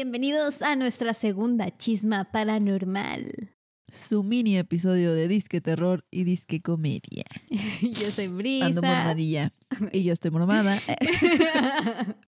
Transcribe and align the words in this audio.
Bienvenidos 0.00 0.62
a 0.62 0.76
nuestra 0.76 1.12
segunda 1.12 1.72
chisma 1.72 2.30
paranormal. 2.30 3.57
Su 3.90 4.22
mini 4.22 4.58
episodio 4.58 5.14
de 5.14 5.28
Disque 5.28 5.60
Terror 5.62 6.04
y 6.10 6.24
Disque 6.24 6.60
Comedia. 6.60 7.24
Yo 7.80 8.10
soy 8.10 8.28
Brisa. 8.28 8.66
Ando 8.66 8.82
mormadilla. 8.82 9.52
Y 9.92 10.02
yo 10.02 10.12
estoy 10.12 10.30
mormada. 10.30 10.78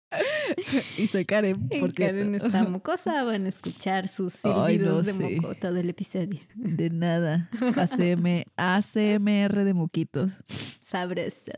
y 0.99 1.07
soy 1.07 1.25
Karen. 1.25 1.69
Y 1.71 1.81
Por 1.81 1.93
Karen 1.95 2.35
está 2.35 2.65
mocosa, 2.65 3.25
van 3.25 3.47
a 3.47 3.49
escuchar 3.49 4.09
sus 4.09 4.45
Ay, 4.45 4.79
silbidos 4.79 4.95
no 4.95 5.03
de 5.03 5.13
sé. 5.13 5.37
moco 5.41 5.55
todo 5.55 5.77
el 5.77 5.89
episodio. 5.91 6.41
De 6.55 6.91
nada. 6.91 7.51
ACM, 7.77 8.45
ACMR 8.57 9.65
de 9.65 9.75
moquitos. 9.75 10.43
Sabroso. 10.83 11.53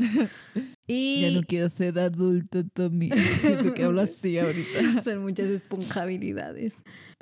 Ya 0.58 0.68
Y 0.86 1.32
no 1.34 1.42
quiero 1.42 1.70
ser 1.70 1.98
adulto, 1.98 2.64
Tommy. 2.64 3.10
Siento 3.40 3.72
que 3.74 3.84
hablo 3.84 4.02
así 4.02 4.38
ahorita. 4.38 5.02
son 5.02 5.22
muchas 5.22 5.46
esponjabilidades. 5.46 6.74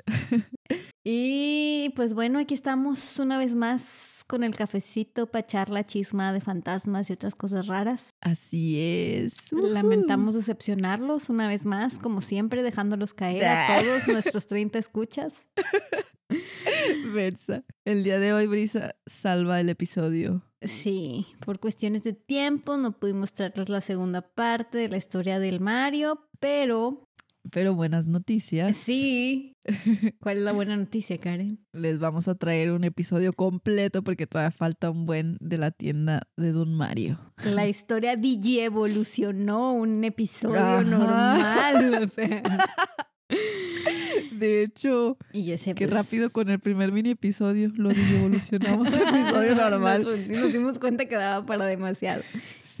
Y 1.03 1.91
pues 1.95 2.13
bueno, 2.13 2.37
aquí 2.37 2.53
estamos 2.53 3.17
una 3.17 3.39
vez 3.39 3.55
más 3.55 4.23
con 4.27 4.43
el 4.43 4.55
cafecito 4.55 5.25
para 5.31 5.43
echar 5.43 5.69
la 5.71 5.83
chisma 5.83 6.31
de 6.31 6.41
fantasmas 6.41 7.09
y 7.09 7.13
otras 7.13 7.33
cosas 7.33 7.65
raras. 7.65 8.11
Así 8.21 8.79
es. 8.79 9.51
Lamentamos 9.51 10.35
decepcionarlos 10.35 11.29
una 11.31 11.47
vez 11.47 11.65
más, 11.65 11.97
como 11.97 12.21
siempre, 12.21 12.61
dejándolos 12.61 13.15
caer 13.15 13.45
a 13.45 13.77
Ah. 13.77 13.81
todos 13.81 14.07
nuestros 14.07 14.45
30 14.45 14.77
escuchas. 14.77 15.33
Versa. 17.13 17.63
El 17.85 18.03
día 18.03 18.19
de 18.19 18.33
hoy, 18.33 18.47
Brisa 18.47 18.95
salva 19.05 19.59
el 19.59 19.69
episodio. 19.69 20.43
Sí, 20.61 21.25
por 21.43 21.59
cuestiones 21.59 22.03
de 22.03 22.13
tiempo 22.13 22.77
no 22.77 22.91
pudimos 22.99 23.33
traerles 23.33 23.69
la 23.69 23.81
segunda 23.81 24.21
parte 24.21 24.77
de 24.77 24.89
la 24.89 24.97
historia 24.97 25.39
del 25.39 25.59
Mario, 25.59 26.29
pero 26.39 27.03
Pero 27.49 27.73
buenas 27.73 28.07
noticias. 28.07 28.75
sí. 28.77 29.47
¿Cuál 30.21 30.37
es 30.37 30.43
la 30.43 30.53
buena 30.53 30.75
noticia, 30.75 31.19
Karen? 31.19 31.59
Les 31.71 31.99
vamos 31.99 32.27
a 32.27 32.33
traer 32.33 32.71
un 32.71 32.83
episodio 32.83 33.31
completo 33.33 34.03
porque 34.03 34.25
todavía 34.25 34.49
falta 34.49 34.89
un 34.89 35.05
buen 35.05 35.37
de 35.39 35.59
la 35.59 35.69
tienda 35.69 36.23
de 36.35 36.51
Don 36.51 36.73
Mario. 36.73 37.19
La 37.45 37.67
historia 37.69 38.15
DJ 38.15 38.65
evolucionó 38.65 39.73
un 39.73 40.03
episodio 40.03 40.59
Ajá. 40.59 40.83
normal, 40.83 42.03
o 42.03 42.07
sea. 42.07 42.41
De 44.31 44.63
hecho, 44.63 45.17
Y 45.31 45.51
ese 45.51 45.75
qué 45.75 45.87
pues, 45.87 45.95
rápido 45.97 46.31
con 46.31 46.49
el 46.49 46.59
primer 46.59 46.91
mini 46.91 47.11
episodio 47.11 47.71
lo 47.75 47.91
evolucionamos 47.91 48.91
a 48.91 49.09
episodio 49.09 49.55
normal. 49.55 50.03
Nos, 50.03 50.27
nos 50.27 50.51
dimos 50.51 50.79
cuenta 50.79 51.05
que 51.05 51.15
daba 51.15 51.45
para 51.45 51.65
demasiado. 51.67 52.23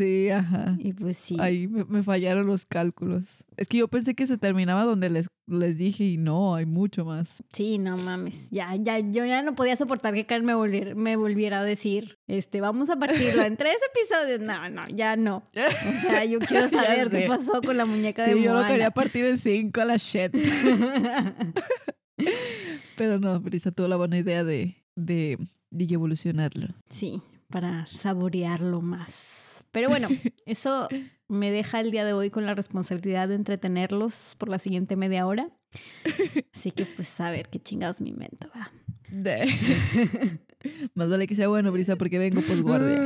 Sí, 0.01 0.29
ajá. 0.29 0.75
Y 0.79 0.93
pues 0.93 1.15
sí. 1.15 1.37
Ahí 1.39 1.67
me, 1.67 1.85
me 1.85 2.01
fallaron 2.01 2.47
los 2.47 2.65
cálculos. 2.65 3.43
Es 3.55 3.67
que 3.67 3.77
yo 3.77 3.87
pensé 3.87 4.15
que 4.15 4.25
se 4.25 4.39
terminaba 4.39 4.83
donde 4.83 5.11
les, 5.11 5.27
les 5.45 5.77
dije 5.77 6.05
y 6.05 6.17
no, 6.17 6.55
hay 6.55 6.65
mucho 6.65 7.05
más. 7.05 7.43
Sí, 7.53 7.77
no 7.77 7.97
mames. 7.97 8.49
Ya, 8.49 8.75
ya, 8.77 8.97
yo 8.97 9.25
ya 9.25 9.43
no 9.43 9.53
podía 9.53 9.77
soportar 9.77 10.15
que 10.15 10.25
Karen 10.25 10.43
me 10.43 10.55
volviera, 10.55 10.95
me 10.95 11.17
volviera 11.17 11.59
a 11.59 11.63
decir, 11.63 12.17
este, 12.27 12.61
vamos 12.61 12.89
a 12.89 12.97
partirlo 12.97 13.43
en 13.43 13.57
tres 13.57 13.75
episodios. 13.93 14.39
No, 14.39 14.71
no, 14.71 14.81
ya 14.91 15.15
no. 15.15 15.43
O 15.53 16.01
sea, 16.01 16.25
yo 16.25 16.39
quiero 16.39 16.67
saber 16.71 17.11
qué 17.11 17.27
pasó 17.27 17.61
con 17.61 17.77
la 17.77 17.85
muñeca 17.85 18.25
de 18.25 18.33
Sí, 18.33 18.41
yo 18.41 18.55
lo 18.59 18.65
quería 18.65 18.89
partir 18.89 19.25
en 19.25 19.37
cinco 19.37 19.81
a 19.81 19.85
la 19.85 19.97
shit. 19.97 20.35
Pero 22.97 23.19
no, 23.19 23.39
Brisa 23.39 23.71
tuvo 23.71 23.87
la 23.87 23.97
buena 23.97 24.17
idea 24.17 24.43
de, 24.43 24.77
de, 24.95 25.37
de 25.69 25.93
evolucionarlo. 25.93 26.69
Sí, 26.89 27.21
para 27.51 27.85
saborearlo 27.85 28.81
más. 28.81 29.41
Pero 29.71 29.89
bueno, 29.89 30.07
eso 30.45 30.87
me 31.27 31.51
deja 31.51 31.79
el 31.79 31.91
día 31.91 32.05
de 32.05 32.13
hoy 32.13 32.29
con 32.29 32.45
la 32.45 32.55
responsabilidad 32.55 33.27
de 33.27 33.35
entretenerlos 33.35 34.35
por 34.37 34.49
la 34.49 34.59
siguiente 34.59 34.95
media 34.95 35.25
hora. 35.25 35.49
Así 36.53 36.71
que 36.71 36.85
pues 36.85 37.19
a 37.21 37.31
ver 37.31 37.47
qué 37.49 37.59
chingados 37.59 38.01
me 38.01 38.09
invento, 38.09 38.49
va. 38.55 38.69
De- 39.09 39.49
Más 40.93 41.09
vale 41.09 41.25
que 41.27 41.35
sea 41.35 41.47
bueno, 41.47 41.71
Brisa, 41.71 41.95
porque 41.95 42.19
vengo 42.19 42.41
por 42.41 42.61
guardia. 42.61 43.01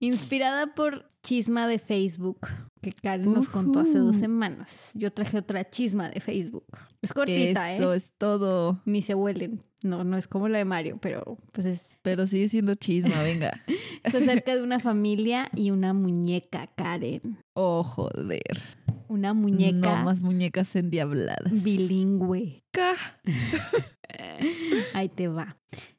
Inspirada 0.00 0.74
por 0.74 1.10
chisma 1.22 1.66
de 1.66 1.78
Facebook 1.78 2.46
que 2.80 2.92
Karen 2.92 3.32
nos 3.32 3.48
contó 3.48 3.80
hace 3.80 3.98
dos 3.98 4.16
semanas. 4.16 4.90
Yo 4.94 5.12
traje 5.12 5.36
otra 5.38 5.68
chisma 5.68 6.08
de 6.10 6.20
Facebook. 6.20 6.64
Es 7.02 7.12
cortita, 7.12 7.74
Eso 7.74 7.92
¿eh? 7.92 7.96
es 7.96 8.14
todo. 8.16 8.80
Ni 8.84 9.02
se 9.02 9.14
huelen. 9.14 9.62
No, 9.82 10.02
no 10.04 10.16
es 10.16 10.26
como 10.28 10.48
la 10.48 10.58
de 10.58 10.64
Mario, 10.64 10.98
pero 11.00 11.38
pues 11.52 11.66
es, 11.66 11.90
Pero 12.02 12.26
sigue 12.26 12.48
siendo 12.48 12.74
chisma, 12.76 13.22
venga. 13.22 13.60
es 14.04 14.14
acerca 14.14 14.54
de 14.54 14.62
una 14.62 14.78
familia 14.80 15.48
y 15.56 15.70
una 15.72 15.92
muñeca, 15.92 16.66
Karen. 16.68 17.38
Oh, 17.54 17.82
joder. 17.82 18.42
Una 19.08 19.34
muñeca 19.34 19.98
No 19.98 20.04
más 20.04 20.20
muñecas 20.20 20.74
endiabladas. 20.76 21.62
bilingüe. 21.62 22.62
Ca- 22.72 22.94
Ahí 24.94 25.08
te 25.08 25.28
va. 25.28 25.56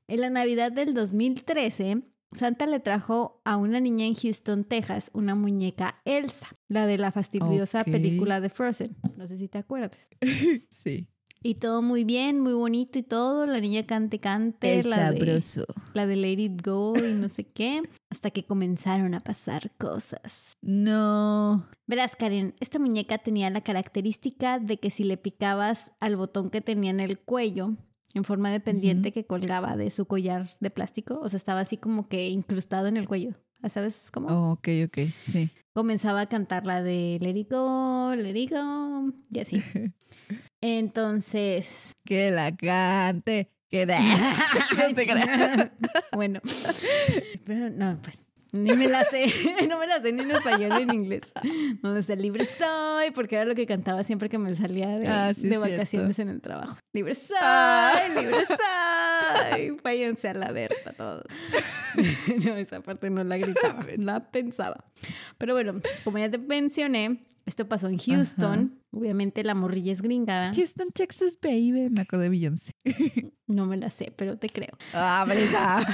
En 0.07 0.21
la 0.21 0.29
Navidad 0.29 0.71
del 0.71 0.93
2013, 0.93 2.01
Santa 2.31 2.67
le 2.67 2.79
trajo 2.79 3.41
a 3.43 3.57
una 3.57 3.79
niña 3.79 4.05
en 4.05 4.13
Houston, 4.13 4.63
Texas, 4.63 5.09
una 5.13 5.35
muñeca 5.35 6.01
Elsa, 6.05 6.47
la 6.67 6.85
de 6.85 6.97
la 6.97 7.11
fastidiosa 7.11 7.83
película 7.83 8.39
de 8.39 8.49
Frozen. 8.49 8.95
No 9.17 9.27
sé 9.27 9.37
si 9.37 9.47
te 9.47 9.57
acuerdas. 9.57 10.09
Sí. 10.69 11.07
Y 11.41 11.55
todo 11.55 11.81
muy 11.81 12.03
bien, 12.03 12.41
muy 12.41 12.53
bonito 12.53 12.99
y 12.99 13.03
todo. 13.03 13.45
La 13.45 13.59
niña 13.61 13.83
cante, 13.83 14.19
cante. 14.19 14.77
Es 14.77 14.85
la 14.85 15.11
de, 15.11 15.17
sabroso. 15.17 15.65
la 15.93 16.05
de 16.05 16.17
Let 16.17 16.41
It 16.41 16.65
Go 16.65 16.93
y 16.97 17.13
no 17.13 17.29
sé 17.29 17.45
qué. 17.45 17.81
Hasta 18.09 18.29
que 18.29 18.43
comenzaron 18.43 19.13
a 19.13 19.21
pasar 19.21 19.71
cosas. 19.77 20.57
No. 20.61 21.65
Verás, 21.87 22.17
Karen, 22.17 22.55
esta 22.59 22.77
muñeca 22.77 23.19
tenía 23.19 23.49
la 23.49 23.61
característica 23.61 24.59
de 24.59 24.77
que 24.77 24.89
si 24.89 25.05
le 25.05 25.15
picabas 25.15 25.93
al 26.01 26.17
botón 26.17 26.49
que 26.49 26.59
tenía 26.59 26.91
en 26.91 26.99
el 26.99 27.17
cuello, 27.17 27.77
en 28.13 28.23
forma 28.23 28.51
de 28.51 28.59
pendiente 28.59 29.11
que 29.11 29.25
colgaba 29.25 29.75
de 29.77 29.89
su 29.89 30.05
collar 30.05 30.49
de 30.59 30.69
plástico, 30.69 31.19
o 31.21 31.29
sea, 31.29 31.37
estaba 31.37 31.59
así 31.61 31.77
como 31.77 32.07
que 32.07 32.29
incrustado 32.29 32.87
en 32.87 32.97
el 32.97 33.07
cuello. 33.07 33.31
¿Sabes 33.67 34.09
cómo? 34.11 34.29
Oh, 34.29 34.51
ok, 34.53 34.67
ok. 34.85 34.97
Sí. 35.25 35.49
Comenzaba 35.73 36.21
a 36.21 36.25
cantar 36.25 36.65
la 36.65 36.81
de 36.81 37.17
Let 37.21 37.37
It 37.37 37.51
Go, 37.51 38.13
Let 38.15 38.35
It 38.39 38.51
Go, 38.51 39.13
y 39.29 39.39
así. 39.39 39.61
Entonces, 40.61 41.93
Que 42.05 42.31
la 42.31 42.55
cante. 42.55 43.51
Que 43.69 43.85
la... 43.85 43.99
No 44.77 44.95
te 44.95 45.05
creas. 45.05 45.71
bueno, 46.13 46.39
pero 47.45 47.69
no, 47.69 47.99
pues 48.01 48.23
ni 48.51 48.73
me 48.73 48.87
la 48.87 49.03
sé, 49.03 49.25
no 49.69 49.77
me 49.79 49.87
la 49.87 50.01
sé 50.01 50.11
ni 50.13 50.23
en 50.23 50.31
español 50.31 50.71
ni 50.77 50.83
en 50.83 50.93
inglés. 50.93 51.21
Donde 51.81 51.99
está 51.99 52.15
libre 52.15 52.45
soy, 52.45 53.11
porque 53.11 53.35
era 53.35 53.45
lo 53.45 53.55
que 53.55 53.65
cantaba 53.65 54.03
siempre 54.03 54.29
que 54.29 54.37
me 54.37 54.53
salía 54.55 54.87
de, 54.87 55.07
Ah, 55.07 55.33
sí, 55.33 55.47
de 55.47 55.55
es 55.55 55.61
vacaciones 55.61 56.19
en 56.19 56.29
el 56.29 56.41
trabajo. 56.41 56.77
Libre 56.93 57.15
soy, 57.15 57.37
Ah. 57.41 58.01
libre 58.19 58.37
soy. 59.51 59.77
Váyanse 59.83 60.29
a 60.29 60.33
la 60.33 60.51
Berta 60.51 60.93
todos. 60.93 61.23
No, 62.45 62.55
esa 62.55 62.81
parte 62.81 63.09
no 63.09 63.23
la 63.23 63.37
gritaba, 63.37 63.85
la 63.97 64.31
pensaba. 64.31 64.85
Pero 65.37 65.53
bueno, 65.53 65.81
como 66.03 66.17
ya 66.19 66.29
te 66.29 66.37
mencioné, 66.37 67.25
esto 67.45 67.67
pasó 67.67 67.87
en 67.87 67.97
Houston. 67.97 68.79
Obviamente 68.91 69.43
la 69.43 69.55
morrilla 69.55 69.91
es 69.93 70.01
gringada. 70.01 70.51
Houston, 70.53 70.89
Texas, 70.91 71.37
baby. 71.41 71.89
Me 71.89 72.01
acordé 72.01 72.23
de 72.23 72.29
Beyoncé. 72.29 72.71
No 73.47 73.65
me 73.65 73.77
la 73.77 73.89
sé, 73.89 74.11
pero 74.15 74.37
te 74.37 74.49
creo. 74.49 74.77
Ah, 74.93 75.25
Brisa. 75.27 75.85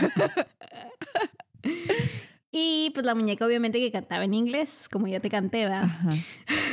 Y 2.57 2.91
pues 2.91 3.05
la 3.05 3.15
muñeca 3.15 3.45
obviamente 3.45 3.79
que 3.79 3.91
cantaba 3.91 4.23
en 4.23 4.33
inglés, 4.33 4.87
como 4.89 5.09
ya 5.09 5.19
te 5.19 5.29
canté, 5.29 5.65
¿verdad? 5.65 5.83
Ajá. 5.83 6.11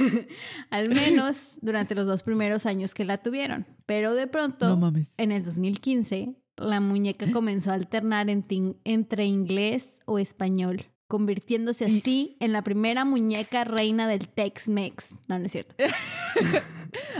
Al 0.71 0.91
menos 0.91 1.59
durante 1.61 1.97
los 1.97 2.07
dos 2.07 2.23
primeros 2.23 2.67
años 2.67 2.95
que 2.95 3.05
la 3.05 3.19
tuvieron. 3.19 3.67
Pero 3.85 4.15
de 4.15 4.29
pronto, 4.29 4.77
No 4.77 4.93
en 5.17 5.33
el 5.33 5.43
2015, 5.43 6.37
la 6.57 6.79
muñeca 6.79 7.27
comenzó 7.33 7.73
a 7.73 7.75
alternar 7.75 8.31
en 8.31 8.45
entre 8.85 9.27
inglés 9.27 9.89
o 10.05 10.21
español, 10.21 10.85
convirtiéndose 11.09 11.87
así 11.87 12.37
en 12.39 12.53
la 12.53 12.63
primera 12.63 13.05
muñeca 13.05 13.65
reina 13.65 14.07
del 14.07 14.29
Tex-Mex. 14.29 15.07
No, 15.27 15.41
no 15.41 15.47
es 15.47 15.53
cierto. 15.53 15.75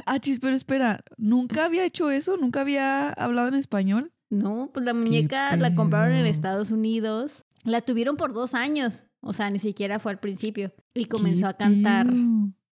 Ah, 0.05 0.19
chis, 0.19 0.39
pero 0.39 0.55
espera. 0.55 1.01
¿Nunca 1.17 1.65
había 1.65 1.85
hecho 1.85 2.11
eso? 2.11 2.37
¿Nunca 2.37 2.61
había 2.61 3.11
hablado 3.11 3.49
en 3.49 3.55
español? 3.55 4.13
No, 4.29 4.71
pues 4.73 4.85
la 4.85 4.93
muñeca 4.95 5.57
la 5.57 5.75
compraron 5.75 6.15
en 6.17 6.27
Estados 6.27 6.71
Unidos. 6.71 7.47
La 7.65 7.81
tuvieron 7.81 8.17
por 8.17 8.33
dos 8.33 8.55
años. 8.55 9.07
O 9.21 9.33
sea, 9.33 9.51
ni 9.51 9.59
siquiera 9.59 9.99
fue 9.99 10.13
al 10.13 10.19
principio. 10.19 10.73
Y 10.95 11.05
comenzó 11.07 11.43
¿Qué 11.43 11.47
a 11.47 11.57
cantar 11.57 12.13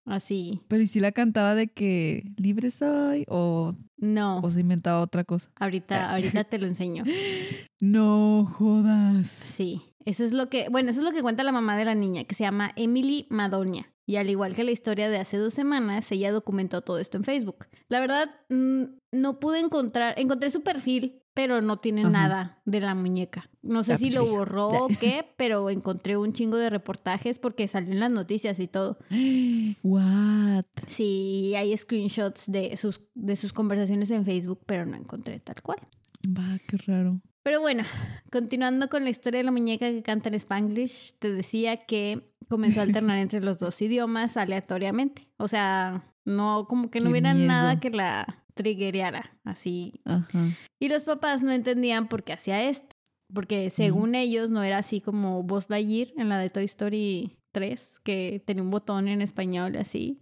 así. 0.05 0.61
Pero 0.69 0.83
¿y 0.83 0.87
si 0.87 0.99
la 1.01 1.13
cantaba 1.13 1.55
de 1.55 1.69
que 1.69 2.25
libre 2.37 2.71
soy? 2.71 3.25
¿O, 3.29 3.75
No, 3.97 4.41
o 4.41 4.51
se 4.51 4.61
inventaba 4.61 5.01
otra 5.01 5.25
cosa? 5.25 5.51
ahorita, 5.57 6.11
ahorita 6.11 6.45
te 6.45 6.59
lo 6.59 6.67
enseño. 6.67 7.05
No 7.81 8.45
jodas. 8.45 9.27
Sí, 9.29 9.83
eso 10.05 10.25
es 10.25 10.33
lo 10.33 10.49
que, 10.49 10.69
bueno, 10.69 10.91
eso 10.91 11.01
es 11.01 11.07
lo 11.07 11.13
que 11.13 11.23
cuenta 11.23 11.45
la 11.45 11.53
mamá 11.53 11.77
de 11.77 11.85
la 11.85 11.95
niña, 11.95 12.25
que 12.25 12.35
se 12.35 12.45
llama 12.45 12.73
Emily 12.77 13.27
Madonia. 13.31 13.93
Y 14.07 14.17
al 14.17 14.29
igual 14.29 14.55
que 14.57 14.65
la 14.65 14.73
historia 14.73 15.09
de 15.09 15.19
hace 15.19 15.37
dos 15.37 15.55
semanas, 15.55 16.11
ella 16.11 16.33
documentó 16.33 16.83
todo 16.83 16.99
esto 16.99 17.17
en 17.17 17.23
Facebook. 17.23 17.67
La 17.89 18.01
verdad, 18.01 18.29
mm, 18.49 18.83
no 19.13 19.39
pude 19.39 19.61
encontrar, 19.61 20.19
encontré 20.19 20.51
su 20.51 20.63
perfil 20.63 21.20
pero 21.35 21.61
no 21.63 21.77
tiene 21.77 22.03
Ajá. 22.03 22.11
nada 22.11 22.63
de 22.65 22.81
la 22.81 22.95
muñeca. 22.95 23.49
No 23.63 23.83
sé 23.83 23.93
Ah, 23.95 23.99
si 23.99 24.05
pues 24.11 24.15
lo 24.15 24.27
borró 24.27 24.67
o 24.67 24.89
qué, 24.89 25.25
pero 25.37 25.71
encontré 25.71 26.17
un 26.17 26.33
chingo 26.33 26.57
de 26.57 26.71
reportajes 26.71 27.39
porque 27.39 27.69
salió 27.69 27.93
en 27.93 28.01
las 28.01 28.13
noticias 28.13 28.59
y 28.59 28.67
todo. 28.69 28.99
What? 29.83 30.65
Sí, 30.87 31.55
hay 31.57 31.77
screenshots 31.77 32.51
de 32.51 32.77
sus, 32.77 33.01
de 33.15 33.37
sus 33.37 33.53
conversaciones 33.53 34.11
en 34.11 34.25
Facebook, 34.25 34.61
pero 34.67 34.87
no 34.87 34.97
encontré 34.97 35.39
tal 35.41 35.63
cual. 35.63 35.79
Va, 36.27 36.59
qué 36.67 36.77
raro. 36.79 37.21
Pero 37.43 37.61
bueno, 37.61 37.85
continuando 38.31 38.89
con 38.91 39.05
la 39.05 39.11
historia 39.11 39.39
de 39.39 39.45
la 39.45 39.51
muñeca 39.53 39.89
que 39.91 40.03
canta 40.03 40.29
en 40.29 40.35
Spanglish, 40.35 41.15
te 41.19 41.33
decía 41.33 41.87
que 41.87 42.35
comenzó 42.49 42.81
a 42.81 42.83
alternar 42.83 43.17
entre 43.19 43.41
los 43.41 43.59
dos 43.59 43.81
idiomas 43.81 44.37
aleatoriamente. 44.37 45.29
O 45.39 45.49
sea, 45.49 46.05
no, 46.27 46.67
como 46.69 46.91
que 46.91 46.99
no 47.01 47.07
Qué 47.07 47.11
hubiera 47.13 47.33
miedo. 47.33 47.49
nada 47.49 47.81
que 47.81 47.91
la 47.91 48.40
triggereara 48.55 49.39
así. 49.45 50.01
Ajá. 50.05 50.49
Y 50.79 50.89
los 50.89 51.05
papás 51.05 51.43
no 51.43 51.53
entendían 51.53 52.09
por 52.09 52.25
qué 52.25 52.33
hacía 52.33 52.63
esto. 52.63 52.97
Porque 53.33 53.71
según 53.71 54.15
ellos 54.15 54.51
no 54.51 54.63
era 54.63 54.79
así 54.79 55.01
como 55.01 55.43
Buzz 55.43 55.67
Lightyear 55.69 56.09
en 56.17 56.29
la 56.29 56.39
de 56.39 56.51
Toy 56.51 56.65
Story 56.65 57.39
3, 57.53 58.01
que 58.03 58.43
tenía 58.45 58.63
un 58.63 58.71
botón 58.71 59.09
en 59.09 59.23
español 59.23 59.77
así. 59.77 60.19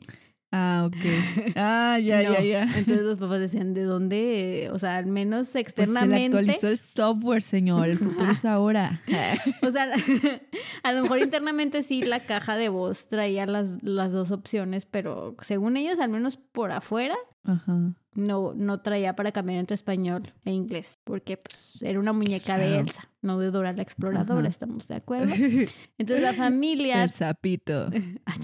Ah, 0.50 0.84
ok. 0.86 0.96
Ah, 1.56 1.98
ya, 2.02 2.22
No. 2.22 2.32
ya, 2.34 2.40
ya. 2.42 2.62
Entonces 2.62 3.02
los 3.02 3.18
papás 3.18 3.38
decían, 3.40 3.74
¿de 3.74 3.82
dónde? 3.84 4.70
O 4.72 4.78
sea, 4.78 4.96
al 4.96 5.06
menos 5.06 5.48
Pues 5.48 5.50
se 5.50 5.58
le 5.58 5.62
externamente. 5.62 6.36
actualizó 6.38 6.68
el 6.68 6.78
software, 6.78 7.42
señor. 7.42 7.88
El 7.88 7.98
futuro 7.98 8.30
es 8.30 8.44
ahora. 8.44 9.02
O 9.62 9.70
sea, 9.70 9.86
a 10.82 10.92
lo 10.92 11.02
mejor 11.02 11.18
internamente 11.18 11.82
sí 11.82 12.02
la 12.02 12.20
caja 12.20 12.56
de 12.56 12.68
voz 12.70 13.08
traía 13.08 13.44
las, 13.46 13.82
las 13.82 14.12
dos 14.12 14.30
opciones, 14.30 14.86
pero 14.86 15.36
según 15.42 15.76
ellos, 15.76 15.98
al 16.00 16.10
menos 16.10 16.36
por 16.38 16.72
afuera, 16.72 17.16
Ajá. 17.44 17.94
no, 18.14 18.54
no 18.54 18.80
traía 18.80 19.14
para 19.14 19.32
cambiar 19.32 19.58
entre 19.58 19.74
español 19.74 20.32
e 20.46 20.52
inglés, 20.52 20.98
porque 21.04 21.36
pues, 21.36 21.78
era 21.82 21.98
una 22.00 22.12
muñeca 22.14 22.56
de. 22.56 22.78
Elsa, 22.78 23.10
no 23.20 23.38
de 23.38 23.50
Dora 23.50 23.72
la 23.74 23.82
Exploradora, 23.82 24.40
Ajá. 24.40 24.48
¿estamos 24.48 24.88
de 24.88 24.94
acuerdo? 24.94 25.34
Entonces 25.98 26.22
la 26.22 26.32
familia... 26.32 27.02
El 27.04 27.10
sapito. 27.10 27.90
Ah. 28.24 28.34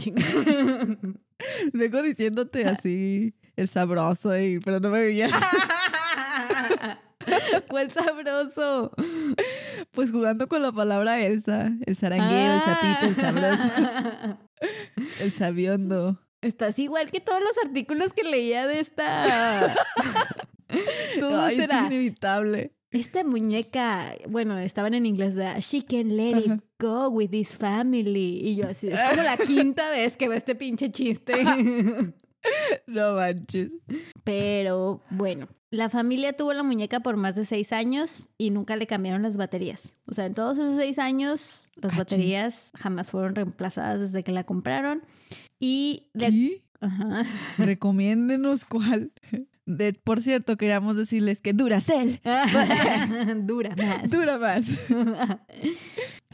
Vengo 1.73 2.03
diciéndote 2.03 2.67
así, 2.67 3.35
el 3.57 3.69
sabroso, 3.69 4.37
y- 4.39 4.59
pero 4.61 4.81
no 4.81 4.91
me 4.91 5.01
veías. 5.03 5.33
¿Cuál 7.69 7.91
sabroso? 7.91 8.93
Pues 9.93 10.13
jugando 10.13 10.47
con 10.47 10.63
la 10.63 10.73
palabra 10.73 11.21
Elsa. 11.21 11.73
El 11.87 11.97
zarangueo, 11.97 12.55
el 12.55 12.61
sapito, 12.61 13.07
el 13.07 13.15
sabroso, 13.15 13.63
Ah. 13.77 14.39
el 15.21 15.33
sabiondo. 15.33 16.21
Estás 16.43 16.79
igual 16.79 17.11
que 17.11 17.21
todos 17.21 17.41
los 17.41 17.57
artículos 17.65 18.13
que 18.13 18.23
leía 18.25 18.67
de 18.67 18.81
esta... 18.81 19.75
Todo 21.21 21.41
Ay, 21.43 21.57
será... 21.57 21.81
es 21.81 21.87
inevitable. 21.87 22.75
Esta 22.91 23.25
muñeca, 23.25 24.13
bueno, 24.29 24.59
estaban 24.59 24.95
en 24.95 25.07
inglés, 25.07 25.35
¿verdad? 25.37 25.59
She 25.61 25.83
can 25.85 26.17
let 26.17 26.39
it 26.39 26.47
Ajá. 26.51 26.59
Go 26.85 27.09
with 27.09 27.31
this 27.31 27.57
family. 27.57 28.41
Y 28.43 28.57
yo 28.57 28.69
así, 28.69 28.89
es 28.89 29.01
como 29.03 29.23
la 29.23 29.37
quinta 29.37 29.91
vez 29.91 30.17
que 30.17 30.29
veo 30.29 30.37
este 30.37 30.55
pinche 30.55 30.91
chiste. 30.91 31.33
No 32.87 33.15
manches. 33.15 33.71
Pero 34.23 35.01
bueno, 35.09 35.49
la 35.71 35.89
familia 35.89 36.35
tuvo 36.35 36.53
la 36.53 36.63
muñeca 36.63 37.01
por 37.01 37.17
más 37.17 37.35
de 37.35 37.47
seis 37.47 37.73
años 37.73 38.29
y 38.37 38.51
nunca 38.51 38.77
le 38.77 38.87
cambiaron 38.87 39.23
las 39.23 39.39
baterías. 39.39 39.95
O 40.07 40.13
sea, 40.13 40.27
en 40.27 40.35
todos 40.35 40.59
esos 40.59 40.77
seis 40.77 40.99
años, 40.99 41.71
las 41.77 41.97
baterías 41.97 42.71
jamás 42.75 43.11
fueron 43.11 43.35
reemplazadas 43.35 44.01
desde 44.01 44.23
que 44.23 44.33
la 44.33 44.45
compraron. 44.45 45.03
Y 45.59 46.11
de... 46.13 46.27
¿Qué? 46.27 46.65
Ajá. 46.83 47.25
Recomiéndenos 47.57 48.67
cuál. 48.67 49.11
De, 49.66 49.94
por 49.94 50.20
cierto, 50.20 50.56
queríamos 50.58 50.94
decirles 50.96 51.40
que 51.40 51.55
Duracell 51.55 52.20
Dura 53.46 53.75
más. 53.76 54.11
dura 54.11 54.38
más. 54.38 54.66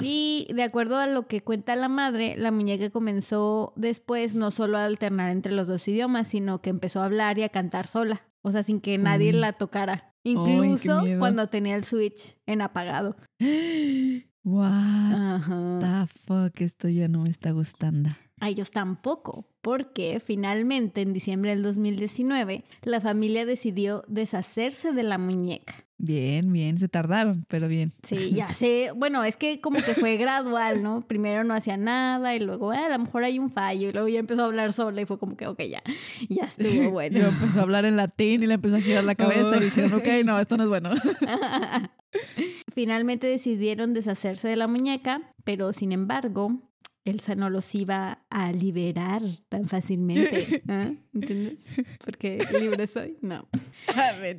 Y 0.02 0.46
de 0.54 0.62
acuerdo 0.62 0.96
a 0.96 1.06
lo 1.06 1.26
que 1.26 1.42
cuenta 1.42 1.76
la 1.76 1.88
madre, 1.88 2.34
la 2.38 2.50
muñeca 2.50 2.88
comenzó 2.88 3.74
después 3.76 4.34
no 4.34 4.50
solo 4.50 4.78
a 4.78 4.86
alternar 4.86 5.30
entre 5.30 5.52
los 5.52 5.68
dos 5.68 5.86
idiomas, 5.88 6.28
sino 6.28 6.62
que 6.62 6.70
empezó 6.70 7.02
a 7.02 7.04
hablar 7.04 7.38
y 7.38 7.42
a 7.42 7.50
cantar 7.50 7.86
sola. 7.86 8.22
O 8.40 8.50
sea, 8.50 8.62
sin 8.62 8.80
que 8.80 8.96
nadie 8.96 9.28
Uy. 9.34 9.38
la 9.40 9.52
tocara. 9.52 10.14
Incluso 10.24 11.02
cuando 11.18 11.48
tenía 11.48 11.76
el 11.76 11.84
switch 11.84 12.38
en 12.46 12.62
apagado. 12.62 13.16
What 14.42 14.70
Ajá. 14.72 15.78
the 15.80 16.06
fuck, 16.26 16.60
esto 16.62 16.88
ya 16.88 17.08
no 17.08 17.20
me 17.20 17.28
está 17.28 17.50
gustando. 17.50 18.08
A 18.40 18.48
ellos 18.48 18.70
tampoco, 18.70 19.46
porque 19.60 20.20
finalmente 20.24 21.02
en 21.02 21.12
diciembre 21.12 21.50
del 21.50 21.62
2019 21.62 22.64
la 22.82 23.00
familia 23.00 23.44
decidió 23.46 24.02
deshacerse 24.08 24.92
de 24.92 25.02
la 25.02 25.18
muñeca. 25.18 25.74
Bien, 26.02 26.50
bien, 26.50 26.78
se 26.78 26.88
tardaron, 26.88 27.44
pero 27.48 27.68
bien. 27.68 27.92
Sí, 28.02 28.30
ya 28.34 28.48
sé. 28.48 28.90
Bueno, 28.96 29.22
es 29.22 29.36
que 29.36 29.60
como 29.60 29.76
que 29.82 29.92
fue 29.92 30.16
gradual, 30.16 30.82
¿no? 30.82 31.02
Primero 31.02 31.44
no 31.44 31.52
hacía 31.52 31.76
nada 31.76 32.34
y 32.34 32.40
luego 32.40 32.70
"Ah, 32.72 32.86
a 32.86 32.88
lo 32.88 32.98
mejor 33.00 33.24
hay 33.24 33.38
un 33.38 33.50
fallo 33.50 33.90
y 33.90 33.92
luego 33.92 34.08
ya 34.08 34.18
empezó 34.20 34.40
a 34.42 34.46
hablar 34.46 34.72
sola 34.72 35.02
y 35.02 35.04
fue 35.04 35.18
como 35.18 35.36
que, 35.36 35.46
ok, 35.46 35.60
ya, 35.64 35.82
ya 36.30 36.44
estuvo 36.44 36.90
bueno. 36.92 37.18
Yo 37.18 37.26
empezó 37.28 37.60
a 37.60 37.62
hablar 37.64 37.84
en 37.84 37.96
latín 37.96 38.42
y 38.42 38.46
le 38.46 38.54
empezó 38.54 38.76
a 38.76 38.80
girar 38.80 39.04
la 39.04 39.14
cabeza 39.14 39.58
y 39.58 39.64
dijeron, 39.64 39.92
ok, 39.92 40.06
no, 40.24 40.40
esto 40.40 40.56
no 40.56 40.62
es 40.62 40.68
bueno. 40.70 40.90
Finalmente 42.74 43.26
decidieron 43.26 43.92
deshacerse 43.92 44.48
de 44.48 44.56
la 44.56 44.66
muñeca, 44.66 45.20
pero 45.44 45.72
sin 45.72 45.92
embargo, 45.92 46.69
Elsa 47.04 47.34
no 47.34 47.48
los 47.50 47.74
iba 47.74 48.24
a 48.30 48.52
liberar 48.52 49.22
tan 49.48 49.66
fácilmente. 49.66 50.62
¿ah? 50.68 50.90
¿Entiendes? 51.14 51.64
Porque 52.04 52.38
libre 52.60 52.86
soy. 52.86 53.16
No. 53.22 53.48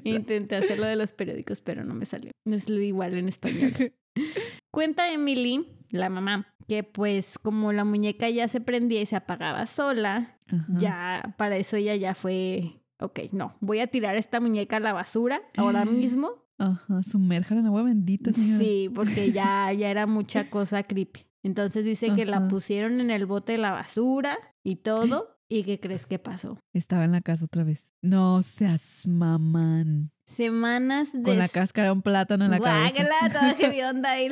Intenté 0.03 0.55
hacerlo 0.55 0.85
de 0.85 0.95
los 0.95 1.13
periódicos, 1.13 1.61
pero 1.61 1.83
no 1.83 1.93
me 1.93 2.05
salió. 2.05 2.31
No 2.45 2.55
es 2.55 2.69
lo 2.69 2.79
igual 2.81 3.15
en 3.15 3.27
español. 3.27 3.73
Cuenta 4.71 5.11
Emily, 5.11 5.67
la 5.89 6.09
mamá, 6.09 6.47
que 6.67 6.83
pues 6.83 7.37
como 7.39 7.73
la 7.73 7.83
muñeca 7.83 8.29
ya 8.29 8.47
se 8.47 8.61
prendía 8.61 9.01
y 9.01 9.05
se 9.05 9.15
apagaba 9.15 9.65
sola, 9.65 10.37
Ajá. 10.47 10.65
ya 10.77 11.35
para 11.37 11.57
eso 11.57 11.75
ella 11.77 11.95
ya 11.95 12.15
fue, 12.15 12.81
ok, 12.99 13.19
no, 13.31 13.55
voy 13.59 13.79
a 13.79 13.87
tirar 13.87 14.15
esta 14.15 14.39
muñeca 14.39 14.77
a 14.77 14.79
la 14.79 14.93
basura 14.93 15.41
ahora 15.57 15.83
mismo. 15.85 16.29
Ajá, 16.57 17.01
sumérjala 17.03 17.61
en 17.61 17.67
agua 17.67 17.83
bendita, 17.83 18.31
señora. 18.31 18.63
Sí, 18.63 18.89
porque 18.93 19.31
ya, 19.31 19.73
ya 19.73 19.89
era 19.89 20.05
mucha 20.05 20.49
cosa 20.49 20.83
creepy. 20.83 21.25
Entonces 21.43 21.85
dice 21.85 22.13
que 22.15 22.25
la 22.25 22.47
pusieron 22.47 22.99
en 22.99 23.09
el 23.11 23.25
bote 23.25 23.53
de 23.53 23.57
la 23.57 23.71
basura 23.71 24.37
y 24.63 24.77
todo. 24.77 25.37
¿Y 25.49 25.63
qué 25.63 25.79
crees 25.81 26.05
que 26.05 26.17
pasó? 26.17 26.57
Estaba 26.71 27.03
en 27.03 27.11
la 27.11 27.19
casa 27.19 27.43
otra 27.43 27.65
vez. 27.65 27.85
No 28.01 28.41
seas 28.41 29.05
mamán. 29.05 30.11
Semanas 30.25 31.11
de... 31.11 31.23
Con 31.23 31.37
la 31.37 31.49
cáscara 31.49 31.89
de 31.89 31.91
un 31.91 32.01
plátano 32.01 32.45
en 32.45 32.51
la 32.51 32.59
cabeza. 32.59 33.03
Guácala, 33.03 33.55
hedionda 33.59 34.21
y- 34.21 34.29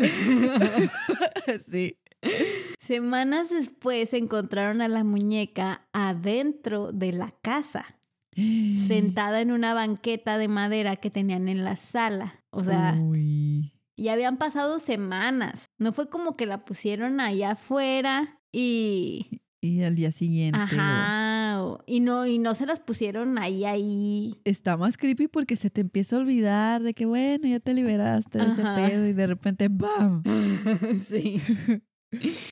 sí. 1.69 1.97
Semanas 2.79 3.49
después 3.49 4.13
encontraron 4.13 4.81
a 4.81 4.87
la 4.87 5.03
muñeca 5.03 5.87
adentro 5.91 6.91
de 6.93 7.11
la 7.11 7.31
casa, 7.41 7.97
sentada 8.87 9.41
en 9.41 9.51
una 9.51 9.73
banqueta 9.73 10.37
de 10.37 10.47
madera 10.47 10.95
que 10.95 11.09
tenían 11.09 11.49
en 11.49 11.63
la 11.65 11.75
sala. 11.75 12.43
O 12.49 12.63
sea, 12.63 12.97
Uy. 12.97 13.73
Ya 14.03 14.13
habían 14.13 14.37
pasado 14.37 14.79
semanas. 14.79 15.65
No 15.77 15.93
fue 15.93 16.09
como 16.09 16.35
que 16.37 16.45
la 16.45 16.65
pusieron 16.65 17.19
allá 17.19 17.51
afuera 17.51 18.39
y... 18.51 19.41
Y 19.61 19.83
al 19.83 19.95
día 19.95 20.13
siguiente. 20.13 20.57
Ajá. 20.57 21.61
o- 21.63 21.83
Y 21.85 21.99
no, 21.99 22.25
y 22.25 22.39
no 22.39 22.55
se 22.55 22.65
las 22.65 22.79
pusieron 22.79 23.37
ahí, 23.37 23.65
ahí. 23.65 24.33
Está 24.45 24.77
más 24.77 24.97
creepy 24.97 25.27
porque 25.27 25.57
se 25.57 25.69
te 25.69 25.81
empieza 25.81 26.15
a 26.15 26.19
olvidar 26.19 26.81
de 26.81 26.93
que, 26.93 27.05
bueno, 27.05 27.45
ya 27.45 27.59
te 27.59 27.73
liberaste 27.73 28.37
de 28.37 28.45
ese 28.45 28.63
pedo 28.63 29.05
y 29.05 29.11
de 29.11 29.27
repente, 29.27 29.67
¡bam! 29.69 30.23
sí. 31.05 31.41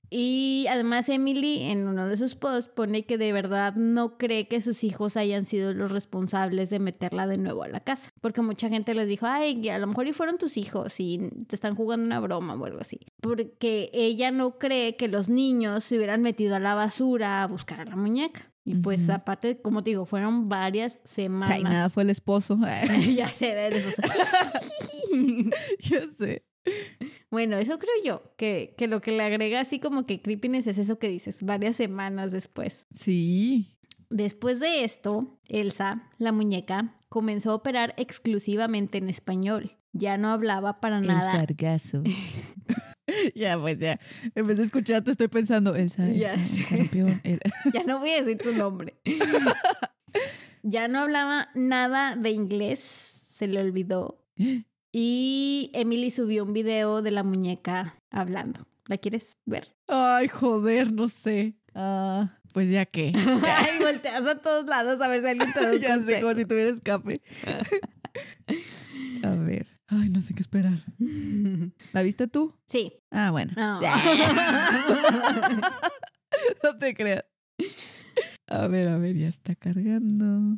Y 0.09 0.65
además 0.69 1.09
Emily 1.09 1.63
en 1.63 1.87
uno 1.87 2.07
de 2.07 2.15
sus 2.17 2.35
posts 2.35 2.71
pone 2.73 3.05
que 3.05 3.17
de 3.17 3.33
verdad 3.33 3.75
no 3.75 4.17
cree 4.17 4.47
que 4.47 4.61
sus 4.61 4.83
hijos 4.83 5.17
hayan 5.17 5.45
sido 5.45 5.73
los 5.73 5.91
responsables 5.91 6.69
de 6.69 6.79
meterla 6.79 7.27
de 7.27 7.37
nuevo 7.37 7.63
a 7.63 7.67
la 7.67 7.79
casa. 7.79 8.11
Porque 8.21 8.41
mucha 8.41 8.69
gente 8.69 8.93
les 8.93 9.07
dijo, 9.07 9.25
ay, 9.25 9.67
a 9.69 9.79
lo 9.79 9.87
mejor 9.87 10.07
y 10.07 10.13
fueron 10.13 10.37
tus 10.37 10.57
hijos 10.57 10.99
y 10.99 11.29
te 11.47 11.55
están 11.55 11.75
jugando 11.75 12.05
una 12.05 12.19
broma 12.19 12.53
o 12.53 12.65
algo 12.65 12.79
así. 12.79 12.99
Porque 13.21 13.89
ella 13.93 14.31
no 14.31 14.59
cree 14.59 14.95
que 14.95 15.07
los 15.07 15.29
niños 15.29 15.83
se 15.83 15.97
hubieran 15.97 16.21
metido 16.21 16.55
a 16.55 16.59
la 16.59 16.75
basura 16.75 17.43
a 17.43 17.47
buscar 17.47 17.81
a 17.81 17.85
la 17.85 17.95
muñeca. 17.95 18.51
Y 18.63 18.75
pues 18.75 19.03
Ujú. 19.03 19.13
aparte, 19.13 19.61
como 19.61 19.81
te 19.81 19.91
digo, 19.91 20.05
fueron 20.05 20.49
varias 20.49 20.97
semanas. 21.05 21.55
Ay, 21.55 21.63
nada, 21.63 21.89
fue 21.89 22.03
el 22.03 22.09
esposo. 22.09 22.59
ya 23.15 23.29
sé, 23.29 23.55
ver 23.55 23.73
eso. 23.75 24.01
ya 25.79 26.01
sé. 26.17 26.43
Bueno, 27.29 27.57
eso 27.57 27.77
creo 27.77 27.93
yo, 28.05 28.33
que, 28.37 28.73
que 28.77 28.87
lo 28.87 29.01
que 29.01 29.11
le 29.11 29.23
agrega 29.23 29.59
así 29.59 29.79
como 29.79 30.05
que 30.05 30.21
creepiness 30.21 30.67
es 30.67 30.77
eso 30.77 30.97
que 30.97 31.09
dices, 31.09 31.43
varias 31.43 31.75
semanas 31.75 32.31
después. 32.31 32.85
Sí. 32.93 33.75
Después 34.09 34.59
de 34.61 34.85
esto, 34.85 35.37
Elsa, 35.49 36.09
la 36.17 36.31
muñeca, 36.31 36.95
comenzó 37.09 37.51
a 37.51 37.55
operar 37.55 37.93
exclusivamente 37.97 38.97
en 38.97 39.09
español. 39.09 39.77
Ya 39.91 40.17
no 40.17 40.29
hablaba 40.29 40.79
para 40.79 40.99
El 40.99 41.07
nada. 41.07 41.33
sargazo. 41.33 42.03
ya, 43.35 43.59
pues 43.59 43.77
ya. 43.79 43.99
En 44.35 44.47
vez 44.47 44.57
de 44.57 44.63
escucharte, 44.63 45.11
estoy 45.11 45.27
pensando, 45.27 45.75
el, 45.75 45.89
sa- 45.89 46.07
el 46.09 46.17
Ya 46.17 46.29
sa- 46.29 46.35
el 46.35 46.41
sé. 46.41 46.63
sarampión, 46.63 47.21
el- 47.25 47.39
Ya 47.73 47.83
no 47.83 47.99
voy 47.99 48.11
a 48.11 48.23
decir 48.23 48.41
su 48.41 48.53
nombre. 48.57 48.95
ya 50.63 50.87
no 50.87 50.99
hablaba 50.99 51.49
nada 51.55 52.15
de 52.15 52.31
inglés, 52.31 53.23
se 53.31 53.47
le 53.47 53.59
olvidó. 53.59 54.23
Y 54.99 55.69
Emily 55.75 56.09
subió 56.09 56.43
un 56.43 56.53
video 56.53 57.03
de 57.03 57.11
la 57.11 57.21
muñeca 57.21 57.93
hablando. 58.09 58.65
¿La 58.87 58.97
quieres 58.97 59.37
ver? 59.45 59.75
Ay, 59.87 60.27
joder, 60.27 60.91
no 60.91 61.07
sé. 61.07 61.55
Ah, 61.75 62.39
pues 62.51 62.71
ya 62.71 62.83
que. 62.87 63.11
Ay, 63.13 63.77
volteas 63.79 64.25
a 64.25 64.41
todos 64.41 64.65
lados 64.65 64.99
a 64.99 65.07
ver 65.07 65.21
si 65.21 65.27
alguien 65.27 65.53
te 65.53 65.59
da 65.63 65.75
ya 65.79 65.99
sé, 65.99 66.19
como 66.21 66.33
si 66.33 66.45
tuviera 66.45 66.71
escape. 66.71 67.21
A 69.23 69.29
ver. 69.35 69.67
Ay, 69.87 70.09
no 70.09 70.19
sé 70.19 70.33
qué 70.33 70.41
esperar. 70.41 70.79
¿La 71.93 72.01
viste 72.01 72.25
tú? 72.27 72.55
Sí. 72.65 72.93
Ah, 73.11 73.29
bueno. 73.29 73.53
No. 73.55 73.79
No 76.63 76.77
te 76.79 76.95
creas. 76.95 77.23
A 78.47 78.65
ver, 78.67 78.87
a 78.87 78.97
ver, 78.97 79.15
ya 79.15 79.27
está 79.27 79.53
cargando. 79.53 80.57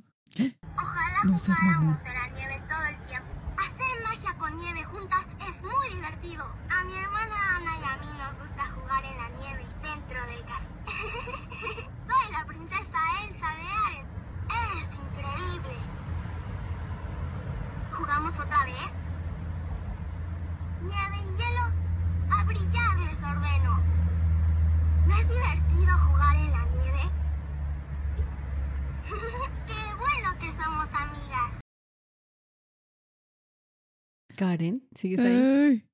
Ojalá 0.78 1.24
No 1.26 1.38
seas 1.38 1.58
mamón. 1.62 1.98
jugáramos 1.98 2.08
en 2.08 2.14
la 2.14 2.28
nieve 2.40 2.62
todo 2.70 2.86
el 2.86 3.08
tiempo. 3.08 3.28
Hacer 3.60 4.04
magia 4.04 4.34
con 4.40 4.58
nieve 4.60 4.84
juntas 4.86 5.26
es 5.40 5.62
muy 5.62 5.96
divertido. 5.96 6.44
A 6.70 6.84
mi 6.86 6.94
hermana 6.98 7.58
Ana 7.58 7.74
y 7.80 7.84
a 7.84 7.98
mí 7.98 8.08
nos 8.18 8.40
gusta 8.40 8.66
jugar 8.72 9.04
en 9.06 9.18
la 9.18 9.30
nieve 9.38 9.64
dentro 9.84 10.20
de 10.32 10.38
casa. 10.48 10.70
Soy 12.08 12.32
la 12.32 12.46
princesa 12.48 13.00
Elsa 13.28 13.50
de 13.60 13.68
Ares. 13.86 14.08
Es 14.48 14.88
increíble. 14.96 15.76
¿Jugamos 18.10 18.34
otra 18.40 18.66
vez? 18.66 18.74
Nieve 20.82 21.18
y 21.22 21.38
hielo. 21.38 22.36
A 22.36 22.44
brillar 22.44 22.98
les 22.98 23.24
ordeno. 23.24 23.84
¿No 25.06 25.16
es 25.16 25.30
divertido 25.30 25.98
jugar 26.08 26.36
en 26.38 26.50
la 26.50 26.66
nieve? 26.74 27.12
Qué 29.68 29.96
bueno 30.00 30.40
que 30.40 30.48
somos 30.64 30.88
amigas. 30.92 31.62
Karen, 34.36 34.82
¿sigues 34.96 35.20
ahí? 35.20 35.36
Ay. 35.36 35.86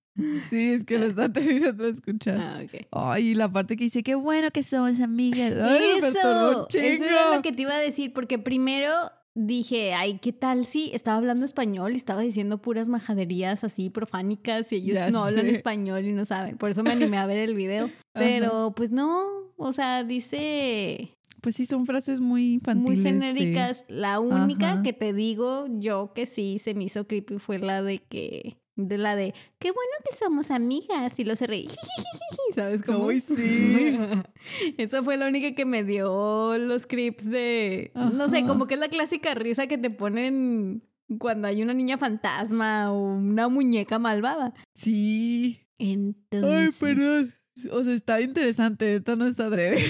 Sí, 0.50 0.72
es 0.72 0.86
que 0.86 0.98
lo 0.98 1.08
está 1.08 1.28
terminando 1.34 1.84
de 1.84 1.90
escuchar. 1.90 2.40
Ah, 2.40 2.62
ok. 2.64 2.88
Ay, 2.94 3.32
y 3.32 3.36
la 3.36 3.52
parte 3.52 3.76
que 3.76 3.84
dice, 3.84 4.04
qué 4.04 4.16
bueno 4.16 4.52
que 4.52 4.64
somos 4.64 5.02
amigas. 5.02 5.54
Ay, 5.62 5.96
me 5.96 6.00
perturbó 6.00 6.48
un 6.62 6.66
Eso, 6.70 6.80
eso 6.80 7.04
era 7.04 7.18
chingo. 7.18 7.36
lo 7.36 7.42
que 7.42 7.52
te 7.52 7.62
iba 7.64 7.74
a 7.74 7.80
decir, 7.80 8.14
porque 8.14 8.40
primero 8.40 8.90
dije, 9.36 9.94
ay, 9.94 10.18
¿qué 10.20 10.32
tal 10.34 10.66
si 10.66 10.92
estaba 10.94 11.18
hablando 11.18 11.46
español 11.46 11.94
y 11.94 11.98
estaba 11.98 12.22
diciendo 12.22 12.58
puras 12.62 12.88
majaderías 12.88 13.64
así 13.64 13.90
profánicas 13.90 14.72
y 14.72 14.78
ellos 14.78 14.96
Ya 14.96 15.12
no 15.12 15.24
hablan 15.26 15.48
español 15.48 16.06
y 16.06 16.14
no 16.14 16.26
saben? 16.26 16.58
Por 16.58 16.72
eso 16.72 16.84
me 16.84 16.92
animé 16.92 17.18
a 17.18 17.26
ver 17.28 17.38
el 17.40 17.54
video. 17.54 17.92
Pero 18.14 18.74
pues 18.76 18.92
no, 18.92 19.28
o 19.58 19.74
sea, 19.74 20.04
dice 20.06 21.18
Pues 21.42 21.56
sí, 21.56 21.66
son 21.66 21.86
frases 21.86 22.20
muy 22.22 22.54
infantiles. 22.54 22.98
muy 22.98 23.04
de- 23.04 23.10
genéricas. 23.12 23.86
La 23.90 24.20
única 24.20 24.74
Ajá. 24.74 24.84
que 24.84 24.94
te 24.94 25.14
digo 25.14 25.68
yo 25.70 26.14
que 26.16 26.26
sí 26.26 26.60
se 26.64 26.74
me 26.74 26.86
hizo 26.86 27.06
creepy 27.06 27.38
fue 27.40 27.60
la 27.60 27.82
de 27.84 28.00
que... 28.00 28.58
De 28.76 28.98
la 28.98 29.16
de, 29.16 29.34
qué 29.58 29.72
bueno 29.72 29.92
que 30.04 30.16
somos 30.16 30.52
amigas. 30.52 31.18
Y 31.18 31.24
lo 31.24 31.34
reí. 31.36 31.68
¿Sabes 32.56 32.82
cómo? 32.84 33.06
Uy, 33.06 33.20
sí. 33.20 33.98
Esa 34.78 35.02
fue 35.02 35.18
la 35.18 35.28
única 35.28 35.56
que 35.56 35.66
me 35.66 35.84
dio 35.84 36.58
los 36.58 36.86
creeps 36.86 37.30
de... 37.30 37.92
No 37.96 38.30
sé, 38.30 38.46
como 38.46 38.68
que 38.68 38.74
es 38.76 38.80
la 38.80 38.90
clásica 38.90 39.34
risa 39.34 39.68
que 39.68 39.78
te 39.78 39.90
ponen 39.90 40.84
cuando 41.20 41.48
hay 41.48 41.62
una 41.62 41.74
niña 41.74 41.98
fantasma 41.98 42.92
o 42.92 43.16
una 43.16 43.48
muñeca 43.48 44.00
malvada. 44.00 44.54
Sí. 44.74 45.62
Entonces... 45.78 46.52
Ay, 46.52 46.70
perdón. 46.80 47.34
O 47.72 47.84
sea, 47.84 47.94
está 47.94 48.22
interesante. 48.22 48.96
Esto 48.96 49.16
no 49.16 49.26
está 49.26 49.46
adrede. 49.46 49.84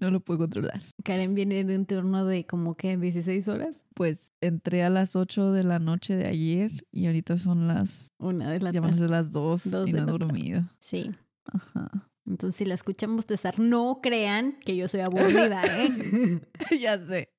No 0.00 0.10
lo 0.10 0.20
puedo 0.20 0.38
controlar. 0.40 0.80
Karen 1.04 1.34
viene 1.34 1.64
de 1.64 1.76
un 1.76 1.84
turno 1.86 2.24
de 2.24 2.46
como 2.46 2.76
que 2.76 2.96
16 2.96 3.48
horas. 3.48 3.86
Pues 3.94 4.32
entré 4.40 4.82
a 4.84 4.90
las 4.90 5.16
8 5.16 5.52
de 5.52 5.64
la 5.64 5.78
noche 5.80 6.14
de 6.16 6.26
ayer 6.26 6.70
y 6.92 7.06
ahorita 7.06 7.36
son 7.36 7.66
las. 7.66 8.12
Una 8.18 8.50
de 8.50 8.60
la 8.60 8.70
Ya 8.70 8.80
van 8.80 8.94
a 8.94 8.96
ser 8.96 9.10
las 9.10 9.32
2 9.32 9.70
Dos 9.70 9.88
y 9.88 9.92
de 9.92 10.00
no 10.00 10.04
he 10.04 10.06
tarde. 10.12 10.18
dormido. 10.26 10.62
Sí. 10.78 11.10
Ajá. 11.44 11.90
Entonces, 12.26 12.56
si 12.58 12.64
la 12.66 12.74
escuchan 12.74 13.16
bostezar, 13.16 13.58
no 13.58 14.00
crean 14.02 14.58
que 14.64 14.76
yo 14.76 14.86
soy 14.86 15.00
aburrida, 15.00 15.62
¿eh? 15.82 16.40
ya 16.80 16.98
sé. 16.98 17.32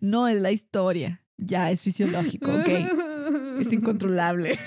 No 0.00 0.28
es 0.28 0.40
la 0.40 0.52
historia. 0.52 1.22
Ya 1.36 1.70
es 1.70 1.82
fisiológico, 1.82 2.50
ok. 2.50 2.68
Es 3.58 3.72
incontrolable. 3.72 4.58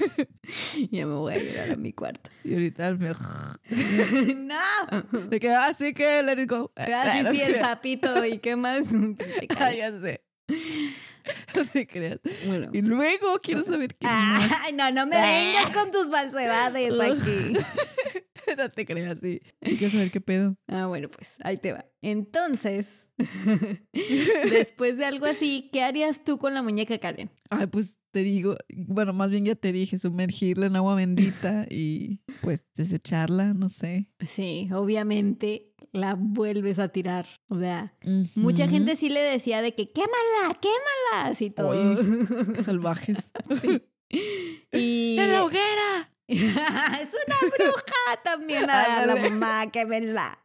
ya 0.92 1.06
me 1.06 1.14
voy 1.14 1.34
a 1.34 1.38
llorar 1.38 1.72
a 1.72 1.76
mi 1.76 1.94
cuarto. 1.94 2.30
Y 2.44 2.54
ahorita 2.54 2.94
me. 2.96 3.10
¡No! 4.36 5.20
De 5.30 5.40
que, 5.40 5.52
así 5.52 5.94
que, 5.94 6.24
let 6.24 6.42
it 6.42 6.50
go. 6.50 6.72
Ah, 6.76 7.22
sí, 7.22 7.36
sí, 7.36 7.42
el 7.42 7.56
sapito. 7.56 8.26
¿Y 8.26 8.40
qué 8.40 8.56
más? 8.56 8.88
Karen. 9.50 9.78
ya 9.78 10.00
sé. 10.00 10.24
No 11.56 11.66
te 11.66 11.86
creas. 11.86 12.20
Bueno. 12.48 12.70
Y 12.74 12.82
luego 12.82 13.40
quiero 13.42 13.64
saber 13.64 13.96
qué. 13.96 14.08
Ay, 14.08 14.74
no, 14.74 14.92
no 14.92 15.06
me 15.06 15.18
vengas 15.18 15.72
con 15.72 15.92
tus 15.92 16.10
falsedades 16.10 16.94
aquí. 17.00 17.58
No 18.58 18.70
te 18.70 18.86
creas, 18.86 19.20
sí. 19.20 19.40
Sí 19.62 19.78
quiero 19.78 19.94
saber 19.94 20.12
qué 20.12 20.22
pedo. 20.22 20.56
Ah, 20.68 20.86
bueno, 20.88 21.10
pues 21.10 21.36
ahí 21.44 21.58
te 21.58 21.74
va. 21.74 21.86
Entonces, 22.02 23.10
después 24.52 24.98
de 24.98 25.06
algo 25.06 25.26
así, 25.26 25.70
¿qué 25.72 25.84
harías 25.84 26.24
tú 26.24 26.38
con 26.38 26.54
la 26.54 26.62
muñeca 26.62 26.98
Karen? 26.98 27.30
Ay, 27.50 27.68
pues 27.68 27.98
te 28.12 28.24
digo, 28.24 28.56
bueno, 28.88 29.14
más 29.14 29.30
bien 29.30 29.46
ya 29.46 29.56
te 29.56 29.72
dije, 29.72 30.00
sumergirla 30.00 30.66
en 30.66 30.76
agua 30.76 30.96
bendita 30.96 31.66
y 31.70 32.22
pues 32.42 32.66
desecharla, 32.76 33.54
no 33.54 33.70
sé. 33.70 34.10
Sí, 34.22 34.70
obviamente 34.74 35.74
la 35.92 36.16
vuelves 36.16 36.80
a 36.80 36.90
tirar. 36.90 37.28
O 37.48 37.58
sea, 37.58 37.96
mucha 38.36 38.68
gente 38.68 38.96
sí 38.96 39.10
le 39.10 39.22
decía 39.22 39.62
de 39.62 39.76
que 39.76 39.92
quémala, 39.92 40.58
quémala, 40.60 41.32
así 41.32 41.50
todo. 41.52 41.98
Qué 42.54 42.64
salvajes. 42.64 43.32
Sí. 43.62 43.84
Y 44.72 45.18
¡En 45.20 45.32
la 45.32 45.44
hoguera! 45.44 46.09
es 47.02 47.10
una 47.28 47.36
bruja 47.58 48.24
también 48.24 48.70
a 48.70 49.06
la 49.06 49.14
Ándale. 49.14 49.30
mamá, 49.30 49.72
quémela. 49.72 50.40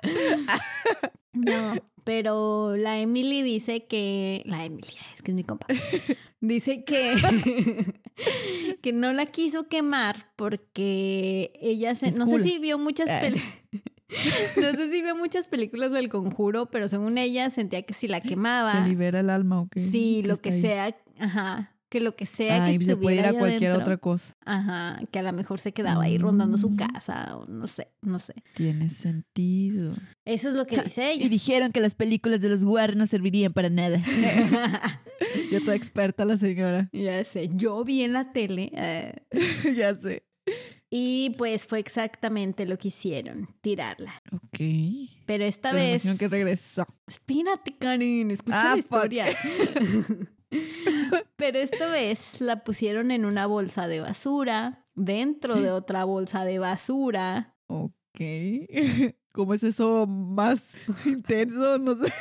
No, 1.33 1.75
pero 2.05 2.77
la 2.77 2.99
Emily 3.01 3.43
dice 3.43 3.87
que. 3.87 4.43
La 4.47 4.65
Emilia, 4.65 5.01
es 5.15 5.23
que 5.23 5.31
es 5.33 5.35
mi 5.35 5.45
compa. 5.45 5.67
Dice 6.41 6.85
que. 6.85 7.15
que 8.83 8.93
no 8.93 9.13
la 9.13 9.27
quiso 9.27 9.69
quemar 9.69 10.31
porque 10.37 11.53
ella 11.61 11.95
se. 11.95 12.09
Es 12.09 12.17
no 12.17 12.27
cool. 12.27 12.41
sé 12.43 12.49
si 12.49 12.59
vio 12.59 12.79
muchas 12.79 13.09
Eh. 13.11 13.35
No 14.57 14.71
sé 14.73 14.93
si 14.93 15.03
vio 15.03 15.17
muchas 15.17 15.49
películas 15.49 15.91
del 15.91 16.09
conjuro, 16.09 16.67
pero 16.67 16.87
según 16.87 17.19
ella 17.19 17.51
sentía 17.51 17.83
que 17.83 17.95
si 17.95 18.07
la 18.07 18.21
quemaba. 18.23 18.73
¿Se 18.85 18.89
libera 18.89 19.19
el 19.21 19.29
alma 19.31 19.63
o 19.63 19.69
qué? 19.69 19.81
Sí, 19.81 20.21
¿Qué 20.23 20.29
lo 20.29 20.37
que 20.37 20.51
ahí? 20.51 20.61
sea. 20.61 20.97
Ajá. 21.19 21.74
Que 21.95 22.01
lo 22.01 22.17
que 22.17 22.27
sea 22.27 22.65
Ay, 22.65 22.77
que 22.77 22.85
se 22.87 22.97
puede 22.97 23.15
ir 23.15 23.21
estuviera 23.21 23.29
a 23.29 23.31
allá 23.31 23.39
cualquier 23.39 23.71
adentro, 23.71 23.83
otra 23.85 23.97
cosa. 23.99 24.35
Ajá. 24.45 25.01
Que 25.13 25.21
a 25.21 25.23
lo 25.23 25.33
mejor 25.33 25.61
se 25.61 25.71
quedaba 25.71 26.03
ahí 26.03 26.19
rondando 26.19 26.57
su 26.59 26.71
Mm. 26.71 26.77
casa 26.77 27.37
o 27.37 27.47
no 27.47 27.69
sé, 27.69 27.87
no 28.03 28.19
sé. 28.19 28.35
Tiene 28.55 28.91
sentido. 28.91 29.95
Eso 30.25 30.49
es 30.49 30.55
lo 30.55 30.67
que 30.67 30.81
dice 30.83 31.09
ella. 31.13 31.25
Y 31.25 31.29
dijeron 31.29 31.71
que 31.71 31.79
las 31.81 31.95
películas 31.95 32.41
de 32.41 32.49
los 32.49 32.65
Warren 32.65 32.99
no 32.99 33.07
servirían 33.07 33.53
para 33.53 33.71
nada. 33.71 34.03
ya 35.53 35.61
toda 35.61 35.77
experta 35.77 36.25
la 36.25 36.37
señora. 36.37 36.89
Ya 36.93 37.25
sé, 37.25 37.49
yo 37.55 37.85
vi 37.85 38.03
en 38.03 38.13
la 38.15 38.33
tele 38.33 38.73
eh, 38.75 39.15
ya 39.77 39.95
sé. 39.95 40.25
y 40.91 41.31
pues 41.39 41.65
fue 41.69 41.79
exactamente 41.79 42.67
lo 42.67 42.77
que 42.77 42.89
hicieron, 42.89 43.49
tirarla. 43.61 44.21
Ok. 44.33 44.59
Pero 45.27 45.45
esta 45.45 45.71
Pero 45.71 45.81
vez... 45.83 46.19
que 46.19 46.27
regresó. 46.27 46.87
Espérate, 47.07 47.77
Karen, 47.79 48.33
escucha 48.33 48.73
Ah, 48.73 48.75
la 48.75 48.79
historia. 48.81 49.27
Pero 51.37 51.59
esta 51.59 51.91
vez 51.91 52.41
la 52.41 52.65
pusieron 52.65 53.11
en 53.11 53.25
una 53.25 53.47
bolsa 53.47 53.89
de 53.89 54.01
basura, 54.01 54.87
dentro 54.95 55.61
de 55.61 55.71
otra 55.71 56.05
bolsa 56.05 56.45
de 56.45 56.59
basura. 56.59 57.55
Ok. 57.67 58.21
¿Cómo 59.33 59.53
es 59.53 59.65
eso 59.65 60.07
más 60.07 60.77
intenso? 61.07 61.79
No 61.79 61.97
sé. 61.97 62.13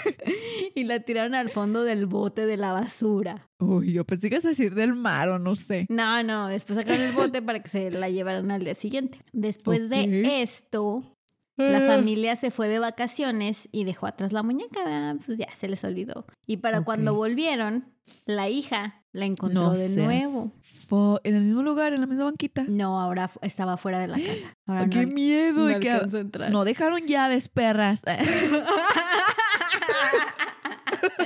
Y 0.73 0.85
la 0.85 1.01
tiraron 1.01 1.35
al 1.35 1.49
fondo 1.49 1.83
del 1.83 2.07
bote 2.07 2.47
de 2.47 2.57
la 2.57 2.71
basura. 2.71 3.51
Uy, 3.59 3.93
yo 3.93 4.03
pensé 4.03 4.29
que 4.29 4.35
ibas 4.35 4.45
a 4.45 4.49
decir 4.49 4.73
del 4.73 4.95
mar 4.95 5.29
o 5.29 5.37
no 5.37 5.55
sé. 5.55 5.85
No, 5.89 6.23
no, 6.23 6.47
después 6.47 6.79
sacaron 6.79 7.01
el 7.03 7.11
bote 7.11 7.43
para 7.43 7.61
que 7.61 7.69
se 7.69 7.91
la 7.91 8.09
llevaran 8.09 8.49
al 8.49 8.63
día 8.63 8.73
siguiente. 8.73 9.19
Después 9.31 9.89
de 9.89 10.41
esto, 10.41 11.15
la 11.57 11.81
familia 11.81 12.35
se 12.35 12.49
fue 12.51 12.67
de 12.67 12.79
vacaciones 12.79 13.69
y 13.71 13.83
dejó 13.83 14.07
atrás 14.07 14.31
la 14.33 14.41
muñeca, 14.43 15.15
pues 15.25 15.37
ya 15.37 15.47
se 15.55 15.67
les 15.67 15.83
olvidó. 15.83 16.25
Y 16.47 16.57
para 16.57 16.81
cuando 16.81 17.13
volvieron, 17.13 17.93
la 18.25 18.49
hija 18.49 19.03
la 19.11 19.25
encontró 19.25 19.71
de 19.73 19.89
nuevo. 19.89 20.51
fu- 20.63 21.19
En 21.23 21.35
el 21.35 21.43
mismo 21.43 21.61
lugar, 21.61 21.93
en 21.93 22.01
la 22.01 22.07
misma 22.07 22.25
banquita. 22.25 22.65
No, 22.67 22.99
ahora 22.99 23.29
estaba 23.43 23.77
fuera 23.77 23.99
de 23.99 24.07
la 24.07 24.15
casa. 24.17 24.57
Ahora 24.65 24.85
no 24.85 24.89
¡Qué 24.89 24.99
al- 24.99 25.07
miedo! 25.07 25.53
no 25.59 25.65
de 25.67 25.79
que- 25.79 26.49
no 26.49 26.65
dejaron 26.65 27.05
llaves, 27.05 27.49
perras. 27.49 28.01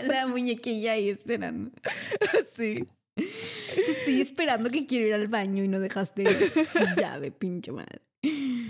la 0.08 0.28
muñequilla 0.28 0.94
ahí 0.94 1.10
esperando. 1.10 1.72
sí. 2.56 2.86
Te 3.16 3.92
estoy 3.92 4.22
esperando 4.22 4.70
que 4.70 4.86
quiero 4.86 5.08
ir 5.08 5.14
al 5.14 5.28
baño 5.28 5.64
y 5.64 5.68
no 5.68 5.80
dejaste 5.80 6.24
llave, 6.98 7.32
pinche 7.32 7.72
madre. 7.72 8.02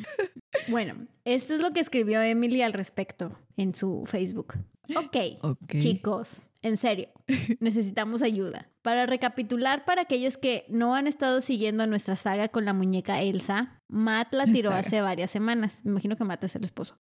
Bueno, 0.69 0.95
esto 1.23 1.53
es 1.53 1.61
lo 1.61 1.71
que 1.71 1.79
escribió 1.79 2.21
Emily 2.21 2.61
al 2.61 2.73
respecto 2.73 3.37
en 3.57 3.73
su 3.75 4.03
Facebook. 4.05 4.55
Ok, 4.95 5.17
Ok. 5.41 5.77
chicos, 5.77 6.47
en 6.61 6.77
serio, 6.77 7.09
necesitamos 7.59 8.21
ayuda. 8.21 8.69
Para 8.81 9.05
recapitular, 9.05 9.85
para 9.85 10.03
aquellos 10.03 10.37
que 10.37 10.65
no 10.69 10.95
han 10.95 11.07
estado 11.07 11.41
siguiendo 11.41 11.85
nuestra 11.87 12.15
saga 12.15 12.47
con 12.47 12.65
la 12.65 12.73
muñeca 12.73 13.21
Elsa, 13.21 13.81
Matt 13.87 14.33
la 14.33 14.45
tiró 14.45 14.71
hace 14.71 15.01
varias 15.01 15.29
semanas. 15.31 15.81
Me 15.83 15.91
imagino 15.91 16.15
que 16.15 16.23
Matt 16.23 16.43
es 16.45 16.55
el 16.55 16.63
esposo. 16.63 16.97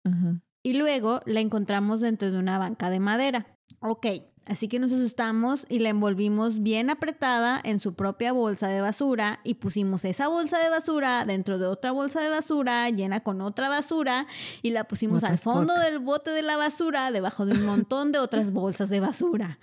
Y 0.63 0.75
luego 0.75 1.21
la 1.27 1.41
encontramos 1.41 2.01
dentro 2.01 2.31
de 2.31 2.39
una 2.39 2.59
banca 2.59 2.91
de 2.91 3.01
madera. 3.01 3.59
Ok, 3.81 4.07
así 4.47 4.69
que 4.69 4.79
nos 4.79 4.93
asustamos 4.93 5.67
y 5.69 5.79
la 5.79 5.89
envolvimos 5.91 6.61
bien 6.61 6.91
apretada 6.91 7.61
en 7.63 7.81
su 7.81 7.95
propia 7.95 8.33
bolsa 8.33 8.69
de 8.69 8.81
basura 8.81 9.41
y 9.45 9.55
pusimos 9.55 10.05
esa 10.05 10.29
bolsa 10.29 10.59
de 10.59 10.69
basura 10.69 11.25
dentro 11.25 11.59
de 11.59 11.67
otra 11.67 11.93
bolsa 11.93 12.21
de 12.21 12.29
basura 12.29 12.89
llena 12.91 13.21
con 13.21 13.41
otra 13.41 13.69
basura 13.69 14.27
y 14.63 14.71
la 14.71 14.85
pusimos 14.85 15.25
al 15.25 15.39
fondo 15.39 15.75
fuck? 15.75 15.83
del 15.85 15.99
bote 15.99 16.31
de 16.31 16.43
la 16.43 16.57
basura 16.57 17.11
debajo 17.11 17.45
de 17.45 17.53
un 17.53 17.65
montón 17.65 18.13
de 18.13 18.19
otras 18.19 18.53
bolsas 18.53 18.91
de 18.91 19.01
basura. 19.01 19.59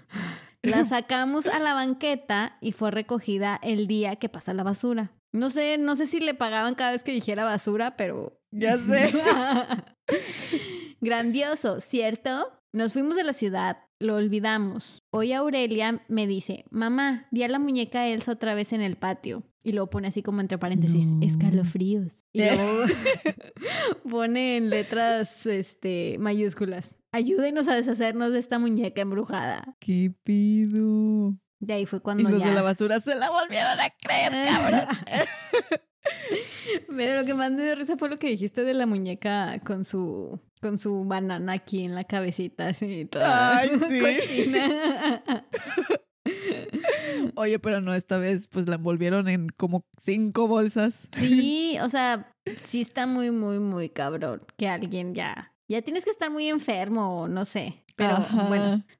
La 0.64 0.86
sacamos 0.86 1.48
a 1.48 1.60
la 1.60 1.74
banqueta 1.74 2.58
y 2.62 2.72
fue 2.72 2.92
recogida 2.92 3.60
el 3.64 3.88
día 3.88 4.16
que 4.18 4.30
pasa 4.30 4.54
la 4.54 4.64
basura. 4.64 5.12
No 5.32 5.50
sé, 5.50 5.78
no 5.78 5.96
sé 5.96 6.08
si 6.08 6.20
le 6.20 6.34
pagaban 6.34 6.76
cada 6.76 6.92
vez 6.92 7.04
que 7.04 7.12
dijera 7.12 7.46
basura, 7.46 7.96
pero 7.96 8.40
Ya 8.52 8.78
sé. 8.78 9.14
Grandioso, 11.02 11.80
¿cierto? 11.80 12.52
Nos 12.74 12.94
fuimos 12.94 13.16
de 13.16 13.24
la 13.24 13.34
ciudad, 13.34 13.78
lo 14.00 14.16
olvidamos. 14.16 15.04
Hoy 15.12 15.34
Aurelia 15.34 16.04
me 16.08 16.28
dice, 16.28 16.66
mamá, 16.70 17.28
vi 17.32 17.44
a 17.44 17.48
la 17.48 17.60
muñeca 17.60 18.08
Elsa 18.08 18.32
otra 18.34 18.54
vez 18.56 18.74
en 18.74 18.82
el 18.82 18.96
patio. 18.98 19.44
Y 19.64 19.74
luego 19.74 19.90
pone 19.90 20.08
así 20.08 20.22
como 20.22 20.40
entre 20.40 20.58
paréntesis, 20.58 21.06
No. 21.06 21.26
escalofríos. 21.26 22.24
Y 22.32 22.40
luego 22.40 22.84
pone 24.10 24.58
en 24.58 24.70
letras 24.70 25.46
este, 25.46 26.16
mayúsculas, 26.20 26.96
ayúdenos 27.12 27.68
a 27.68 27.76
deshacernos 27.76 28.32
de 28.32 28.40
esta 28.40 28.60
muñeca 28.60 29.02
embrujada. 29.02 29.76
¿Qué 29.80 30.12
pido? 30.24 31.36
De 31.60 31.74
ahí 31.74 31.86
fue 31.86 32.00
Y 32.00 32.02
cuando 32.02 32.30
los 32.30 32.40
ya... 32.40 32.50
de 32.50 32.56
la 32.56 32.62
basura 32.62 33.00
se 33.02 33.16
la 33.16 33.30
volvieron 33.30 33.80
a 33.80 33.90
creer, 33.90 34.32
cabrón. 34.46 34.88
Pero 36.96 37.16
lo 37.16 37.26
que 37.26 37.34
más 37.34 37.52
me 37.52 37.64
dio 37.64 37.76
risa 37.76 37.98
fue 37.98 38.10
lo 38.10 38.18
que 38.18 38.28
dijiste 38.28 38.64
de 38.64 38.74
la 38.74 38.86
muñeca 38.86 39.60
con 39.66 39.84
su 39.86 40.40
con 40.62 40.78
su 40.80 41.06
banana 41.06 41.54
aquí 41.54 41.84
en 41.84 41.94
la 41.94 42.04
cabecita, 42.04 42.70
así 42.70 43.06
toda 43.06 43.58
Ay, 43.58 43.70
sí. 43.90 44.00
cochina. 44.00 45.24
Oye, 47.36 47.60
pero 47.60 47.80
no, 47.80 47.94
esta 47.94 48.18
vez 48.18 48.48
pues 48.48 48.68
la 48.68 48.76
envolvieron 48.76 49.28
en 49.30 49.50
como 49.50 49.86
cinco 50.02 50.48
bolsas. 50.48 51.08
Sí, 51.18 51.78
o 51.82 51.90
sea, 51.90 52.34
sí 52.66 52.82
está 52.82 53.06
muy, 53.06 53.32
muy, 53.32 53.60
muy 53.60 53.90
cabrón 53.90 54.42
que 54.58 54.68
alguien 54.68 55.14
ya. 55.14 55.54
Ya 55.70 55.82
tienes 55.82 56.04
que 56.04 56.12
estar 56.12 56.32
muy 56.32 56.48
enfermo, 56.48 57.28
no 57.30 57.46
sé. 57.46 57.84
Pero 57.98 58.14
Ajá. 58.14 58.44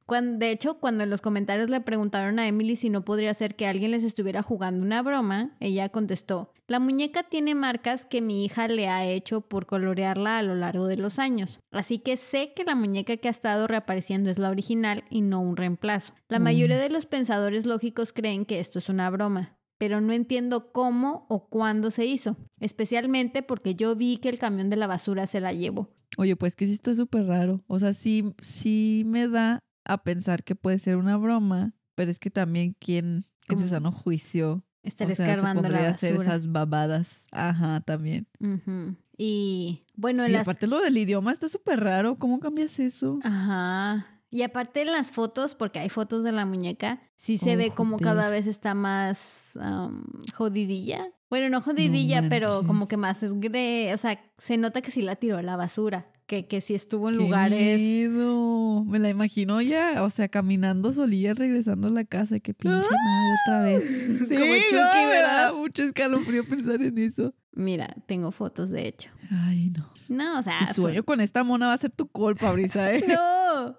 bueno, 0.08 0.38
de 0.38 0.52
hecho, 0.52 0.80
cuando 0.80 1.04
en 1.04 1.12
los 1.12 1.22
comentarios 1.22 1.70
le 1.70 1.80
preguntaron 1.82 2.40
a 2.40 2.48
Emily 2.48 2.76
si 2.76 2.90
no 2.90 3.06
podría 3.06 3.32
ser 3.36 3.56
que 3.56 3.68
alguien 3.68 3.92
les 3.92 4.04
estuviera 4.04 4.42
jugando 4.42 4.84
una 4.84 5.04
broma, 5.04 5.56
ella 5.60 5.88
contestó: 5.90 6.52
La 6.68 6.80
muñeca 6.80 7.22
tiene 7.22 7.54
marcas 7.54 8.08
que 8.08 8.22
mi 8.22 8.44
hija 8.44 8.68
le 8.68 8.90
ha 8.90 9.06
hecho 9.06 9.42
por 9.42 9.68
colorearla 9.68 10.40
a 10.40 10.44
lo 10.44 10.56
largo 10.56 10.88
de 10.88 10.98
los 10.98 11.20
años. 11.20 11.60
Así 11.72 12.00
que 12.00 12.18
sé 12.18 12.54
que 12.56 12.64
la 12.64 12.74
muñeca 12.74 13.16
que 13.18 13.28
ha 13.28 13.32
estado 13.32 13.68
reapareciendo 13.68 14.32
es 14.32 14.40
la 14.40 14.50
original 14.50 15.04
y 15.12 15.22
no 15.22 15.42
un 15.42 15.58
reemplazo. 15.58 16.16
La 16.28 16.40
Mm. 16.40 16.44
mayoría 16.44 16.78
de 16.80 16.90
los 16.90 17.06
pensadores 17.06 17.68
lógicos 17.68 18.14
creen 18.14 18.46
que 18.46 18.60
esto 18.60 18.80
es 18.80 18.90
una 18.90 19.10
broma 19.12 19.54
pero 19.80 20.02
no 20.02 20.12
entiendo 20.12 20.72
cómo 20.72 21.28
o 21.30 21.50
cuándo 21.50 21.92
se 21.92 22.04
hizo, 22.08 22.36
especialmente 22.60 23.44
porque 23.44 23.76
yo 23.76 23.96
vi 23.96 24.18
que 24.18 24.30
el 24.30 24.40
camión 24.40 24.72
de 24.72 24.76
la 24.76 24.88
basura 24.88 25.28
se 25.28 25.40
la 25.40 25.54
llevó. 25.54 25.90
Oye, 26.20 26.36
pues 26.36 26.56
que 26.56 26.66
sí 26.66 26.74
está 26.74 26.94
súper 26.96 27.26
raro. 27.28 27.64
O 27.68 27.80
sea, 27.80 27.94
sí, 27.94 28.34
sí 28.42 29.04
me 29.06 29.28
da 29.28 29.60
a 29.86 30.04
pensar 30.04 30.44
que 30.44 30.56
puede 30.56 30.80
ser 30.80 30.98
una 30.98 31.16
broma, 31.16 31.74
pero 31.96 32.12
es 32.12 32.20
que 32.20 32.30
también 32.32 32.76
quién 32.80 33.24
en 33.48 33.58
su 33.58 33.68
sano 33.68 33.92
juicio 33.92 34.64
Estar 34.84 35.06
o 35.06 35.16
sea, 35.16 35.16
se 35.16 35.24
escarbando 35.32 35.62
la 35.62 35.68
pondría 35.70 35.88
a 35.88 35.92
hacer 35.92 36.16
esas 36.16 36.52
babadas. 36.52 37.26
Ajá, 37.32 37.82
también. 37.82 38.28
Ujú. 38.40 38.96
Y 39.18 39.86
bueno, 39.96 40.24
en 40.24 40.32
Y 40.32 40.34
las... 40.34 40.42
aparte 40.42 40.68
lo 40.68 40.80
del 40.82 40.98
idioma 40.98 41.32
está 41.32 41.48
súper 41.50 41.82
raro. 41.82 42.16
¿Cómo 42.16 42.40
cambias 42.40 42.80
eso? 42.80 43.20
Ajá. 43.24 44.08
Y 44.30 44.42
aparte 44.42 44.82
en 44.82 44.92
las 44.92 45.12
fotos, 45.12 45.56
porque 45.56 45.80
hay 45.80 45.90
fotos 45.90 46.24
de 46.24 46.32
la 46.34 46.46
muñeca, 46.46 47.02
sí 47.16 47.38
se 47.38 47.54
Oh, 47.56 47.58
ve 47.58 47.72
como 47.72 47.98
joder. 47.98 48.14
cada 48.16 48.30
vez 48.30 48.46
está 48.48 48.74
más 48.74 49.52
am, 49.60 50.04
jodidilla. 50.36 51.08
Bueno, 51.30 51.50
no 51.50 51.62
jodidilla, 51.62 52.28
pero 52.30 52.64
como 52.66 52.88
que 52.88 52.96
más 52.98 53.24
es 53.24 53.38
gre... 53.40 53.94
O 53.94 53.98
sea, 53.98 54.20
se 54.38 54.58
nota 54.58 54.82
que 54.82 54.92
sí 54.92 55.02
la 55.02 55.16
tiró 55.16 55.38
a 55.38 55.42
la 55.42 55.56
basura. 55.58 56.12
Que, 56.28 56.46
que 56.46 56.60
sí 56.62 56.76
estuvo 56.76 57.08
en 57.10 57.16
¡Qué 57.18 57.24
lugares... 57.24 57.80
miedo! 57.80 58.84
Me 58.86 59.00
la 59.00 59.10
imagino 59.10 59.62
ya, 59.62 60.04
o 60.04 60.10
sea, 60.10 60.28
caminando 60.28 60.92
solilla, 60.92 61.34
regresando 61.34 61.88
a 61.88 61.92
la 61.92 62.04
casa. 62.04 62.40
¡Qué 62.40 62.54
pinche 62.54 62.76
madre 62.78 63.36
otra 63.46 63.62
vez! 63.62 63.84
Sí, 64.28 64.36
Como 64.36 64.46
no, 64.46 64.62
Chucky, 64.70 65.00
me 65.00 65.08
¿verdad? 65.08 65.44
da 65.46 65.54
mucho 65.54 65.84
escalofrío 65.84 66.46
pensar 66.46 66.82
en 66.82 66.98
eso. 66.98 67.34
Mira, 67.54 67.88
tengo 68.08 68.32
fotos 68.32 68.70
de 68.72 68.88
hecho. 68.90 69.10
Ay, 69.32 69.70
no. 69.78 69.90
No, 70.10 70.40
o 70.40 70.44
sea... 70.44 70.60
Si 70.60 70.66
son- 70.66 70.76
sueño 70.76 71.04
con 71.04 71.22
esta 71.22 71.44
mona 71.46 71.68
va 71.68 71.74
a 71.74 71.78
ser 71.78 71.92
tu 71.96 72.08
culpa, 72.10 72.52
Brisa, 72.52 72.94
¿eh? 72.94 73.04
No, 73.08 73.78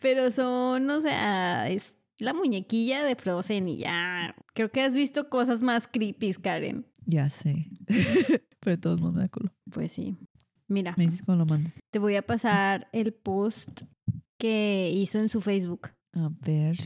pero 0.00 0.30
son, 0.32 0.90
o 0.90 1.00
sea, 1.00 1.68
es 1.70 1.94
la 2.18 2.34
muñequilla 2.34 3.04
de 3.04 3.14
Frozen 3.14 3.68
y 3.68 3.78
ya. 3.78 4.34
Creo 4.54 4.70
que 4.72 4.82
has 4.82 4.94
visto 4.94 5.28
cosas 5.28 5.62
más 5.62 5.86
creepy, 5.86 6.34
Karen. 6.34 6.84
Ya 7.04 7.30
sé. 7.30 7.70
Pero 8.60 8.76
de 8.76 8.78
todos 8.78 9.00
modos 9.00 9.14
me 9.14 9.20
da 9.20 9.28
culo. 9.28 9.52
Pues 9.70 9.92
sí. 9.92 10.16
Mira, 10.68 10.94
Me 10.98 11.04
dices 11.04 11.22
cuando 11.22 11.44
lo 11.44 11.48
mandas. 11.50 11.74
te 11.92 11.98
voy 11.98 12.16
a 12.16 12.22
pasar 12.22 12.88
el 12.92 13.12
post 13.12 13.82
que 14.38 14.90
hizo 14.94 15.18
en 15.18 15.28
su 15.28 15.40
Facebook. 15.40 15.90
A 16.12 16.30
ver. 16.44 16.76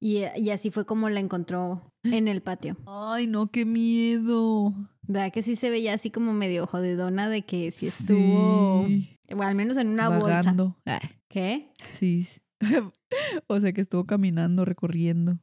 Y, 0.00 0.22
y 0.36 0.50
así 0.50 0.70
fue 0.70 0.84
como 0.84 1.08
la 1.08 1.20
encontró 1.20 1.82
en 2.04 2.28
el 2.28 2.42
patio. 2.42 2.76
Ay, 2.86 3.26
no, 3.26 3.50
qué 3.50 3.64
miedo. 3.64 4.74
¿Verdad 5.02 5.32
que 5.32 5.42
sí 5.42 5.56
se 5.56 5.70
veía 5.70 5.94
así 5.94 6.10
como 6.10 6.32
medio 6.32 6.66
jodidona 6.66 7.28
de 7.28 7.42
que 7.42 7.70
sí 7.70 7.86
estuvo, 7.86 8.84
Sí, 8.86 9.16
o 9.36 9.42
al 9.42 9.54
menos 9.54 9.76
en 9.76 9.88
una 9.88 10.08
bolsa? 10.08 10.36
vagando. 10.38 10.76
Ay, 10.84 11.00
¿Qué? 11.28 11.72
sí. 11.92 12.22
sí. 12.22 12.40
o 13.48 13.58
sea 13.58 13.72
que 13.72 13.80
estuvo 13.80 14.04
caminando, 14.06 14.64
recorriendo. 14.64 15.38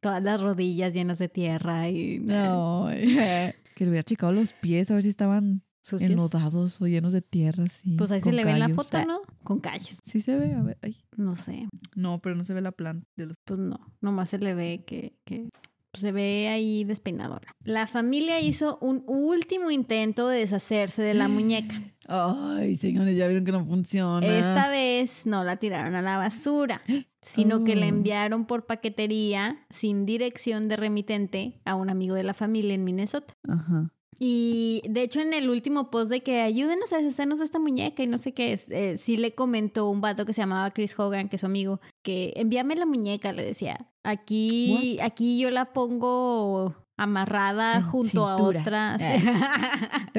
Todas 0.00 0.22
las 0.22 0.40
rodillas 0.40 0.94
llenas 0.94 1.18
de 1.18 1.28
tierra 1.28 1.88
y 1.90 2.18
No, 2.20 2.88
que 3.74 3.84
le 3.84 3.88
hubiera 3.90 4.02
checado 4.02 4.32
los 4.32 4.52
pies 4.54 4.90
a 4.90 4.94
ver 4.94 5.02
si 5.02 5.10
estaban 5.10 5.62
sucios. 5.86 6.10
enlodados 6.10 6.80
o 6.82 6.86
llenos 6.86 7.12
de 7.12 7.22
tierra, 7.22 7.66
sí. 7.68 7.94
Pues 7.96 8.10
ahí 8.10 8.20
se 8.20 8.32
le 8.32 8.44
ve 8.44 8.50
en 8.52 8.58
la 8.60 8.68
foto, 8.70 8.96
Ah, 8.98 9.04
¿no? 9.06 9.20
Con 9.44 9.60
calles. 9.60 9.98
Sí 10.04 10.20
se 10.20 10.36
ve, 10.36 10.52
a 10.54 10.62
ver, 10.62 10.78
ay. 10.82 10.96
No 11.16 11.36
sé. 11.36 11.68
No, 11.94 12.20
pero 12.20 12.34
no 12.34 12.42
se 12.44 12.54
ve 12.54 12.60
la 12.60 12.72
planta 12.72 13.06
de 13.16 13.26
los... 13.26 13.36
Pues 13.44 13.58
no, 13.60 13.78
nomás 14.00 14.30
se 14.30 14.38
le 14.38 14.54
ve 14.54 14.84
que, 14.86 15.16
que 15.24 15.48
pues, 15.92 16.00
se 16.00 16.12
ve 16.12 16.48
ahí 16.48 16.84
despeinadora. 16.84 17.54
La 17.64 17.86
familia 17.86 18.40
hizo 18.40 18.78
un 18.80 19.02
último 19.06 19.70
intento 19.70 20.28
de 20.28 20.40
deshacerse 20.40 21.02
de 21.02 21.14
la 21.14 21.28
muñeca. 21.28 21.80
Ay, 22.08 22.76
señores, 22.76 23.16
ya 23.16 23.26
vieron 23.26 23.44
que 23.44 23.52
no 23.52 23.64
funciona. 23.64 24.24
Esta 24.26 24.68
vez 24.68 25.22
no 25.24 25.42
la 25.44 25.56
tiraron 25.56 25.94
a 25.96 26.02
la 26.02 26.18
basura, 26.18 26.80
sino 27.22 27.64
que 27.64 27.74
la 27.76 27.86
Oh. 27.86 27.88
enviaron 27.88 28.44
por 28.46 28.66
paquetería 28.66 29.64
sin 29.70 30.06
dirección 30.06 30.68
de 30.68 30.76
remitente 30.76 31.60
a 31.64 31.74
un 31.74 31.90
amigo 31.90 32.14
de 32.14 32.24
la 32.24 32.34
familia 32.34 32.74
en 32.74 32.84
Minnesota. 32.84 33.34
Ajá. 33.48 33.90
Y 34.18 34.82
de 34.88 35.02
hecho 35.02 35.20
en 35.20 35.34
el 35.34 35.50
último 35.50 35.90
post 35.90 36.10
de 36.10 36.22
que 36.22 36.40
ayúdenos 36.40 36.92
a 36.92 36.98
deshacernos 36.98 37.38
de 37.38 37.44
esta 37.44 37.58
muñeca 37.58 38.02
y 38.02 38.06
no 38.06 38.18
sé 38.18 38.32
qué 38.32 38.52
es, 38.52 38.68
eh, 38.70 38.96
sí 38.96 39.16
le 39.16 39.34
comentó 39.34 39.88
un 39.90 40.00
vato 40.00 40.24
que 40.24 40.32
se 40.32 40.40
llamaba 40.40 40.70
Chris 40.70 40.98
Hogan, 40.98 41.28
que 41.28 41.36
es 41.36 41.40
su 41.40 41.46
amigo, 41.46 41.80
que 42.02 42.32
envíame 42.36 42.76
la 42.76 42.86
muñeca, 42.86 43.32
le 43.32 43.44
decía. 43.44 43.90
Aquí, 44.04 44.98
aquí 45.02 45.38
yo 45.40 45.50
la 45.50 45.72
pongo 45.72 46.74
amarrada 46.96 47.82
junto 47.82 48.08
cintura. 48.10 48.32
a 48.32 48.96
otra. 48.96 48.96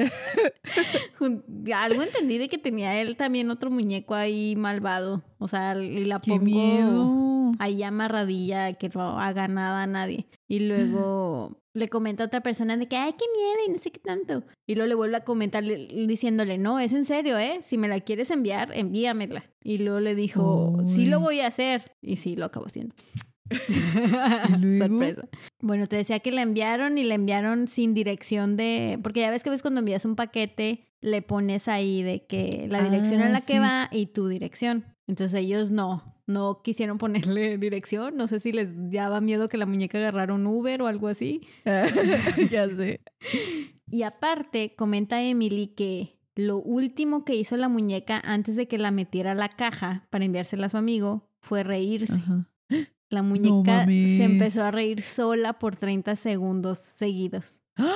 Jun- 1.18 1.44
Algo 1.74 2.02
entendí 2.02 2.38
de 2.38 2.48
que 2.48 2.58
tenía 2.58 3.00
él 3.00 3.16
también 3.16 3.50
otro 3.50 3.70
muñeco 3.70 4.14
ahí 4.14 4.54
malvado. 4.56 5.22
O 5.38 5.48
sea, 5.48 5.76
y 5.80 6.04
la 6.04 6.20
¡Qué 6.20 6.32
pongo 6.32 6.44
miedo! 6.44 7.52
ahí 7.58 7.82
amarradilla, 7.82 8.72
que 8.74 8.88
no 8.90 9.18
haga 9.20 9.48
nada 9.48 9.82
a 9.82 9.86
nadie. 9.86 10.26
Y 10.48 10.60
luego 10.60 11.60
le 11.74 11.88
comenta 11.88 12.22
a 12.24 12.26
otra 12.26 12.42
persona 12.42 12.76
de 12.76 12.88
que, 12.88 12.96
ay, 12.96 13.12
qué 13.12 13.24
miedo 13.36 13.58
y 13.66 13.70
no 13.72 13.78
sé 13.78 13.90
qué 13.90 14.00
tanto. 14.00 14.42
Y 14.66 14.74
luego 14.74 14.88
le 14.88 14.94
vuelve 14.94 15.16
a 15.16 15.24
comentar 15.24 15.62
le- 15.64 15.86
diciéndole, 16.06 16.58
no, 16.58 16.78
es 16.78 16.92
en 16.92 17.04
serio, 17.04 17.38
¿eh? 17.38 17.58
Si 17.62 17.78
me 17.78 17.88
la 17.88 18.00
quieres 18.00 18.30
enviar, 18.30 18.70
envíamela. 18.74 19.44
Y 19.62 19.78
luego 19.78 20.00
le 20.00 20.14
dijo, 20.14 20.78
sí 20.86 21.06
lo 21.06 21.20
voy 21.20 21.40
a 21.40 21.46
hacer. 21.48 21.92
Y 22.02 22.16
sí, 22.16 22.36
lo 22.36 22.46
acabó 22.46 22.66
haciendo. 22.66 22.94
Sorpresa. 23.50 25.28
Bueno, 25.60 25.86
te 25.86 25.96
decía 25.96 26.20
que 26.20 26.32
la 26.32 26.42
enviaron 26.42 26.98
y 26.98 27.04
la 27.04 27.14
enviaron 27.14 27.68
sin 27.68 27.94
dirección 27.94 28.56
de... 28.56 28.98
Porque 29.02 29.20
ya 29.20 29.30
ves 29.30 29.42
que 29.42 29.50
ves 29.50 29.62
cuando 29.62 29.80
envías 29.80 30.04
un 30.04 30.16
paquete, 30.16 30.84
le 31.00 31.22
pones 31.22 31.68
ahí 31.68 32.02
de 32.02 32.26
que 32.26 32.66
la 32.70 32.82
dirección 32.82 33.22
a 33.22 33.26
Ah, 33.26 33.30
la 33.30 33.40
que 33.40 33.58
va 33.60 33.88
y 33.92 34.06
tu 34.06 34.28
dirección. 34.28 34.84
Entonces 35.06 35.40
ellos 35.40 35.70
no, 35.70 36.14
no 36.26 36.60
quisieron 36.62 36.98
ponerle 36.98 37.58
dirección. 37.58 38.16
No 38.16 38.26
sé 38.26 38.40
si 38.40 38.52
les 38.52 38.90
daba 38.90 39.20
miedo 39.20 39.48
que 39.48 39.56
la 39.56 39.66
muñeca 39.66 39.98
agarrara 39.98 40.34
un 40.34 40.46
Uber 40.46 40.82
o 40.82 40.86
algo 40.86 41.08
así. 41.08 41.40
ya 42.50 42.68
sé. 42.68 43.00
Y 43.90 44.02
aparte, 44.02 44.74
comenta 44.76 45.22
Emily 45.22 45.68
que 45.68 46.18
lo 46.34 46.58
último 46.58 47.24
que 47.24 47.34
hizo 47.34 47.56
la 47.56 47.70
muñeca 47.70 48.20
antes 48.22 48.54
de 48.54 48.68
que 48.68 48.76
la 48.76 48.90
metiera 48.90 49.32
a 49.32 49.34
la 49.34 49.48
caja 49.48 50.06
para 50.10 50.26
enviársela 50.26 50.66
a 50.66 50.68
su 50.68 50.76
amigo 50.76 51.30
fue 51.40 51.62
reírse. 51.62 52.12
Ajá. 52.12 52.50
La 53.10 53.22
muñeca 53.22 53.84
se 53.86 54.24
empezó 54.24 54.64
a 54.64 54.70
reír 54.70 55.00
sola 55.02 55.58
por 55.58 55.76
30 55.76 56.14
segundos 56.16 56.78
seguidos. 56.78 57.60
¡Ah! 57.76 57.94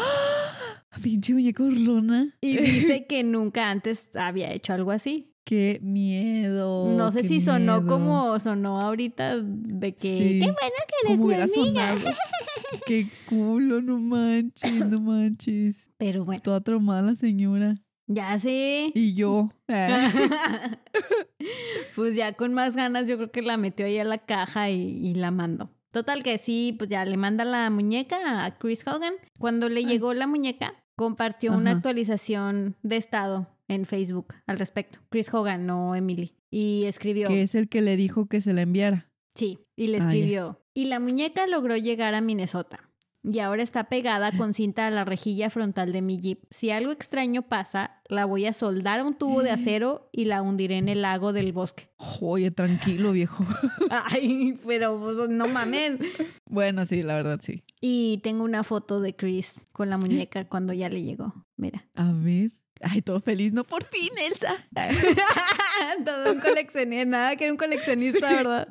Pinche 1.03 1.33
muñeca 1.35 1.62
burlona. 1.62 2.35
Y 2.40 2.57
dice 2.59 3.07
que 3.07 3.22
nunca 3.25 3.70
antes 3.70 4.11
había 4.14 4.53
hecho 4.53 4.72
algo 4.75 4.90
así. 4.90 5.29
Qué 5.44 5.81
miedo. 5.83 6.96
no 6.96 7.11
sé 7.11 7.27
si 7.27 7.40
sonó 7.40 7.85
como 7.87 8.38
sonó 8.38 8.81
ahorita 8.81 9.40
de 9.42 9.92
que 9.92 10.16
Sí. 10.16 10.38
qué 10.40 10.46
bueno 10.46 10.57
que 10.87 11.07
eres 11.07 11.16
Como 11.18 11.27
mi 11.27 11.35
amiga. 11.35 11.48
sonado. 11.48 12.11
Qué 12.87 13.07
culo, 13.29 13.83
no 13.83 13.98
manches, 13.98 14.87
no 14.88 15.01
manches. 15.01 15.77
Pero 15.98 16.25
bueno, 16.25 16.40
Toda 16.42 16.61
traumada 16.62 17.03
la 17.03 17.14
señora. 17.16 17.77
Ya 18.14 18.38
sé. 18.38 18.92
Y 18.94 19.14
yo. 19.14 19.51
ah, 19.68 20.11
pues 21.94 22.14
ya 22.16 22.33
con 22.35 22.53
más 22.55 22.77
ganas 22.77 23.09
yo 23.09 23.16
creo 23.16 23.31
que 23.31 23.42
la 23.42 23.57
metió 23.57 23.87
ahí 23.87 23.98
a 23.98 24.05
la 24.05 24.18
caja 24.18 24.70
y, 24.70 24.81
y 25.07 25.14
la 25.14 25.31
mandó. 25.31 25.70
Total 25.90 26.22
que 26.22 26.38
sí, 26.38 26.75
pues 26.79 26.88
ya 26.88 27.05
le 27.05 27.16
manda 27.16 27.44
la 27.44 27.68
muñeca 27.68 28.44
a 28.44 28.59
Chris 28.59 28.87
Hogan. 28.87 29.12
Cuando 29.38 29.68
le 29.68 29.85
llegó 29.85 30.14
la 30.14 30.27
muñeca, 30.27 30.75
compartió 30.96 31.53
una 31.53 31.72
actualización 31.72 32.77
de 32.83 32.96
estado 32.96 33.48
en 33.68 33.85
Facebook 33.85 34.35
al 34.46 34.59
respecto. 34.59 35.01
Chris 35.11 35.33
Hogan, 35.33 35.66
no 35.66 35.94
Emily. 35.94 36.33
Y 36.51 36.85
escribió, 36.85 37.29
que 37.29 37.42
es 37.42 37.55
el 37.55 37.68
que 37.68 37.83
le 37.83 37.96
dijo 37.96 38.27
que 38.27 38.40
se 38.40 38.53
la 38.55 38.62
enviara. 38.62 39.11
sí, 39.35 39.59
y 39.77 39.88
le 39.88 39.98
Ah, 39.98 40.05
escribió, 40.05 40.61
y 40.75 40.87
la 40.87 41.01
muñeca 41.01 41.46
logró 41.46 41.77
llegar 41.77 42.14
a 42.14 42.20
Minnesota. 42.22 42.88
Y 43.24 43.38
ahora 43.38 43.62
está 43.62 43.85
pegada 43.85 44.32
con 44.37 44.52
cinta 44.52 44.88
a 44.88 44.90
la 44.90 45.04
rejilla 45.04 45.48
frontal 45.48 45.92
de 45.92 46.02
mi 46.02 46.18
Jeep. 46.18 46.40
Si 46.50 46.70
algo 46.70 46.90
extraño 46.90 47.42
pasa, 47.42 48.00
la 48.08 48.24
voy 48.24 48.46
a 48.46 48.52
soldar 48.52 49.00
a 49.00 49.04
un 49.04 49.14
tubo 49.14 49.42
de 49.42 49.50
acero 49.50 50.08
y 50.12 50.24
la 50.24 50.42
hundiré 50.42 50.78
en 50.78 50.88
el 50.88 51.02
lago 51.02 51.32
del 51.32 51.52
bosque. 51.52 51.88
Oye, 52.20 52.50
tranquilo, 52.50 53.12
viejo. 53.12 53.44
Ay, 53.90 54.58
pero 54.66 54.98
pues, 54.98 55.28
no 55.28 55.46
mames. 55.46 55.98
bueno, 56.46 56.85
sí, 56.85 57.04
la 57.04 57.14
verdad, 57.14 57.38
sí. 57.40 57.62
Y 57.80 58.18
tengo 58.24 58.42
una 58.42 58.64
foto 58.64 59.00
de 59.00 59.14
Chris 59.14 59.54
con 59.72 59.88
la 59.88 59.98
muñeca 59.98 60.48
cuando 60.48 60.72
ya 60.72 60.88
le 60.88 61.02
llegó. 61.02 61.46
Mira. 61.56 61.87
A 61.94 62.12
ver. 62.12 62.50
Ay, 62.80 63.02
todo 63.02 63.20
feliz. 63.20 63.52
No, 63.52 63.62
por 63.62 63.85
fin, 63.85 64.11
Elsa. 64.18 64.56
Todo 66.04 66.32
un 66.32 66.40
coleccionista, 66.40 67.04
nada 67.04 67.37
que 67.37 67.44
era 67.44 67.52
un 67.52 67.58
coleccionista, 67.58 68.28
¿verdad? 68.32 68.68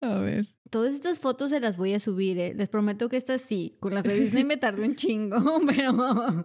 A 0.00 0.14
ver. 0.18 0.46
Todas 0.70 0.94
estas 0.94 1.20
fotos 1.20 1.50
se 1.50 1.60
las 1.60 1.76
voy 1.78 1.94
a 1.94 2.00
subir, 2.00 2.38
¿eh? 2.38 2.52
Les 2.54 2.68
prometo 2.68 3.08
que 3.08 3.16
estas 3.16 3.40
sí. 3.42 3.76
Con 3.80 3.94
las 3.94 4.04
de 4.04 4.14
Disney 4.20 4.44
me 4.44 4.56
tardé 4.56 4.84
un 4.86 4.94
chingo, 4.96 5.38
pero 5.66 6.44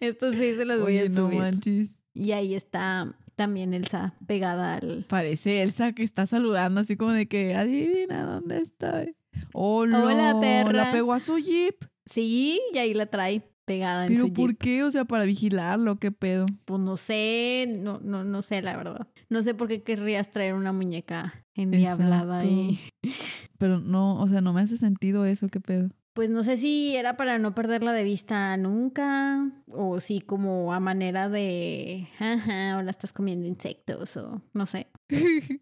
estas 0.00 0.34
sí 0.34 0.54
se 0.56 0.64
las 0.64 0.80
voy 0.80 0.98
Oye, 0.98 1.06
a 1.06 1.08
no 1.08 1.26
subir. 1.26 1.38
manches. 1.38 1.90
y 2.14 2.32
ahí 2.32 2.54
está 2.54 3.16
también 3.36 3.74
Elsa 3.74 4.14
pegada 4.26 4.74
al... 4.76 5.04
Parece 5.08 5.62
Elsa 5.62 5.92
que 5.92 6.02
está 6.02 6.26
saludando 6.26 6.80
así 6.80 6.96
como 6.96 7.12
de 7.12 7.28
que 7.28 7.54
adivina 7.54 8.24
dónde 8.24 8.62
estoy. 8.62 9.14
Hola, 9.52 10.02
Hola, 10.04 10.40
perra. 10.40 10.72
La 10.86 10.92
pegó 10.92 11.12
a 11.12 11.20
su 11.20 11.36
jeep. 11.38 11.76
Sí, 12.06 12.60
y 12.72 12.78
ahí 12.78 12.94
la 12.94 13.06
trae 13.06 13.42
pegada 13.66 14.06
en 14.06 14.14
¿Pero 14.14 14.28
su 14.28 14.32
por 14.32 14.50
Jeep. 14.50 14.58
qué? 14.58 14.82
O 14.84 14.90
sea, 14.90 15.04
para 15.04 15.24
vigilarlo, 15.26 15.96
¿qué 15.96 16.10
pedo? 16.10 16.46
Pues 16.64 16.80
no 16.80 16.96
sé, 16.96 17.66
no, 17.80 18.00
no, 18.02 18.24
no 18.24 18.40
sé 18.40 18.62
la 18.62 18.76
verdad. 18.76 19.08
No 19.28 19.42
sé 19.42 19.54
por 19.54 19.68
qué 19.68 19.82
querrías 19.82 20.30
traer 20.30 20.54
una 20.54 20.72
muñeca 20.72 21.44
endiablada 21.54 22.44
y... 22.44 22.80
Pero 23.58 23.80
no, 23.80 24.20
o 24.20 24.28
sea, 24.28 24.40
no 24.40 24.52
me 24.52 24.60
hace 24.60 24.76
sentido 24.76 25.24
eso, 25.26 25.48
¿qué 25.48 25.60
pedo? 25.60 25.90
Pues 26.14 26.30
no 26.30 26.42
sé 26.44 26.56
si 26.56 26.96
era 26.96 27.16
para 27.16 27.38
no 27.38 27.54
perderla 27.54 27.92
de 27.92 28.04
vista 28.04 28.56
nunca, 28.56 29.50
o 29.68 30.00
si 30.00 30.20
como 30.20 30.72
a 30.72 30.80
manera 30.80 31.28
de, 31.28 32.08
ajá, 32.18 32.72
ahora 32.72 32.90
estás 32.90 33.12
comiendo 33.12 33.46
insectos, 33.46 34.16
o 34.16 34.42
no 34.54 34.64
sé. 34.64 34.88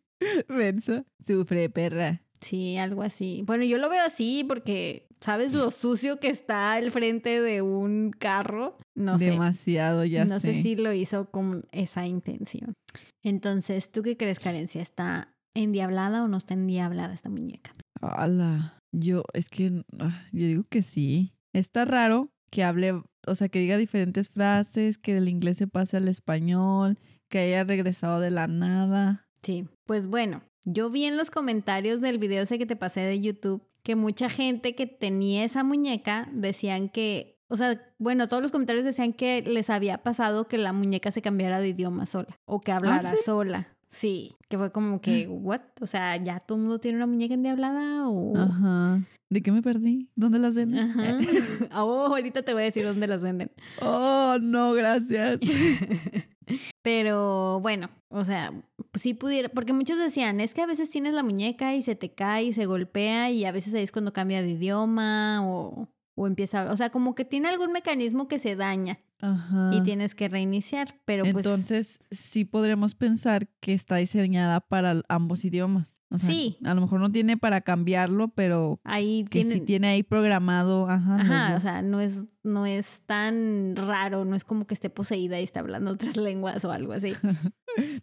Versa. 0.49 1.05
Sufre, 1.25 1.71
perra. 1.71 2.23
Sí, 2.45 2.77
algo 2.77 3.03
así. 3.03 3.43
Bueno, 3.47 3.65
yo 3.65 3.79
lo 3.79 3.89
veo 3.89 4.05
así 4.05 4.45
porque, 4.47 5.09
¿sabes 5.19 5.55
lo 5.55 5.71
sucio 5.71 6.21
que 6.21 6.29
está 6.29 6.79
el 6.79 6.91
frente 6.91 7.41
de 7.41 7.63
un 7.63 8.11
carro? 8.11 8.77
No 8.95 9.17
sé. 9.17 9.31
Demasiado, 9.31 10.05
ya 10.05 10.27
no 10.27 10.39
sé. 10.41 10.53
sé. 10.53 10.63
si 10.63 10.77
lo 10.77 10.93
hizo 10.93 11.31
con 11.31 11.65
esa 11.73 12.07
intención. 12.07 12.75
Entonces, 13.23 13.91
¿tú 13.91 14.03
qué 14.03 14.19
crees, 14.19 14.41
Carencia? 14.41 14.83
¿Está 14.83 15.35
endiablada 15.55 16.23
o 16.23 16.29
no 16.29 16.37
está 16.37 16.53
endiablada 16.53 17.15
esta 17.15 17.31
muñeca? 17.31 17.73
Ala. 18.03 18.79
Yo, 18.93 19.25
es 19.33 19.49
que, 19.49 19.83
ah, 19.99 20.25
yo 20.33 20.47
digo 20.47 20.65
que 20.69 20.83
sí. 20.83 21.33
Está 21.55 21.87
raro 21.87 22.29
que 22.51 22.63
hable, 22.63 22.93
o 23.27 23.35
sea, 23.35 23.49
que 23.49 23.61
diga 23.61 23.79
diferentes 23.79 24.29
frases, 24.29 24.99
que 24.99 25.15
del 25.15 25.31
inglés 25.31 25.57
se 25.57 25.67
pase 25.67 25.97
al 25.97 26.09
español, 26.09 26.99
que 27.31 27.39
haya 27.39 27.65
regresado 27.65 28.21
de 28.21 28.31
la 28.31 28.49
nada. 28.49 29.27
Sí, 29.43 29.67
pues 29.87 30.07
bueno, 30.07 30.43
yo 30.65 30.91
vi 30.91 31.05
en 31.05 31.17
los 31.17 31.31
comentarios 31.31 32.01
del 32.01 32.19
video 32.19 32.43
ese 32.43 32.59
que 32.59 32.67
te 32.67 32.77
pasé 32.77 33.01
de 33.01 33.21
YouTube 33.21 33.63
que 33.85 33.97
mucha 33.97 34.29
gente 34.29 34.75
que 34.75 34.87
tenía 34.87 35.45
esa 35.45 35.63
muñeca 35.63 36.29
decían 36.33 36.89
que, 36.89 37.39
o 37.49 37.57
sea, 37.57 37.81
bueno, 37.99 38.29
todos 38.29 38.43
los 38.43 38.51
comentarios 38.51 38.85
decían 38.85 39.13
que 39.13 39.43
les 39.43 39.69
había 39.69 39.99
pasado 39.99 40.49
que 40.49 40.59
la 40.59 40.73
muñeca 40.73 41.13
se 41.13 41.21
cambiara 41.23 41.61
de 41.61 41.69
idioma 41.69 42.07
sola 42.07 42.41
o 42.47 42.61
que 42.61 42.73
hablara 42.73 43.11
¿sí? 43.11 43.17
sola. 43.25 43.69
Sí, 43.89 44.33
que 44.49 44.59
fue 44.59 44.73
como 44.73 45.01
que, 45.01 45.29
¿what? 45.31 45.61
O 45.81 45.87
sea, 45.87 46.17
¿ya 46.17 46.41
todo 46.41 46.57
el 46.57 46.63
mundo 46.63 46.81
tiene 46.81 46.97
una 46.97 47.07
muñeca 47.07 47.35
endiablada 47.35 48.09
o...? 48.09 48.37
Ajá. 48.37 49.03
¿De 49.29 49.43
qué 49.43 49.53
me 49.53 49.63
perdí? 49.63 50.09
¿Dónde 50.17 50.39
las 50.39 50.55
venden? 50.55 50.79
Ajá. 50.79 51.19
oh, 51.83 52.07
ahorita 52.07 52.43
te 52.43 52.55
voy 52.55 52.63
a 52.63 52.65
decir 52.67 52.85
dónde 52.85 53.07
las 53.07 53.23
venden. 53.23 53.51
Oh, 53.83 54.37
no, 54.41 54.73
gracias. 54.73 55.39
Pero 56.83 57.61
bueno, 57.61 57.91
o 58.09 58.25
sea, 58.25 58.53
pues 58.91 59.03
sí 59.03 59.15
pudiera, 59.15 59.49
porque 59.49 59.73
muchos 59.73 59.99
decían, 59.99 60.41
es 60.41 60.55
que 60.55 60.63
a 60.63 60.67
veces 60.67 60.91
tienes 60.91 61.15
la 61.15 61.23
muñeca 61.23 61.75
y 61.75 61.83
se 61.83 61.97
te 61.97 62.13
cae 62.13 62.45
y 62.45 62.53
se 62.53 62.67
golpea 62.67 63.31
y 63.31 63.45
a 63.45 63.53
veces 63.53 63.75
ahí 63.75 63.83
es 63.83 63.93
cuando 63.93 64.13
cambia 64.13 64.43
de 64.43 64.51
idioma 64.51 65.41
o, 65.47 65.89
o 66.15 66.27
empieza, 66.27 66.71
o 66.71 66.77
sea, 66.77 66.91
como 66.91 67.15
que 67.15 67.25
tiene 67.25 67.49
algún 67.49 67.73
mecanismo 67.73 68.29
que 68.29 68.39
se 68.39 68.57
daña 68.57 68.99
Ajá. 69.21 69.71
y 69.75 69.83
tienes 69.83 70.15
que 70.15 70.29
reiniciar, 70.29 71.01
pero 71.05 71.25
pues 71.25 71.45
Entonces, 71.45 72.01
sí 72.11 72.45
podríamos 72.45 72.95
pensar 72.95 73.49
que 73.61 73.75
está 73.75 73.97
diseñada 73.97 74.61
para 74.61 75.03
ambos 75.09 75.45
idiomas. 75.45 75.94
O 76.15 76.19
sea, 76.19 76.31
Sí. 76.31 76.57
A 76.65 76.75
lo 76.75 76.81
mejor 76.81 77.01
no 77.01 77.11
tiene 77.11 77.37
para 77.37 77.61
cambiarlo, 77.61 78.29
pero 78.29 78.81
ahí 78.85 79.25
que 79.25 79.41
tiene, 79.41 79.53
sí 79.55 79.61
tiene 79.61 79.89
ahí 79.89 80.03
programado. 80.03 80.89
Ajá. 80.89 81.17
ajá, 81.17 81.57
o 81.57 81.61
sea, 81.61 81.83
no 81.83 82.01
es, 82.01 82.23
no 82.43 82.67
es 82.67 83.03
tan 83.07 83.75
raro, 83.75 84.25
no 84.25 84.37
es 84.37 84.45
como 84.45 84.67
que 84.67 84.75
esté 84.75 84.91
poseída 84.91 85.41
y 85.41 85.45
está 85.45 85.61
hablando 85.61 85.91
otras 85.91 86.17
lenguas 86.17 86.65
o 86.65 86.73
algo 86.73 86.93
así. 86.93 87.13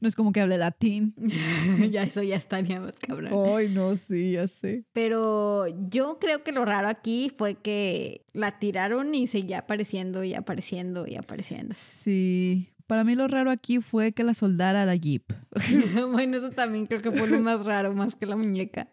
No 0.02 0.10
es 0.10 0.18
como 0.18 0.34
que 0.34 0.42
hable 0.42 0.58
latín. 0.58 1.16
ya 1.92 2.04
eso 2.04 2.22
ya 2.24 2.36
estaría 2.36 2.82
más 2.82 2.98
cabrón. 2.98 3.32
Ay, 3.56 3.70
no, 3.70 3.96
sí, 3.96 4.34
ya 4.34 4.46
sé. 4.50 4.84
Pero 4.92 5.66
yo 5.88 6.20
creo 6.20 6.44
que 6.44 6.52
lo 6.52 6.66
raro 6.66 6.90
aquí 6.90 7.32
fue 7.38 7.56
que 7.56 8.26
la 8.34 8.60
tiraron 8.60 9.16
y 9.16 9.28
seguía 9.28 9.60
apareciendo 9.60 10.26
y 10.26 10.34
apareciendo 10.34 11.08
y 11.08 11.16
apareciendo. 11.16 11.74
Sí. 11.74 12.74
Para 12.92 13.06
mí 13.06 13.16
lo 13.16 13.30
raro 13.30 13.52
aquí 13.52 13.80
fue 13.80 14.12
que 14.12 14.26
la 14.26 14.34
soldara 14.34 14.82
a 14.82 14.86
la 14.86 14.98
Jeep. 14.98 15.24
bueno, 16.12 16.36
eso 16.36 16.50
también 16.50 16.88
creo 16.88 17.02
que 17.02 17.10
fue 17.10 17.26
lo 17.30 17.40
más 17.40 17.64
raro, 17.64 17.94
más 17.94 18.16
que 18.16 18.26
la 18.26 18.36
muñeca. 18.36 18.90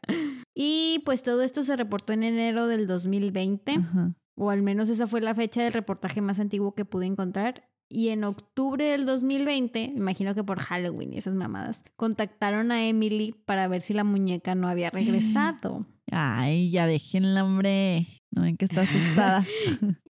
Y 0.55 1.03
pues 1.05 1.25
todo 1.25 1.43
esto 1.43 1.65
se 1.65 1.75
reportó 1.75 2.13
en 2.13 2.23
enero 2.23 2.69
del 2.69 2.87
2020, 2.87 3.73
Ajá. 3.73 4.15
o 4.37 4.51
al 4.51 4.63
menos 4.63 4.89
esa 4.89 5.09
fue 5.09 5.21
la 5.21 5.35
fecha 5.35 5.65
del 5.65 5.73
reportaje 5.73 6.21
más 6.21 6.39
antiguo 6.39 6.77
que 6.77 6.85
pude 6.85 7.07
encontrar. 7.07 7.69
Y 7.89 8.11
en 8.11 8.23
octubre 8.23 8.85
del 8.85 9.05
2020, 9.05 9.95
imagino 9.97 10.33
que 10.33 10.45
por 10.45 10.61
Halloween 10.61 11.15
y 11.15 11.19
esas 11.19 11.35
mamadas, 11.35 11.83
contactaron 11.97 12.71
a 12.71 12.87
Emily 12.87 13.35
para 13.47 13.67
ver 13.67 13.81
si 13.81 13.95
la 13.95 14.05
muñeca 14.05 14.55
no 14.55 14.69
había 14.69 14.91
regresado. 14.91 15.89
Ay, 16.13 16.71
ya 16.71 16.87
déjenla, 16.87 17.45
hombre. 17.45 18.07
No 18.31 18.43
ven 18.43 18.57
que 18.57 18.67
está 18.67 18.83
asustada. 18.83 19.45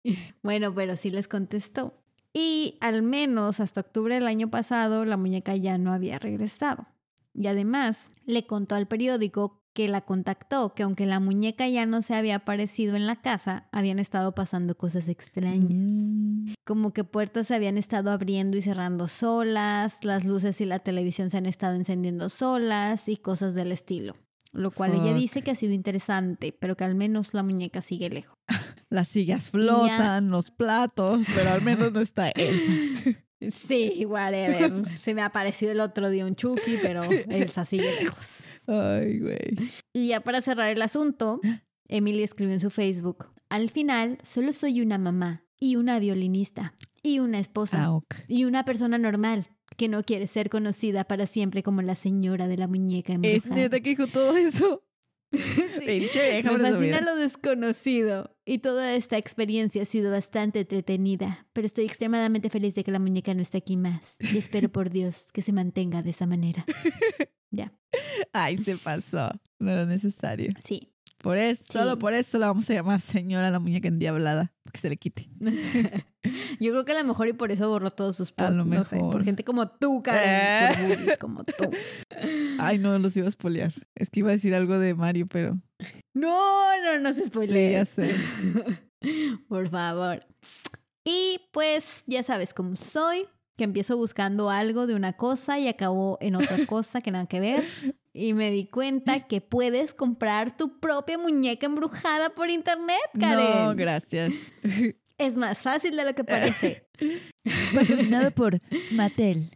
Bueno, 0.43 0.75
pero 0.75 0.97
sí 0.97 1.13
les 1.13 1.29
contestó. 1.29 2.02
Y 2.33 2.79
al 2.81 3.03
menos 3.03 3.61
hasta 3.61 3.81
octubre 3.81 4.15
del 4.15 4.27
año 4.27 4.51
pasado 4.51 5.05
la 5.05 5.17
muñeca 5.17 5.55
ya 5.55 5.79
no 5.79 5.93
había 5.93 6.19
regresado. 6.19 6.87
Y 7.35 7.47
además 7.47 8.09
le 8.27 8.47
contó 8.47 8.75
al 8.75 8.89
periódico 8.89 9.63
que 9.73 9.89
la 9.89 10.03
contactó 10.03 10.75
que 10.75 10.83
aunque 10.83 11.07
la 11.07 11.21
muñeca 11.21 11.67
ya 11.69 11.87
no 11.87 12.03
se 12.03 12.15
había 12.15 12.37
aparecido 12.37 12.95
en 12.95 13.07
la 13.07 13.17
casa, 13.17 13.69
habían 13.73 13.99
estado 13.99 14.35
pasando 14.35 14.77
cosas 14.77 15.09
extrañas. 15.09 15.71
Mm. 15.71 16.55
Como 16.65 16.93
que 16.93 17.05
puertas 17.05 17.47
se 17.47 17.55
habían 17.55 17.79
estado 17.79 18.11
abriendo 18.11 18.57
y 18.57 18.63
cerrando 18.63 19.09
solas, 19.09 20.05
las 20.05 20.25
luces 20.25 20.61
y 20.61 20.67
la 20.67 20.79
televisión 20.79 21.31
se 21.31 21.39
han 21.39 21.47
estado 21.47 21.75
encendiendo 21.75 22.29
solas 22.29 23.09
y 23.09 23.17
cosas 23.17 23.55
del 23.55 23.73
estilo. 23.73 24.15
Lo 24.53 24.71
cual 24.71 24.93
ella 24.93 25.15
dice 25.15 25.41
que 25.41 25.51
ha 25.51 25.55
sido 25.55 25.73
interesante, 25.73 26.53
pero 26.53 26.77
que 26.77 26.85
al 26.85 26.95
menos 26.95 27.33
la 27.33 27.43
muñeca 27.43 27.81
sigue 27.81 28.11
lejos. 28.11 28.37
Las 28.93 29.09
sillas 29.09 29.51
flotan, 29.51 30.29
los 30.29 30.51
platos, 30.51 31.23
pero 31.35 31.51
al 31.51 31.63
menos 31.63 31.93
no 31.93 32.01
está 32.01 32.31
Elsa. 32.31 32.71
Sí, 33.51 34.05
whatever. 34.07 34.97
Se 34.97 35.15
me 35.15 35.23
apareció 35.23 35.73
el 35.73 35.81
otro 35.81 36.11
día 36.11 36.25
un 36.25 36.37
Chucky, 36.37 36.77
pero 36.81 37.03
Elsa 37.29 37.65
sigue 37.65 37.93
lejos. 38.01 38.45
Ay, 38.69 39.19
güey. 39.19 39.57
Y 39.93 40.07
ya 40.07 40.21
para 40.21 40.41
cerrar 40.41 40.69
el 40.69 40.81
asunto, 40.81 41.41
Emily 41.89 42.23
escribió 42.23 42.55
en 42.55 42.61
su 42.61 42.71
Facebook, 42.71 43.33
al 43.49 43.69
final 43.71 44.19
solo 44.23 44.53
soy 44.53 44.81
una 44.81 44.97
mamá 44.97 45.45
y 45.59 45.75
una 45.75 45.99
violinista. 45.99 46.75
y 47.03 47.19
una 47.19 47.41
esposa. 47.41 47.87
Ah. 47.87 47.99
Y 48.29 48.45
una 48.45 48.65
persona 48.65 48.97
normal 48.97 49.49
que 49.77 49.89
no 49.89 50.05
quiere 50.05 50.29
ser 50.29 50.49
conocida 50.49 51.03
para 51.03 51.27
siempre 51.27 51.65
como 51.65 51.83
la 51.83 51.97
señora 51.97 52.47
de 52.47 52.59
la 52.59 52.69
muñeca 52.69 53.13
embrujada. 53.15 53.39
Es 53.39 53.47
neta 53.47 53.81
que 53.81 53.91
dijo 53.91 54.07
todo 54.07 54.37
eso. 54.37 54.85
Me 55.87 56.09
fascina 56.09 57.01
lo 57.01 57.17
desconocido 57.17 58.37
y 58.45 58.59
toda 58.59 58.95
esta 58.95 59.17
experiencia 59.17 59.83
ha 59.83 59.87
sido 59.87 60.11
bastante 60.11 60.61
entretenida, 60.61 61.47
pero 61.53 61.67
estoy 61.67 61.85
extremadamente 61.87 62.51
feliz 62.51 62.75
de 62.75 62.85
que 62.85 62.91
la 62.91 62.99
muñeca 62.99 63.35
no 63.35 63.41
esté 63.43 63.59
aquí 63.59 63.77
más 63.77 64.17
y 64.21 64.39
espero 64.39 64.69
por 64.69 64.91
Dios 64.91 65.29
que 65.33 65.43
se 65.43 65.53
mantenga 65.53 66.03
de 66.03 66.11
esa 66.11 66.27
manera. 66.27 66.65
Ya, 67.55 67.71
Ay, 68.33 68.57
se 68.57 68.79
pasó. 68.79 69.31
No 69.59 69.73
era 69.73 69.85
necesario. 69.85 70.49
sí. 70.65 70.92
Por 71.23 71.37
eso, 71.39 71.63
Sí. 71.67 71.79
solo 71.79 71.99
por 71.99 72.13
eso 72.15 72.39
la 72.39 72.49
vamos 72.49 72.69
a 72.69 72.75
llamar 72.75 73.01
señora 73.01 73.51
la 73.51 73.59
muñeca 73.61 73.89
endiablada. 73.89 74.53
Que 74.73 74.79
se 74.81 74.89
le 74.89 74.97
quite. 74.97 75.29
Yo 76.61 76.73
creo 76.73 76.85
que 76.85 76.93
a 76.93 77.03
lo 77.03 77.07
mejor 77.07 77.29
y 77.29 77.33
por 77.33 77.51
eso 77.53 77.69
borró 77.69 77.91
todos 77.91 78.17
sus 78.17 78.31
A 78.33 78.35
posts, 78.37 78.57
lo 78.57 78.65
no 78.65 78.85
sé, 78.85 78.97
por 78.97 79.07
mejor. 79.09 79.25
gente 79.25 79.45
como 79.45 79.69
tú, 79.69 80.03
Karen, 80.03 80.23
Eh. 80.25 80.69
por 80.89 80.97
bullies 80.99 81.19
como 81.19 81.45
tú. 81.45 81.53
Ay, 82.59 82.79
no, 82.79 82.99
los 82.99 83.17
iba 83.17 83.27
a 83.27 83.29
espolear. 83.29 83.73
Es 83.95 84.09
que 84.11 84.21
iba 84.21 84.29
a 84.31 84.33
decir 84.33 84.55
algo 84.55 84.79
de 84.79 84.95
Mario, 84.95 85.27
pero. 85.27 85.59
No, 86.15 86.81
no, 86.83 86.99
no 87.01 87.13
se 87.13 87.25
Sí, 87.27 87.71
ya 87.73 87.85
sé. 87.85 88.15
Por 89.49 89.69
favor. 89.69 90.25
Y 91.05 91.41
pues 91.53 92.05
ya 92.07 92.23
sabes 92.23 92.55
cómo 92.55 92.77
soy, 92.77 93.27
que 93.59 93.65
empiezo 93.65 93.97
buscando 93.97 94.49
algo 94.51 94.87
de 94.87 94.95
una 94.95 95.15
cosa 95.15 95.59
y 95.59 95.69
acabo 95.69 96.19
en 96.21 96.37
otra 96.37 96.65
cosa 96.67 97.01
que 97.01 97.11
nada 97.11 97.27
que 97.27 97.41
ver. 97.41 97.65
Y 98.15 98.35
me 98.35 98.51
di 98.51 98.67
cuenta 98.67 99.21
que 99.29 99.41
puedes 99.41 99.95
comprar 99.95 100.57
tu 100.57 100.79
propia 100.81 101.19
muñeca 101.19 101.67
embrujada 101.67 102.31
por 102.31 102.51
internet, 102.51 103.01
Karen. 103.19 103.67
No, 103.67 103.75
gracias. 103.75 104.35
es 105.19 105.37
más 105.37 105.59
fácil 105.59 105.97
de 105.97 106.05
lo 106.05 106.15
que 106.15 106.25
parece. 106.25 106.87
Patrocinado 107.75 108.31
por 108.33 108.61
Mattel. 108.93 109.51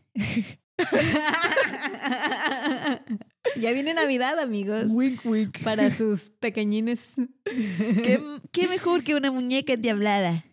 ya 3.56 3.72
viene 3.72 3.94
Navidad, 3.94 4.38
amigos. 4.38 4.86
Wink, 4.90 5.24
wink. 5.24 5.62
Para 5.62 5.90
sus 5.94 6.30
pequeñines. 6.30 7.12
¿Qué, 7.44 8.20
qué 8.52 8.68
mejor 8.68 9.04
que 9.04 9.14
una 9.14 9.30
muñeca 9.30 9.74
endiablada? 9.74 10.44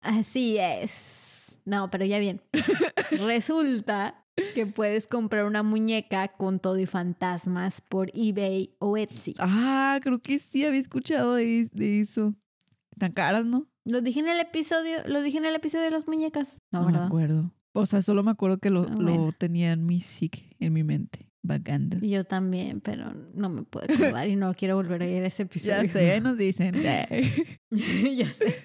Así 0.00 0.58
es. 0.58 1.60
No, 1.64 1.90
pero 1.90 2.04
ya 2.04 2.18
bien. 2.18 2.42
Resulta 3.10 4.23
que 4.54 4.66
puedes 4.66 5.06
comprar 5.06 5.44
una 5.44 5.62
muñeca 5.62 6.28
con 6.28 6.58
todo 6.58 6.78
y 6.78 6.86
fantasmas 6.86 7.80
por 7.80 8.10
eBay 8.14 8.74
o 8.78 8.96
Etsy. 8.96 9.34
Ah, 9.38 9.98
creo 10.02 10.18
que 10.20 10.38
sí 10.38 10.64
había 10.64 10.80
escuchado 10.80 11.34
de, 11.34 11.68
de 11.72 12.00
eso. 12.00 12.34
Tan 12.98 13.12
caras, 13.12 13.46
¿no? 13.46 13.66
Lo 13.84 14.00
dije 14.00 14.20
en 14.20 14.28
el 14.28 14.40
episodio, 14.40 14.98
lo 15.06 15.20
dije 15.22 15.38
en 15.38 15.44
el 15.44 15.54
episodio 15.54 15.84
de 15.84 15.90
las 15.90 16.06
muñecas. 16.08 16.58
No, 16.72 16.82
No 16.82 16.90
me 16.90 16.98
acuerdo. 16.98 17.52
O 17.72 17.86
sea, 17.86 18.02
solo 18.02 18.22
me 18.22 18.30
acuerdo 18.30 18.58
que 18.58 18.70
lo, 18.70 18.82
Ah, 18.82 18.94
lo 18.98 19.32
tenía 19.32 19.72
en 19.72 19.84
mi 19.84 19.98
psique, 20.00 20.56
en 20.60 20.72
mi 20.72 20.84
mente, 20.84 21.28
vagando. 21.44 21.98
Yo 22.00 22.24
también, 22.24 22.80
pero 22.80 23.12
no 23.34 23.48
me 23.50 23.62
puedo 23.62 23.86
acordar 23.92 24.26
y 24.28 24.34
no 24.34 24.54
quiero 24.54 24.76
volver 24.76 25.02
a 25.02 25.06
ir 25.06 25.22
a 25.22 25.26
ese 25.26 25.42
episodio. 25.44 25.82
Ya 25.82 25.88
sé, 25.88 26.20
nos 26.20 26.36
dicen. 26.36 26.74
ya 27.70 28.32
sé. 28.32 28.64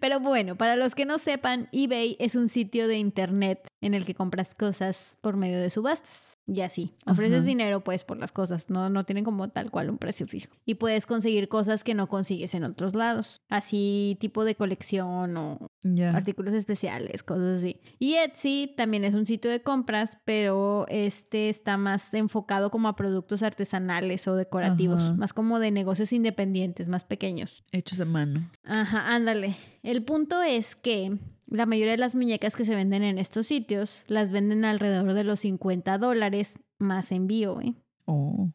Pero 0.00 0.20
bueno, 0.20 0.56
para 0.56 0.76
los 0.76 0.94
que 0.94 1.04
no 1.04 1.18
sepan, 1.18 1.68
eBay 1.72 2.16
es 2.20 2.36
un 2.36 2.48
sitio 2.48 2.88
de 2.88 2.96
internet 2.96 3.68
en 3.80 3.94
el 3.94 4.06
que 4.06 4.14
compras 4.14 4.54
cosas 4.54 5.18
por 5.20 5.36
medio 5.36 5.60
de 5.60 5.68
subastas. 5.68 6.38
Y 6.46 6.60
así, 6.62 6.90
ofreces 7.06 7.38
Ajá. 7.38 7.46
dinero 7.46 7.84
pues 7.84 8.02
por 8.02 8.18
las 8.18 8.32
cosas, 8.32 8.68
no, 8.68 8.90
no 8.90 9.04
tienen 9.04 9.24
como 9.24 9.48
tal 9.50 9.70
cual 9.70 9.90
un 9.90 9.98
precio 9.98 10.26
fijo. 10.26 10.52
Y 10.66 10.74
puedes 10.74 11.06
conseguir 11.06 11.48
cosas 11.48 11.84
que 11.84 11.94
no 11.94 12.08
consigues 12.08 12.54
en 12.54 12.64
otros 12.64 12.94
lados, 12.96 13.42
así 13.48 14.16
tipo 14.20 14.44
de 14.44 14.56
colección 14.56 15.36
o 15.36 15.70
artículos 16.12 16.52
especiales, 16.54 17.22
cosas 17.22 17.60
así. 17.60 17.80
Y 18.00 18.14
Etsy 18.14 18.74
también 18.76 19.04
es 19.04 19.14
un 19.14 19.24
sitio 19.24 19.50
de 19.50 19.62
compras, 19.62 20.18
pero 20.24 20.86
este 20.88 21.48
está 21.48 21.76
más 21.76 22.12
enfocado 22.14 22.70
como 22.70 22.88
a 22.88 22.96
productos 22.96 23.42
artesanales 23.44 24.26
o 24.26 24.34
decorativos, 24.34 25.00
Ajá. 25.00 25.14
más 25.14 25.32
como 25.32 25.60
de 25.60 25.70
negocios 25.70 26.12
independientes, 26.12 26.88
más 26.88 27.04
pequeños. 27.04 27.62
Hechos 27.70 28.00
a 28.00 28.04
mano. 28.04 28.50
Ajá, 28.64 29.14
ándale. 29.14 29.56
El 29.84 30.04
punto 30.04 30.42
es 30.42 30.74
que 30.76 31.18
la 31.52 31.66
mayoría 31.66 31.92
de 31.92 31.98
las 31.98 32.14
muñecas 32.14 32.56
que 32.56 32.64
se 32.64 32.74
venden 32.74 33.02
en 33.02 33.18
estos 33.18 33.46
sitios 33.46 34.04
las 34.06 34.30
venden 34.30 34.64
alrededor 34.64 35.12
de 35.14 35.24
los 35.24 35.40
50 35.40 35.98
dólares 35.98 36.54
más 36.78 37.12
envío, 37.12 37.60
¿eh? 37.60 37.74
Oh. 38.06 38.50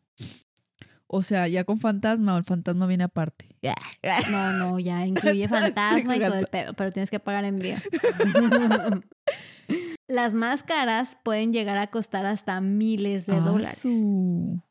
O 1.09 1.21
sea, 1.21 1.47
ya 1.47 1.63
con 1.63 1.79
fantasma 1.79 2.35
o 2.35 2.37
el 2.37 2.43
fantasma 2.43 2.87
viene 2.87 3.05
aparte. 3.05 3.47
No, 4.31 4.51
no, 4.53 4.79
ya 4.79 5.05
incluye 5.05 5.47
fantasma 5.49 6.15
y 6.15 6.19
todo 6.19 6.35
el 6.35 6.47
pedo, 6.47 6.73
pero 6.73 6.91
tienes 6.91 7.09
que 7.09 7.19
pagar 7.19 7.45
envío. 7.45 7.75
Las 10.07 10.33
más 10.33 10.63
caras 10.63 11.17
pueden 11.23 11.51
llegar 11.51 11.77
a 11.77 11.87
costar 11.87 12.25
hasta 12.25 12.61
miles 12.61 13.25
de 13.25 13.35
Ah, 13.35 13.39
dólares. 13.41 13.79
su-. 13.79 14.61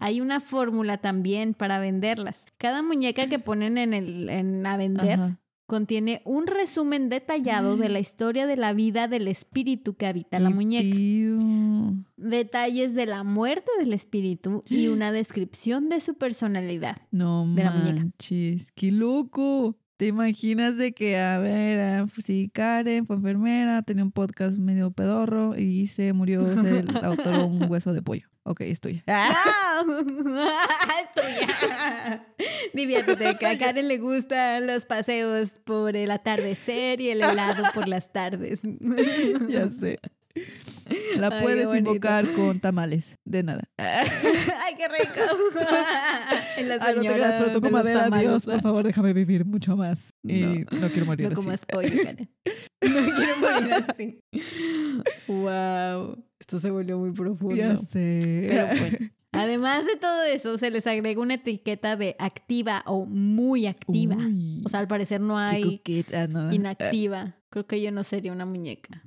Hay 0.00 0.20
una 0.20 0.38
fórmula 0.38 0.98
también 0.98 1.54
para 1.54 1.80
venderlas. 1.80 2.44
Cada 2.58 2.82
muñeca 2.82 3.26
que 3.28 3.40
ponen 3.40 3.76
en 3.78 3.94
el 3.94 4.28
en 4.30 4.64
a 4.66 4.76
vender 4.76 5.12
Ajá. 5.20 5.38
Contiene 5.68 6.22
un 6.24 6.46
resumen 6.46 7.10
detallado 7.10 7.76
de 7.76 7.90
la 7.90 8.00
historia 8.00 8.46
de 8.46 8.56
la 8.56 8.72
vida 8.72 9.06
del 9.06 9.28
espíritu 9.28 9.96
que 9.96 10.06
habita 10.06 10.40
la 10.40 10.48
¿Qué 10.48 10.54
muñeca, 10.54 12.02
detalles 12.16 12.94
de 12.94 13.04
la 13.04 13.22
muerte 13.22 13.70
del 13.78 13.92
espíritu 13.92 14.62
y 14.70 14.86
una 14.88 15.12
descripción 15.12 15.90
de 15.90 16.00
su 16.00 16.14
personalidad. 16.14 16.96
No 17.10 17.46
de 17.54 17.64
la 17.64 17.70
muñeca. 17.70 18.00
manches, 18.00 18.72
qué 18.72 18.90
loco. 18.90 19.76
¿Te 19.98 20.06
imaginas 20.06 20.78
de 20.78 20.94
que, 20.94 21.18
a 21.18 21.38
ver, 21.38 21.80
ah, 21.80 22.06
pues 22.14 22.24
sí, 22.24 22.50
Karen 22.50 23.04
fue 23.04 23.16
enfermera, 23.16 23.82
tenía 23.82 24.04
un 24.04 24.12
podcast 24.12 24.56
medio 24.56 24.90
pedorro 24.90 25.54
y 25.58 25.86
se 25.86 26.14
murió, 26.14 26.46
se 26.46 26.82
le 26.84 26.92
autoró 27.02 27.46
un 27.46 27.70
hueso 27.70 27.92
de 27.92 28.00
pollo? 28.00 28.28
Ok, 28.44 28.62
estoy. 28.62 29.02
¡Ah! 29.06 29.82
¡Es 31.02 31.14
tuya! 31.14 32.26
Diviértete, 32.72 33.36
que 33.38 33.46
a 33.46 33.58
Karen 33.58 33.88
le 33.88 33.98
gustan 33.98 34.66
los 34.66 34.86
paseos 34.86 35.58
por 35.64 35.96
el 35.96 36.10
atardecer 36.10 37.00
y 37.00 37.10
el 37.10 37.20
helado 37.22 37.64
por 37.74 37.88
las 37.88 38.12
tardes. 38.12 38.60
ya 39.48 39.68
sé. 39.68 39.98
La 41.18 41.28
Ay, 41.28 41.42
puedes 41.42 41.74
invocar 41.76 42.26
con 42.32 42.60
tamales, 42.60 43.18
de 43.24 43.42
nada. 43.42 43.62
¡Ay, 43.78 44.74
qué 44.76 44.88
rico! 44.88 45.20
En 46.56 46.68
la 46.68 46.76
Ay, 46.80 46.96
no 46.96 47.02
te 47.02 47.08
creas, 47.08 47.36
pero 47.36 47.52
toco 47.52 47.70
madera, 47.70 48.04
tamales, 48.04 48.28
Dios, 48.28 48.46
por 48.46 48.60
favor, 48.62 48.84
déjame 48.84 49.12
vivir 49.12 49.44
mucho 49.44 49.76
más. 49.76 50.14
Y 50.24 50.64
no, 50.72 50.88
quiero 50.88 51.06
morir 51.06 51.28
No 51.28 51.34
como 51.36 51.50
así. 51.50 51.64
pollo, 51.66 51.90
Karen. 52.04 52.30
No 52.82 53.14
quiero 53.16 53.36
morir 53.40 53.72
así. 53.74 54.20
Wow. 55.28 56.24
Esto 56.40 56.58
se 56.58 56.70
volvió 56.70 56.98
muy 56.98 57.12
profundo. 57.12 57.54
Ya 57.56 57.76
sé. 57.76 58.46
Pero 58.48 58.66
bueno. 58.80 58.98
Además 59.32 59.84
de 59.86 59.96
todo 59.96 60.24
eso, 60.24 60.56
se 60.58 60.70
les 60.70 60.86
agrega 60.86 61.20
una 61.20 61.34
etiqueta 61.34 61.96
de 61.96 62.16
activa 62.18 62.82
o 62.86 63.04
muy 63.04 63.66
activa. 63.66 64.16
Uy, 64.16 64.62
O 64.64 64.68
sea, 64.68 64.80
al 64.80 64.88
parecer 64.88 65.20
no 65.20 65.38
hay 65.38 65.82
no. 66.28 66.52
inactiva. 66.52 67.36
Creo 67.50 67.66
que 67.66 67.80
yo 67.82 67.92
no 67.92 68.02
sería 68.04 68.32
una 68.32 68.46
muñeca. 68.46 69.02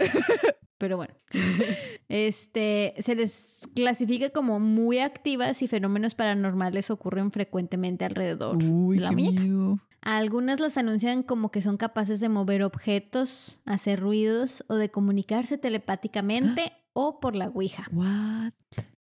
Pero 0.82 0.98
bueno. 0.98 1.14
Este 2.10 2.94
se 3.00 3.16
les 3.16 3.62
clasifica 3.74 4.32
como 4.32 4.60
muy 4.60 4.98
activas 5.00 5.62
y 5.62 5.68
fenómenos 5.70 6.14
paranormales 6.14 6.92
ocurren 6.92 7.32
frecuentemente 7.32 8.04
alrededor 8.04 8.58
Uy, 8.62 8.98
de 8.98 9.04
la 9.04 9.10
qué 9.12 9.16
muñeca. 9.16 9.42
miedo. 9.44 9.80
Algunas 10.02 10.60
las 10.60 10.76
anuncian 10.78 11.24
como 11.24 11.52
que 11.52 11.62
son 11.62 11.78
capaces 11.78 12.20
de 12.20 12.28
mover 12.28 12.64
objetos, 12.64 13.62
hacer 13.66 14.02
ruidos 14.02 14.66
o 14.68 14.76
de 14.76 14.90
comunicarse 14.90 15.58
telepáticamente 15.58 16.74
o 16.94 17.22
por 17.22 17.38
la 17.38 17.48
Ouija. 17.48 17.88
What? 17.94 18.52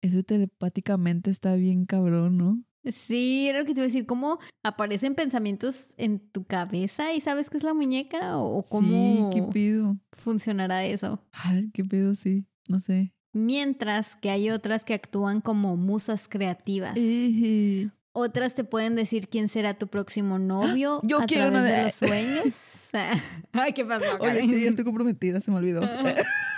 Eso 0.02 0.24
telepáticamente 0.24 1.30
está 1.30 1.56
bien 1.56 1.86
cabrón, 1.86 2.38
¿no? 2.38 2.64
Sí, 2.92 3.48
era 3.50 3.60
lo 3.60 3.66
que 3.66 3.74
te 3.74 3.80
iba 3.80 3.86
a 3.86 3.88
decir. 3.88 4.06
¿Cómo 4.06 4.40
aparecen 4.64 5.16
pensamientos 5.16 5.94
en 5.98 6.20
tu 6.20 6.44
cabeza 6.46 7.14
y 7.14 7.22
sabes 7.22 7.50
que 7.50 7.58
es 7.58 7.64
la 7.64 7.74
muñeca? 7.74 8.38
¿O 8.38 8.64
cómo 8.64 9.32
Sí, 9.32 9.40
qué 9.40 9.44
pedo. 9.52 9.98
funcionará 10.12 10.86
eso? 10.86 11.20
Ay, 11.32 11.70
qué 11.74 11.84
pedo, 11.84 12.16
sí. 12.16 12.46
No 12.68 12.80
sé. 12.80 13.14
Mientras 13.34 14.16
que 14.16 14.30
hay 14.30 14.50
otras 14.50 14.86
que 14.86 14.94
actúan 14.94 15.42
como 15.42 15.76
musas 15.78 16.28
creativas. 16.28 16.94
Eh, 16.96 17.90
Otras 18.14 18.56
te 18.56 18.64
pueden 18.64 18.96
decir 18.96 19.28
quién 19.28 19.50
será 19.50 19.74
tu 19.74 19.88
próximo 19.88 20.40
novio 20.40 21.02
Yo 21.04 21.20
a 21.22 21.26
quiero 21.26 21.50
través 21.52 21.60
una 21.60 21.64
de 21.66 21.78
de- 21.78 21.84
los 21.84 21.96
sueños. 22.46 22.90
Ay, 23.52 23.74
¿qué 23.74 23.84
pasó? 23.84 24.06
Oye, 24.22 24.34
Karen? 24.36 24.50
sí, 24.50 24.64
ya 24.64 24.70
estoy 24.70 24.86
comprometida, 24.86 25.42
se 25.42 25.52
me 25.52 25.58
olvidó. 25.58 25.82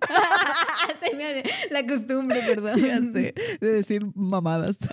Se 1.02 1.14
me- 1.16 1.42
La 1.70 1.86
costumbre, 1.86 2.40
perdón. 2.46 2.78
ya 2.80 2.98
sé, 3.00 3.34
de 3.60 3.72
decir 3.72 4.06
mamadas. 4.14 4.76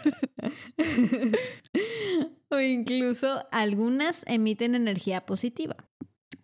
O 2.50 2.60
incluso 2.60 3.46
algunas 3.52 4.24
emiten 4.28 4.76
energía 4.76 5.26
positiva. 5.26 5.76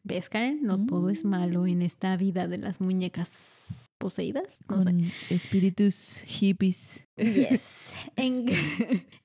¿Ves, 0.04 0.30
Karen? 0.30 0.60
No 0.64 0.84
todo 0.88 1.10
es 1.12 1.24
malo 1.24 1.68
en 1.68 1.84
esta 1.84 2.18
vida 2.18 2.48
de 2.48 2.58
las 2.58 2.82
muñecas. 2.82 3.30
Poseídas. 4.02 4.60
No 4.70 4.80
sé. 4.84 4.84
Con 4.92 5.12
espíritus 5.30 6.24
hippies. 6.28 7.08
Yes. 7.18 7.62
En- 8.16 8.46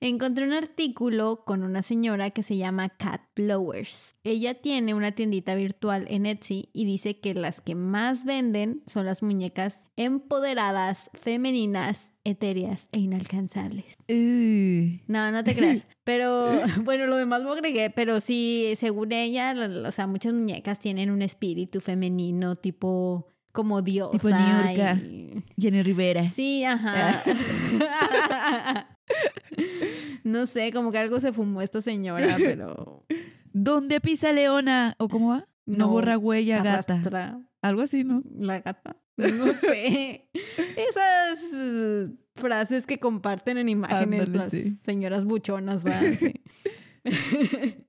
encontré 0.01 0.47
un 0.47 0.53
artículo 0.53 1.45
con 1.47 1.63
una 1.63 1.83
señora 1.83 2.31
que 2.31 2.43
se 2.43 2.57
llama 2.57 2.91
Cat 2.91 3.23
Blowers. 3.35 4.17
Ella 4.23 4.55
tiene 4.55 4.93
una 4.93 5.13
tiendita 5.13 5.55
virtual 5.55 6.07
en 6.11 6.27
Etsy 6.27 6.69
y 6.75 6.85
dice 6.85 7.19
que 7.21 7.33
las 7.35 7.61
que 7.63 7.75
más 7.75 8.25
venden 8.25 8.83
son 8.87 9.07
las 9.07 9.23
muñecas 9.23 9.81
empoderadas, 9.97 11.11
femeninas, 11.15 12.13
etéreas 12.25 12.89
e 12.93 12.99
inalcanzables. 13.01 13.97
Uh, 14.09 14.99
No, 15.07 15.31
no 15.33 15.43
te 15.45 15.55
creas. 15.55 15.87
Pero 16.05 16.51
bueno, 16.83 17.07
lo 17.07 17.17
demás 17.17 17.41
lo 17.43 17.53
agregué. 17.53 17.89
Pero 17.91 18.21
sí, 18.21 18.75
según 18.79 19.13
ella, 19.13 19.55
la- 19.55 19.69
la- 19.69 19.89
o 19.89 19.93
sea, 19.93 20.07
muchas 20.07 20.35
muñecas 20.35 20.81
tienen 20.81 21.11
un 21.11 21.23
espíritu 21.23 21.81
femenino 21.81 22.57
tipo 22.57 23.29
como 23.57 23.81
diosa. 23.81 24.13
Tipo 24.13 24.29
Niurka. 24.29 24.95
y- 24.95 25.43
Jenny 25.59 25.83
Rivera. 25.83 26.29
Sí, 26.29 26.63
ajá. 26.65 27.23
no 30.25 30.47
sé, 30.47 30.73
como 30.73 30.93
que 30.93 30.99
algo 30.99 31.19
se 31.21 31.33
fumó 31.33 31.63
esta 31.63 31.81
señora, 31.81 32.37
pero. 32.39 33.07
¿Dónde 33.53 34.01
pisa 34.01 34.33
Leona? 34.33 34.95
¿O 34.99 35.09
cómo 35.09 35.31
va? 35.31 35.49
No, 35.65 35.89
borra 35.89 36.19
huella, 36.19 36.63
gata. 36.63 37.41
Algo 37.63 37.83
así, 37.83 38.05
¿no? 38.05 38.23
La 38.39 38.61
gata. 38.61 38.97
No 39.17 39.47
sé. 39.55 40.29
Esas 40.77 41.41
eh, 41.55 42.09
frases 42.35 42.87
que 42.87 42.99
comparten 42.99 43.57
en 43.57 43.71
imágenes 43.71 44.27
Ándale, 44.27 44.39
las 44.39 44.51
sí. 44.51 44.71
señoras 44.85 45.25
buchonas, 45.25 45.85
va. 45.85 45.99
Sí. 46.19 46.35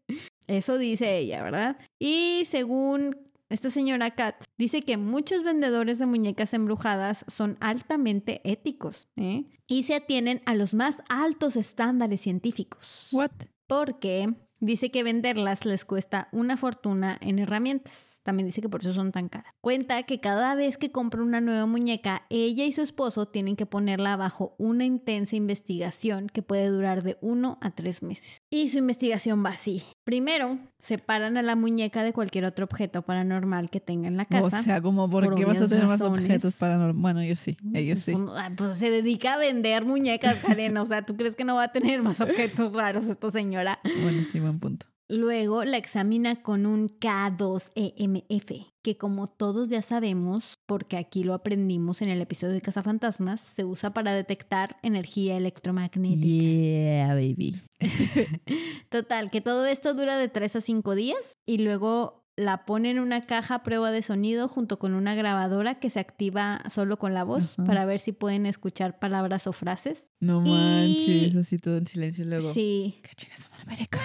Eso 0.48 0.78
dice 0.78 1.18
ella, 1.18 1.44
¿verdad? 1.44 1.78
Y 2.00 2.48
según 2.50 3.27
esta 3.50 3.70
señora 3.70 4.12
Kat, 4.12 4.36
dice 4.58 4.82
que 4.82 4.98
muchos 4.98 5.44
vendedores 5.44 6.00
de 6.00 6.06
muñecas 6.06 6.54
embrujadas 6.54 7.24
son 7.28 7.58
altamente 7.62 8.42
éticos 8.44 9.08
¿eh? 9.16 9.46
y 9.68 9.84
se 9.84 9.96
atienen 9.96 10.42
a 10.46 10.54
los 10.54 10.74
más 10.74 10.98
altos 11.08 11.56
estándares 11.56 12.22
científicos. 12.22 13.08
What? 13.12 13.32
Porque 13.68 14.34
dice 14.60 14.92
que 14.92 15.04
venderlas 15.04 15.66
les 15.66 15.86
cuesta 15.86 16.28
una 16.32 16.58
fortuna 16.58 17.18
en 17.22 17.40
herramientas. 17.40 18.17
También 18.28 18.48
dice 18.48 18.60
que 18.60 18.68
por 18.68 18.82
eso 18.82 18.92
son 18.92 19.14
tan 19.14 19.30
caras. 19.30 19.54
Cuenta 19.62 20.04
que 20.04 20.20
cada 20.20 20.54
vez 20.54 20.78
que 20.78 20.92
compra 20.92 21.24
una 21.24 21.40
nueva 21.40 21.66
muñeca, 21.66 22.26
ella 22.30 22.66
y 22.66 22.74
su 22.74 22.82
esposo 22.82 23.26
tienen 23.26 23.56
que 23.56 23.66
ponerla 23.66 24.18
bajo 24.18 24.54
una 24.58 24.84
intensa 24.84 25.38
investigación 25.38 26.28
que 26.28 26.42
puede 26.42 26.68
durar 26.68 27.04
de 27.04 27.18
uno 27.22 27.58
a 27.62 27.72
tres 27.72 28.04
meses. 28.04 28.42
Y 28.50 28.68
su 28.68 28.80
investigación 28.80 29.46
va 29.46 29.52
así. 29.52 29.82
Primero, 30.04 30.60
separan 30.78 31.38
a 31.38 31.42
la 31.42 31.56
muñeca 31.56 32.04
de 32.04 32.12
cualquier 32.12 32.44
otro 32.44 32.66
objeto 32.66 33.02
paranormal 33.02 33.70
que 33.70 33.80
tenga 33.80 34.10
en 34.10 34.18
la 34.18 34.26
casa. 34.26 34.60
O 34.60 34.62
sea, 34.62 34.82
como, 34.82 35.10
¿por, 35.10 35.24
por 35.24 35.36
qué 35.36 35.46
vas 35.46 35.62
a 35.62 35.70
tener 35.70 35.86
más 35.86 36.02
objetos 36.02 36.56
paranormales? 36.56 37.02
Bueno, 37.02 37.22
ellos 37.22 37.40
sí, 37.40 37.56
ellos 37.74 38.00
sí. 38.00 38.12
Pues, 38.12 38.26
ah, 38.36 38.52
Pues 38.58 38.78
se 38.78 38.92
dedica 38.92 39.36
a 39.36 39.38
vender 39.38 39.86
muñecas, 39.86 40.40
Karen. 40.40 40.76
O 40.76 40.86
sea, 40.86 41.06
¿tú 41.06 41.16
crees 41.16 41.38
que 41.38 41.46
no 41.46 41.56
va 41.56 41.64
a 41.64 41.72
tener 41.72 42.04
más 42.04 42.20
objetos 42.20 42.74
raros 42.74 43.06
esta 43.06 43.32
señora? 43.32 43.80
Bueno, 44.04 44.22
sí, 44.30 44.42
buen 44.42 44.60
punto. 44.60 44.86
Luego 45.10 45.64
la 45.64 45.78
examina 45.78 46.42
con 46.42 46.66
un 46.66 46.90
K2EMF, 46.90 48.74
que 48.82 48.98
como 48.98 49.28
todos 49.28 49.70
ya 49.70 49.82
sabemos, 49.82 50.56
porque 50.66 50.98
aquí 50.98 51.24
lo 51.24 51.34
aprendimos 51.34 52.02
en 52.02 52.10
el 52.10 52.22
episodio 52.22 52.54
de 52.54 52.62
Cazafantasmas, 52.62 53.40
se 53.40 53.64
usa 53.64 53.94
para 53.94 54.14
detectar 54.14 54.76
energía 54.84 55.38
electromagnética. 55.38 56.28
Yeah, 56.28 57.14
baby. 57.14 57.56
Total, 58.90 59.32
que 59.32 59.40
todo 59.40 59.66
esto 59.66 59.94
dura 59.94 60.18
de 60.18 60.28
3 60.28 60.58
a 60.58 60.62
5 60.62 60.96
días 60.96 61.38
y 61.46 61.60
luego 61.60 62.27
la 62.38 62.66
pone 62.66 62.92
en 62.92 63.00
una 63.00 63.26
caja 63.26 63.56
a 63.56 63.64
prueba 63.64 63.92
de 63.92 64.02
sonido 64.04 64.48
junto 64.48 64.78
con 64.80 64.94
una 64.94 65.16
grabadora 65.16 65.80
que 65.80 65.90
se 65.90 66.00
activa 66.00 66.62
solo 66.70 66.98
con 67.00 67.14
la 67.16 67.24
voz 67.24 67.54
Ajá. 67.58 67.64
para 67.66 67.86
ver 67.86 68.00
si 68.00 68.12
pueden 68.12 68.46
escuchar 68.46 69.00
palabras 69.00 69.48
o 69.48 69.54
frases. 69.54 70.12
No 70.20 70.44
Y- 70.46 70.50
manches, 70.52 71.36
así 71.36 71.58
todo 71.58 71.78
en 71.78 71.88
silencio 71.88 72.24
y 72.26 72.28
luego. 72.28 72.54
Sí. 72.54 73.00
¿Qué 73.04 73.10
chingas 73.16 73.50
América? 73.64 74.00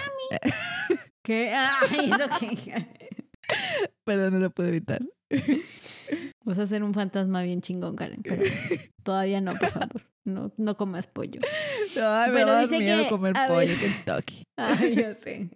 ¿Qué? 1.21 1.53
Ay, 1.55 2.11
¿eso 2.11 2.27
qué? 2.39 2.87
Perdón, 4.03 4.33
no 4.33 4.39
lo 4.39 4.49
puedo 4.49 4.69
evitar. 4.69 5.01
Vas 6.43 6.59
a 6.59 6.67
ser 6.67 6.83
un 6.83 6.93
fantasma 6.93 7.43
bien 7.43 7.61
chingón, 7.61 7.95
Karen, 7.95 8.21
pero 8.23 8.43
todavía 9.03 9.41
no, 9.41 9.53
por 9.55 9.69
favor. 9.69 10.01
No, 10.25 10.53
no 10.57 10.75
comas 10.77 11.07
pollo. 11.07 11.39
Ay, 12.01 12.27
me 12.27 12.31
Bueno, 12.31 12.47
va 12.47 12.53
a 12.53 12.55
dar 12.61 12.69
dice 12.69 12.79
miedo 12.83 13.03
que- 13.03 13.09
comer 13.09 13.33
pollo 13.47 13.57
ver. 13.57 13.77
Kentucky. 13.77 14.43
Ay, 14.57 14.95
ya 14.95 15.13
sé. 15.15 15.49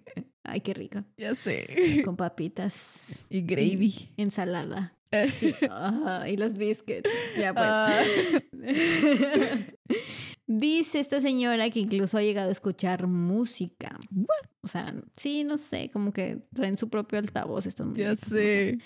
Ay, 0.48 0.62
qué 0.62 0.74
rico. 0.74 1.04
Ya 1.18 1.36
sé. 1.36 2.02
Con 2.06 2.16
papitas. 2.18 3.26
Y 3.30 3.42
gravy. 3.42 4.10
Ensalada. 4.18 4.94
Sí. 5.32 5.54
Ah, 5.70 6.26
y 6.28 6.38
los 6.38 6.56
biscuits. 6.58 7.10
Ya 7.38 7.54
pues. 7.54 7.66
Ah. 7.68 8.04
Dice 10.48 11.02
esta 11.02 11.20
señora 11.20 11.70
que 11.70 11.82
incluso 11.82 12.18
ha 12.18 12.22
llegado 12.22 12.48
a 12.48 12.54
escuchar 12.54 13.08
música. 13.08 14.00
O 14.62 14.70
sea, 14.70 14.94
sí, 15.18 15.44
no 15.44 15.58
sé, 15.58 15.90
como 15.92 16.14
que 16.14 16.40
traen 16.54 16.78
su 16.78 16.90
propio 16.90 17.20
altavoz 17.20 17.66
estos 17.66 17.94
ya 17.98 18.12
no 18.12 18.16
sé. 18.16 18.78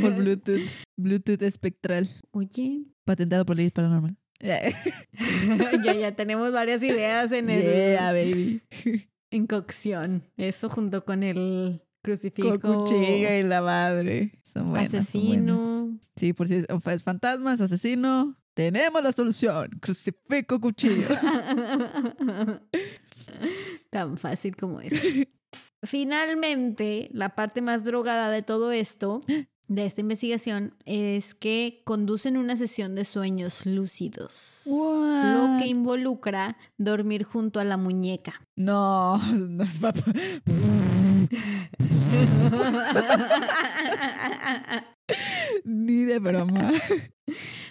Por 0.00 0.14
Bluetooth. 0.14 0.70
Bluetooth 0.96 1.42
espectral. 1.42 2.08
Oye, 2.30 2.84
Patentado 3.04 3.44
por 3.44 3.56
leyes 3.56 3.72
paranormal. 3.72 4.16
Yeah, 4.40 4.74
ya, 5.84 5.94
ya 5.94 6.12
tenemos 6.16 6.52
varias 6.52 6.82
ideas 6.82 7.32
en 7.32 7.48
el 7.50 7.62
Yeah, 7.62 8.12
baby. 8.12 8.62
En 9.30 9.46
cocción. 9.46 10.22
Eso 10.36 10.68
junto 10.68 11.04
con 11.04 11.22
el 11.22 11.80
Con 11.80 11.86
crucifijo 12.02 12.58
cuchilla 12.60 13.38
y 13.38 13.42
la 13.42 13.62
madre. 13.62 14.32
Son 14.44 14.68
buenas. 14.70 14.90
son 14.90 14.92
buenas. 14.92 14.94
asesino. 14.94 15.98
Sí, 16.16 16.32
por 16.32 16.48
si 16.48 16.56
es, 16.56 16.66
es 16.68 17.02
fantasmas, 17.02 17.60
asesino. 17.60 18.36
Tenemos 18.54 19.02
la 19.02 19.12
solución. 19.12 19.68
Crucifijo, 19.80 20.60
cuchillo. 20.60 21.06
Tan 23.90 24.16
fácil 24.16 24.56
como 24.56 24.80
es. 24.80 24.94
Finalmente, 25.82 27.08
la 27.12 27.34
parte 27.34 27.60
más 27.60 27.84
drogada 27.84 28.30
de 28.30 28.42
todo 28.42 28.72
esto, 28.72 29.20
de 29.68 29.84
esta 29.84 30.00
investigación, 30.00 30.74
es 30.84 31.34
que 31.34 31.82
conducen 31.84 32.36
una 32.36 32.56
sesión 32.56 32.94
de 32.94 33.04
sueños 33.04 33.66
lúcidos. 33.66 34.62
Lo 34.66 35.58
que 35.58 35.66
involucra 35.66 36.56
dormir 36.78 37.24
junto 37.24 37.60
a 37.60 37.64
la 37.64 37.76
muñeca. 37.76 38.40
No, 38.56 39.18
no, 39.32 39.64
papá. 39.80 40.02
Ni 45.64 46.04
de 46.04 46.18
broma. 46.18 46.72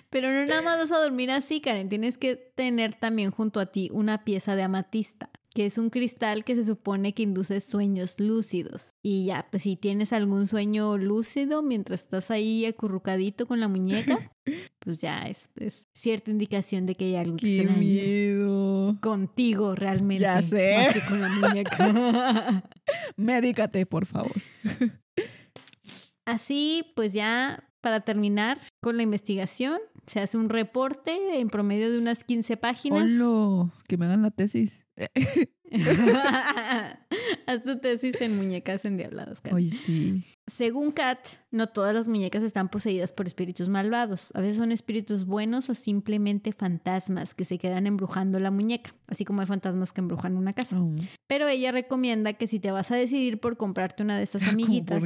Pero 0.10 0.32
no 0.32 0.46
nada 0.46 0.62
más 0.62 0.78
vas 0.80 0.92
a 0.92 1.02
dormir 1.02 1.32
así, 1.32 1.62
Karen. 1.62 1.90
Tienes 1.90 2.18
que 2.18 2.36
tener 2.36 2.94
también 2.94 3.32
junto 3.32 3.60
a 3.60 3.66
ti 3.68 3.90
una 3.92 4.24
pieza 4.24 4.56
de 4.56 4.64
amatista, 4.64 5.30
que 5.56 5.66
es 5.66 5.78
un 5.78 5.90
cristal 5.90 6.44
que 6.44 6.54
se 6.54 6.66
supone 6.66 7.14
que 7.14 7.24
induce 7.24 7.62
sueños 7.62 8.20
lúcidos. 8.20 8.90
Y 9.02 9.26
ya, 9.26 9.48
pues 9.50 9.64
si 9.64 9.78
tienes 9.78 10.12
algún 10.12 10.48
sueño 10.48 10.98
lúcido 10.98 11.64
mientras 11.64 12.02
estás 12.02 12.30
ahí 12.30 12.66
acurrucadito 12.66 13.48
con 13.48 13.62
la 13.62 13.70
muñeca, 13.70 14.20
pues 14.80 15.00
ya 15.00 15.20
es, 15.20 15.50
es 15.56 15.88
cierta 15.96 16.30
indicación 16.30 16.86
de 16.86 16.96
que 16.96 17.06
hay 17.06 17.16
algo 17.16 17.38
Qué 17.38 17.62
extraño 17.62 17.80
miedo. 17.80 18.98
contigo 19.00 19.76
realmente. 19.76 20.24
Ya 20.24 20.42
sé. 20.42 20.76
Más 20.76 20.94
que 20.94 21.06
con 21.06 21.22
la 21.22 21.30
muñeca. 21.30 22.64
Médicate, 23.16 23.86
por 23.86 24.06
favor. 24.06 24.34
Así, 26.26 26.84
pues 26.98 27.14
ya 27.14 27.64
para 27.80 28.02
terminar 28.02 28.60
con 28.82 28.98
la 28.98 29.04
investigación, 29.04 29.80
se 30.06 30.20
hace 30.20 30.38
un 30.38 30.50
reporte 30.50 31.40
en 31.40 31.50
promedio 31.50 31.90
de 31.90 32.00
unas 32.00 32.26
15 32.26 32.58
páginas. 32.58 33.04
Hola, 33.04 33.72
que 33.88 33.96
me 33.98 34.06
hagan 34.06 34.22
la 34.22 34.32
tesis. 34.32 34.85
Haz 37.48 37.64
tu 37.64 37.80
tesis 37.80 38.20
en 38.22 38.38
muñecas 38.38 38.86
endiabladas, 38.86 39.42
Kat. 39.42 39.54
Sí. 39.60 40.24
Según 40.48 40.92
Kat, 40.92 41.20
no 41.52 41.68
todas 41.68 41.94
las 41.94 42.08
muñecas 42.08 42.44
están 42.44 42.70
poseídas 42.70 43.12
por 43.12 43.28
espíritus 43.28 43.68
malvados. 43.68 44.32
A 44.36 44.42
veces 44.42 44.58
son 44.58 44.72
espíritus 44.72 45.26
buenos 45.26 45.70
o 45.70 45.76
simplemente 45.76 46.52
fantasmas 46.52 47.36
que 47.36 47.46
se 47.46 47.58
quedan 47.58 47.88
embrujando 47.88 48.40
la 48.40 48.52
muñeca, 48.52 48.96
así 49.08 49.26
como 49.26 49.42
hay 49.42 49.48
fantasmas 49.48 49.92
que 49.92 50.02
embrujan 50.02 50.38
una 50.38 50.54
casa. 50.54 50.80
Oh. 50.80 50.94
Pero 51.28 51.48
ella 51.48 51.72
recomienda 51.72 52.34
que 52.34 52.48
si 52.48 52.60
te 52.60 52.72
vas 52.72 52.92
a 52.92 52.96
decidir 52.96 53.40
por 53.40 53.58
comprarte 53.58 54.04
una 54.04 54.18
de 54.18 54.24
estas 54.24 54.44
amiguitas, 54.48 55.04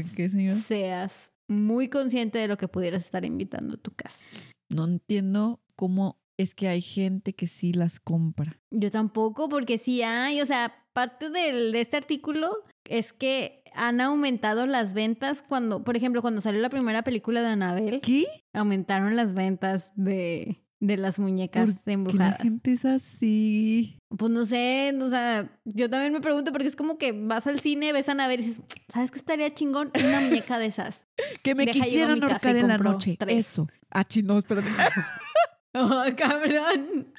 seas 0.67 1.31
muy 1.47 1.89
consciente 1.89 2.37
de 2.37 2.47
lo 2.47 2.57
que 2.57 2.67
pudieras 2.67 3.05
estar 3.05 3.25
invitando 3.25 3.75
a 3.75 3.77
tu 3.77 3.91
casa. 3.91 4.23
No 4.69 4.85
entiendo 4.85 5.61
cómo 5.75 6.18
es 6.39 6.55
que 6.55 6.69
hay 6.69 6.79
gente 6.79 7.33
que 7.33 7.47
sí 7.47 7.73
las 7.73 7.99
compra. 7.99 8.57
Yo 8.71 8.89
tampoco, 8.89 9.49
porque 9.49 9.77
sí 9.77 10.01
hay, 10.03 10.39
o 10.39 10.45
sea, 10.45 10.73
parte 10.93 11.29
del, 11.29 11.73
de 11.73 11.81
este 11.81 11.97
artículo 11.97 12.63
es 12.85 13.11
que 13.11 13.61
han 13.75 13.99
aumentado 13.99 14.65
las 14.65 14.93
ventas 14.93 15.43
cuando, 15.45 15.83
por 15.83 15.97
ejemplo, 15.97 16.21
cuando 16.21 16.39
salió 16.39 16.61
la 16.61 16.69
primera 16.69 17.03
película 17.03 17.41
de 17.41 17.47
Annabelle, 17.47 17.99
¿Qué? 17.99 18.25
aumentaron 18.53 19.17
las 19.17 19.33
ventas 19.33 19.91
de, 19.95 20.63
de 20.79 20.95
las 20.95 21.19
muñecas 21.19 21.65
¿Por 21.65 21.75
qué 21.75 21.81
la 21.87 21.93
embrujadas. 21.93 22.41
gente 22.41 22.71
es 22.71 22.85
así? 22.85 23.97
Pues 24.17 24.31
no 24.31 24.45
sé, 24.45 24.95
o 24.97 25.09
sea, 25.09 25.59
yo 25.65 25.89
también 25.89 26.13
me 26.13 26.21
pregunto 26.21 26.53
porque 26.53 26.67
es 26.67 26.77
como 26.77 26.97
que 26.97 27.11
vas 27.11 27.47
al 27.47 27.59
cine, 27.59 27.91
ves 27.91 28.07
a 28.07 28.13
Ana 28.13 28.29
ver 28.29 28.39
y 28.39 28.43
dices, 28.43 28.61
¿sabes 28.87 29.11
qué 29.11 29.19
estaría 29.19 29.53
chingón? 29.53 29.91
Una 29.93 30.21
muñeca 30.21 30.57
de 30.57 30.67
esas. 30.67 31.01
Que 31.43 31.53
me 31.53 31.65
Deja, 31.65 31.79
casa 31.83 32.11
ahorcar 32.13 32.55
en 32.55 32.67
la 32.69 32.77
noche. 32.77 33.17
tres. 33.19 33.45
Eso. 33.45 33.67
Ah, 33.91 34.05
chino, 34.05 34.37
espérate. 34.37 34.69
¡Oh, 35.76 36.03
cabrón! 36.17 37.13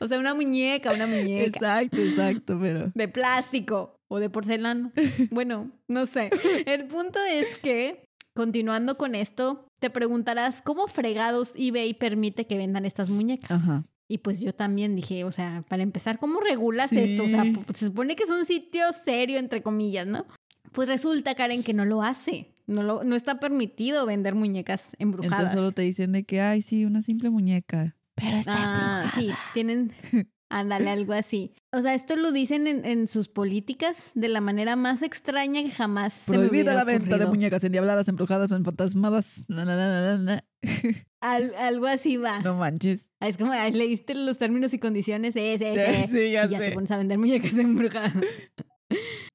O 0.00 0.08
sea, 0.08 0.18
una 0.18 0.34
muñeca, 0.34 0.92
una 0.92 1.06
muñeca. 1.06 1.44
exacto, 1.46 1.98
exacto, 1.98 2.58
pero. 2.60 2.90
De 2.94 3.08
plástico 3.08 3.96
o 4.08 4.18
de 4.18 4.28
porcelana. 4.30 4.92
Bueno, 5.30 5.70
no 5.88 6.06
sé. 6.06 6.30
El 6.66 6.86
punto 6.86 7.18
es 7.30 7.58
que, 7.58 8.04
continuando 8.34 8.96
con 8.98 9.14
esto, 9.14 9.66
te 9.80 9.90
preguntarás 9.90 10.62
cómo 10.62 10.86
fregados 10.88 11.52
eBay 11.56 11.94
permite 11.94 12.46
que 12.46 12.56
vendan 12.56 12.84
estas 12.84 13.08
muñecas. 13.10 13.50
Ajá. 13.50 13.84
Y 14.08 14.18
pues 14.18 14.40
yo 14.40 14.54
también 14.54 14.96
dije, 14.96 15.24
o 15.24 15.32
sea, 15.32 15.62
para 15.68 15.82
empezar, 15.82 16.18
¿cómo 16.18 16.40
regulas 16.40 16.92
esto? 16.92 17.24
O 17.24 17.28
sea, 17.28 17.42
Sí. 17.44 17.52
pu- 17.54 17.74
se 17.76 17.86
supone 17.86 18.14
que 18.16 18.24
es 18.24 18.30
un 18.30 18.44
sitio 18.44 18.84
serio, 19.04 19.38
entre 19.38 19.62
comillas, 19.62 20.06
¿no? 20.06 20.26
Pues 20.72 20.88
resulta, 20.88 21.34
Karen, 21.34 21.62
que 21.62 21.72
no 21.72 21.84
lo 21.84 22.02
hace. 22.02 22.51
No, 22.66 22.82
lo, 22.82 23.04
no 23.04 23.16
está 23.16 23.40
permitido 23.40 24.06
vender 24.06 24.34
muñecas 24.34 24.84
embrujadas. 24.98 25.38
Entonces 25.40 25.58
solo 25.58 25.72
te 25.72 25.82
dicen 25.82 26.12
de 26.12 26.24
que, 26.24 26.40
ay, 26.40 26.62
sí, 26.62 26.84
una 26.84 27.02
simple 27.02 27.30
muñeca. 27.30 27.96
Pero 28.14 28.36
está 28.36 28.52
Ah, 28.56 29.00
embrujada. 29.02 29.20
sí, 29.20 29.32
tienen, 29.54 29.92
ándale, 30.48 30.90
algo 30.90 31.12
así. 31.12 31.52
O 31.72 31.80
sea, 31.82 31.94
esto 31.94 32.14
lo 32.16 32.30
dicen 32.30 32.66
en, 32.66 32.84
en 32.84 33.08
sus 33.08 33.28
políticas 33.28 34.12
de 34.14 34.28
la 34.28 34.40
manera 34.40 34.76
más 34.76 35.02
extraña 35.02 35.62
que 35.64 35.70
jamás 35.70 36.12
se 36.12 36.32
me 36.32 36.38
Prohibida 36.38 36.74
la 36.74 36.84
venta 36.84 37.18
de 37.18 37.26
muñecas 37.26 37.64
endiabladas, 37.64 38.06
embrujadas, 38.08 38.48
fantasmadas. 38.48 39.42
Na, 39.48 39.64
na, 39.64 39.76
na, 39.76 40.16
na, 40.16 40.18
na. 40.18 40.44
Al- 41.20 41.54
algo 41.56 41.86
así 41.86 42.16
va. 42.16 42.40
No 42.40 42.54
manches. 42.56 43.08
Ah, 43.20 43.28
Es 43.28 43.36
como, 43.38 43.52
leíste 43.54 44.14
los 44.14 44.38
términos 44.38 44.74
y 44.74 44.78
condiciones, 44.78 45.34
sí, 45.34 45.56
sí, 45.58 45.64
sí. 45.74 46.06
Sí, 46.12 46.32
ya 46.32 46.46
y 46.46 46.48
ya 46.50 46.58
te 46.58 46.72
pones 46.72 46.90
a 46.90 46.98
vender 46.98 47.18
muñecas 47.18 47.54
embrujadas. 47.58 48.12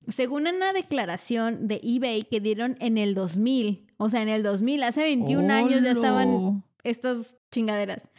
Según 0.08 0.48
una 0.48 0.74
declaración 0.74 1.68
de 1.68 1.82
eBay 1.84 2.24
que 2.24 2.40
dieron 2.40 2.78
en 2.80 2.98
el 2.98 3.14
2000, 3.14 3.88
o 3.98 4.10
sea, 4.10 4.22
en 4.22 4.30
el 4.30 4.44
2000, 4.44 4.84
hace 4.84 5.02
21 5.02 5.54
años 5.54 5.82
ya 5.82 5.92
estaban 5.92 6.64
estas 6.84 7.38
chingaderas. 7.52 8.10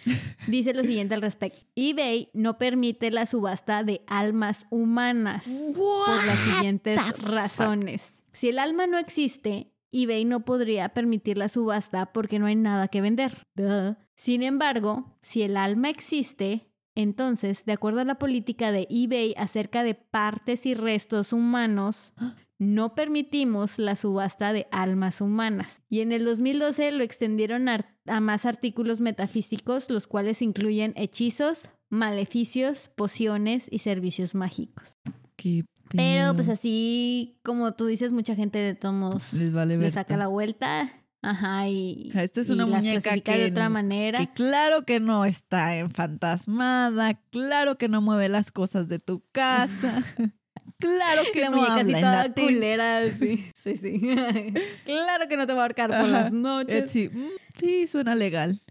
Dice 0.47 0.74
lo 0.74 0.82
siguiente 0.82 1.14
al 1.14 1.22
respecto. 1.22 1.61
eBay 1.74 2.30
no 2.34 2.59
permite 2.59 3.11
la 3.11 3.26
subasta 3.26 3.82
de 3.82 4.03
almas 4.07 4.66
humanas 4.70 5.49
por 5.74 6.24
las 6.26 6.39
siguientes 6.39 7.01
razones. 7.22 8.22
Si 8.32 8.49
el 8.49 8.59
alma 8.59 8.86
no 8.86 8.99
existe, 8.99 9.72
eBay 9.91 10.24
no 10.24 10.45
podría 10.45 10.91
permitir 10.91 11.39
la 11.39 11.49
subasta 11.49 12.12
porque 12.12 12.39
no 12.39 12.47
hay 12.47 12.57
nada 12.57 12.89
que 12.89 13.01
vender. 13.01 13.47
Duh. 13.55 13.97
Sin 14.16 14.43
embargo, 14.43 15.16
si 15.20 15.43
el 15.43 15.57
alma 15.57 15.89
existe, 15.89 16.68
entonces, 16.99 17.64
de 17.64 17.74
acuerdo 17.74 18.01
a 18.01 18.05
la 18.05 18.18
política 18.18 18.72
de 18.72 18.88
eBay 18.90 19.32
acerca 19.36 19.84
de 19.84 19.94
partes 19.94 20.66
y 20.66 20.74
restos 20.74 21.32
humanos, 21.32 22.12
no 22.59 22.96
permitimos 22.96 23.78
la 23.78 23.94
subasta 23.94 24.53
de 24.53 24.66
almas 24.72 25.20
humanas. 25.20 25.80
Y 25.88 26.01
en 26.01 26.11
el 26.11 26.24
2012 26.24 26.90
lo 26.90 27.05
extendieron 27.05 27.68
a 27.68 28.20
más 28.20 28.46
artículos 28.46 29.01
metafísicos, 29.01 29.90
los 29.90 30.09
cuales 30.09 30.42
incluyen 30.42 30.92
hechizos, 30.96 31.70
maleficios, 31.88 32.90
pociones 32.96 33.68
y 33.70 33.78
servicios 33.78 34.34
mágicos. 34.34 34.99
Qué 35.36 35.64
Pero 35.90 36.34
pues 36.34 36.49
así, 36.49 37.38
como 37.44 37.74
tú 37.74 37.86
dices, 37.86 38.11
mucha 38.11 38.34
gente 38.34 38.59
de 38.59 38.74
tomos 38.74 39.34
Les 39.34 39.53
vale 39.53 39.88
saca 39.92 40.16
la 40.16 40.26
vuelta. 40.26 40.92
Ajá, 41.20 41.68
y, 41.68 42.10
Esta 42.14 42.40
es 42.40 42.50
una 42.50 42.64
muñeca 42.66 43.18
que, 43.18 43.36
de 43.38 43.46
otra 43.46 43.68
manera. 43.68 44.18
que 44.18 44.32
claro 44.32 44.84
que 44.84 45.00
no 45.00 45.24
está 45.24 45.76
enfantasmada, 45.76 47.14
claro 47.30 47.76
que 47.76 47.88
no 47.88 48.00
mueve 48.00 48.28
las 48.28 48.52
cosas 48.52 48.88
de 48.88 48.98
tu 49.00 49.24
casa, 49.32 50.02
claro 50.78 51.22
que 51.32 51.40
la 51.40 51.50
no 51.50 51.56
muñeca 51.56 51.74
así 51.74 51.80
habla 51.80 51.98
en 51.98 52.04
toda 52.04 52.22
latín. 52.28 52.44
culera, 52.44 53.10
sí, 53.10 53.44
sí, 53.54 53.76
sí. 53.76 54.00
claro 54.84 55.26
que 55.28 55.36
no 55.36 55.46
te 55.46 55.54
va 55.54 55.60
a 55.60 55.62
ahorcar 55.64 55.90
por 55.90 55.98
Ajá. 55.98 56.08
las 56.08 56.32
noches. 56.32 56.94
Mm, 57.12 57.26
sí, 57.58 57.86
suena 57.88 58.14
legal. 58.14 58.62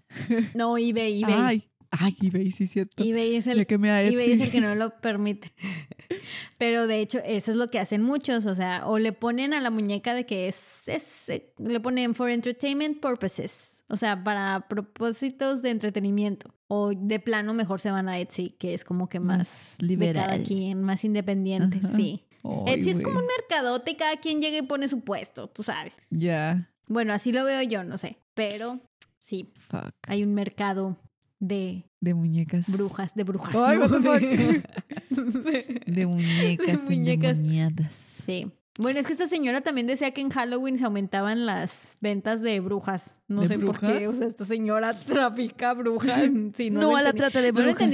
No, 0.54 0.78
eBay, 0.78 1.24
eBay. 1.24 1.36
Ay, 1.38 1.70
ay, 1.92 2.16
eBay, 2.22 2.52
sí 2.52 2.66
es 2.66 2.72
cierto. 2.72 3.04
eBay 3.04 3.36
es 3.36 3.48
el 3.48 3.58
Le 3.58 3.66
quemé 3.68 3.90
a 3.92 4.04
eBay 4.04 4.32
es 4.34 4.42
el 4.42 4.52
que 4.52 4.62
no 4.62 4.76
lo 4.76 4.90
permite. 5.02 5.52
Pero 6.58 6.88
de 6.88 7.02
hecho, 7.02 7.20
eso 7.26 7.52
es 7.52 7.58
lo 7.58 7.68
que 7.68 7.80
hacen 7.80 8.02
muchos. 8.02 8.46
O 8.46 8.56
sea, 8.56 8.86
o 8.88 9.00
le 9.00 9.14
ponen 9.14 9.54
a 9.54 9.62
la 9.62 9.70
muñeca 9.70 10.14
de 10.14 10.26
que 10.26 10.48
es, 10.48 10.88
es- 10.88 11.30
eh, 11.30 11.54
le 11.58 11.80
ponen 11.80 12.16
for 12.16 12.30
entertainment 12.30 13.00
purposes. 13.00 13.84
O 13.90 13.96
sea, 13.98 14.24
para 14.24 14.68
propósitos 14.68 15.62
de 15.62 15.70
entretenimiento. 15.70 16.54
O 16.68 16.92
de 16.94 17.20
plano 17.20 17.54
mejor 17.54 17.80
se 17.80 17.92
van 17.92 18.10
a 18.10 18.20
Etsy, 18.20 18.50
que 18.60 18.74
es 18.74 18.84
como 18.84 19.08
que 19.08 19.20
más 19.22 19.38
Más 19.38 19.76
de 19.80 19.88
cada 20.14 20.36
liberal. 20.36 20.44
quien, 20.46 20.82
más 20.84 21.06
independiente, 21.06 21.78
Ajá. 21.82 21.96
sí. 21.96 22.26
Ay, 22.44 22.74
Etsy 22.74 22.90
es 22.90 22.96
güey. 22.98 23.06
como 23.06 23.20
un 23.20 23.26
mercadote 23.26 23.92
y 23.92 23.96
cada 23.96 24.18
quien 24.18 24.42
llega 24.42 24.58
y 24.58 24.62
pone 24.64 24.88
su 24.90 25.02
puesto, 25.02 25.48
tú 25.48 25.64
sabes. 25.64 26.00
Ya, 26.10 26.70
Bueno, 26.88 27.14
así 27.14 27.32
lo 27.32 27.44
veo 27.46 27.62
yo, 27.62 27.84
no 27.86 27.98
sé. 27.98 28.18
Pero 28.34 28.82
sí, 29.20 29.54
fuck. 29.56 29.94
hay 30.08 30.24
un 30.24 30.34
mercado 30.34 30.98
de 31.40 31.86
De 32.02 32.14
muñecas. 32.14 32.68
brujas, 32.70 33.14
de 33.16 33.24
brujas. 33.24 33.56
Ay, 33.56 33.78
¿no? 33.78 33.88
De- 35.10 35.82
De 35.86 36.06
muñecas 36.06 36.88
De 36.88 36.96
muñecas. 36.96 37.38
endemoniadas. 37.38 37.94
Sí. 37.94 38.52
Bueno, 38.80 39.00
es 39.00 39.08
que 39.08 39.14
esta 39.14 39.28
señora 39.28 39.62
también 39.62 39.88
decía 39.88 40.12
que 40.12 40.22
en 40.22 40.30
Halloween 40.30 40.78
se 40.78 40.86
aumentaban 40.86 41.48
las 41.48 41.96
ventas 42.00 42.44
de 42.44 42.60
brujas. 42.60 43.22
No 43.28 43.42
¿De 43.42 43.48
sé 43.48 43.58
por 43.58 43.80
qué. 43.80 44.08
O 44.08 44.14
sea, 44.14 44.28
esta 44.28 44.46
señora 44.46 44.94
trafica 45.08 45.74
brujas. 45.74 46.22
Sí, 46.56 46.70
no, 46.70 46.82
No, 46.82 46.96
a 46.96 47.02
la 47.02 47.14
trata 47.14 47.42
de 47.42 47.52
No 47.52 47.62
brujas. 47.64 47.90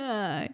Ay, 0.00 0.50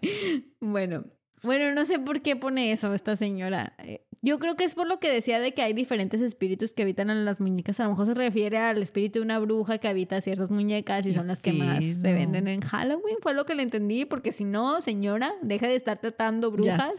bueno, 0.60 1.04
bueno, 1.42 1.74
no 1.74 1.84
sé 1.84 1.98
por 1.98 2.20
qué 2.22 2.36
pone 2.36 2.72
eso 2.72 2.92
esta 2.94 3.16
señora. 3.16 3.74
Eh, 3.78 4.04
Yo 4.22 4.38
creo 4.38 4.56
que 4.56 4.64
es 4.64 4.74
por 4.74 4.86
lo 4.88 4.98
que 4.98 5.10
decía 5.10 5.38
de 5.38 5.54
que 5.54 5.62
hay 5.62 5.72
diferentes 5.72 6.20
espíritus 6.20 6.72
que 6.72 6.82
habitan 6.82 7.08
en 7.10 7.24
las 7.24 7.40
muñecas. 7.40 7.78
A 7.80 7.84
lo 7.84 7.90
mejor 7.90 8.06
se 8.06 8.14
refiere 8.14 8.58
al 8.58 8.82
espíritu 8.82 9.20
de 9.20 9.24
una 9.24 9.38
bruja 9.38 9.78
que 9.78 9.86
habita 9.88 10.20
ciertas 10.20 10.50
muñecas 10.50 11.06
y 11.06 11.14
son 11.14 11.28
las 11.28 11.40
que 11.40 11.52
más 11.52 11.84
se 11.84 12.12
venden 12.12 12.48
en 12.48 12.60
Halloween. 12.60 13.16
Fue 13.22 13.34
lo 13.34 13.46
que 13.46 13.54
le 13.54 13.62
entendí, 13.62 14.04
porque 14.04 14.32
si 14.32 14.44
no, 14.44 14.80
señora, 14.80 15.32
deja 15.42 15.68
de 15.68 15.76
estar 15.76 16.00
tratando 16.00 16.50
brujas. 16.50 16.94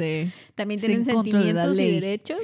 También 0.56 0.80
tienen 0.80 1.02
en 1.10 1.16
contra 1.16 1.40
de 1.40 1.46
sentimientos 1.46 1.80
y 1.80 1.92
derechos. 1.92 2.40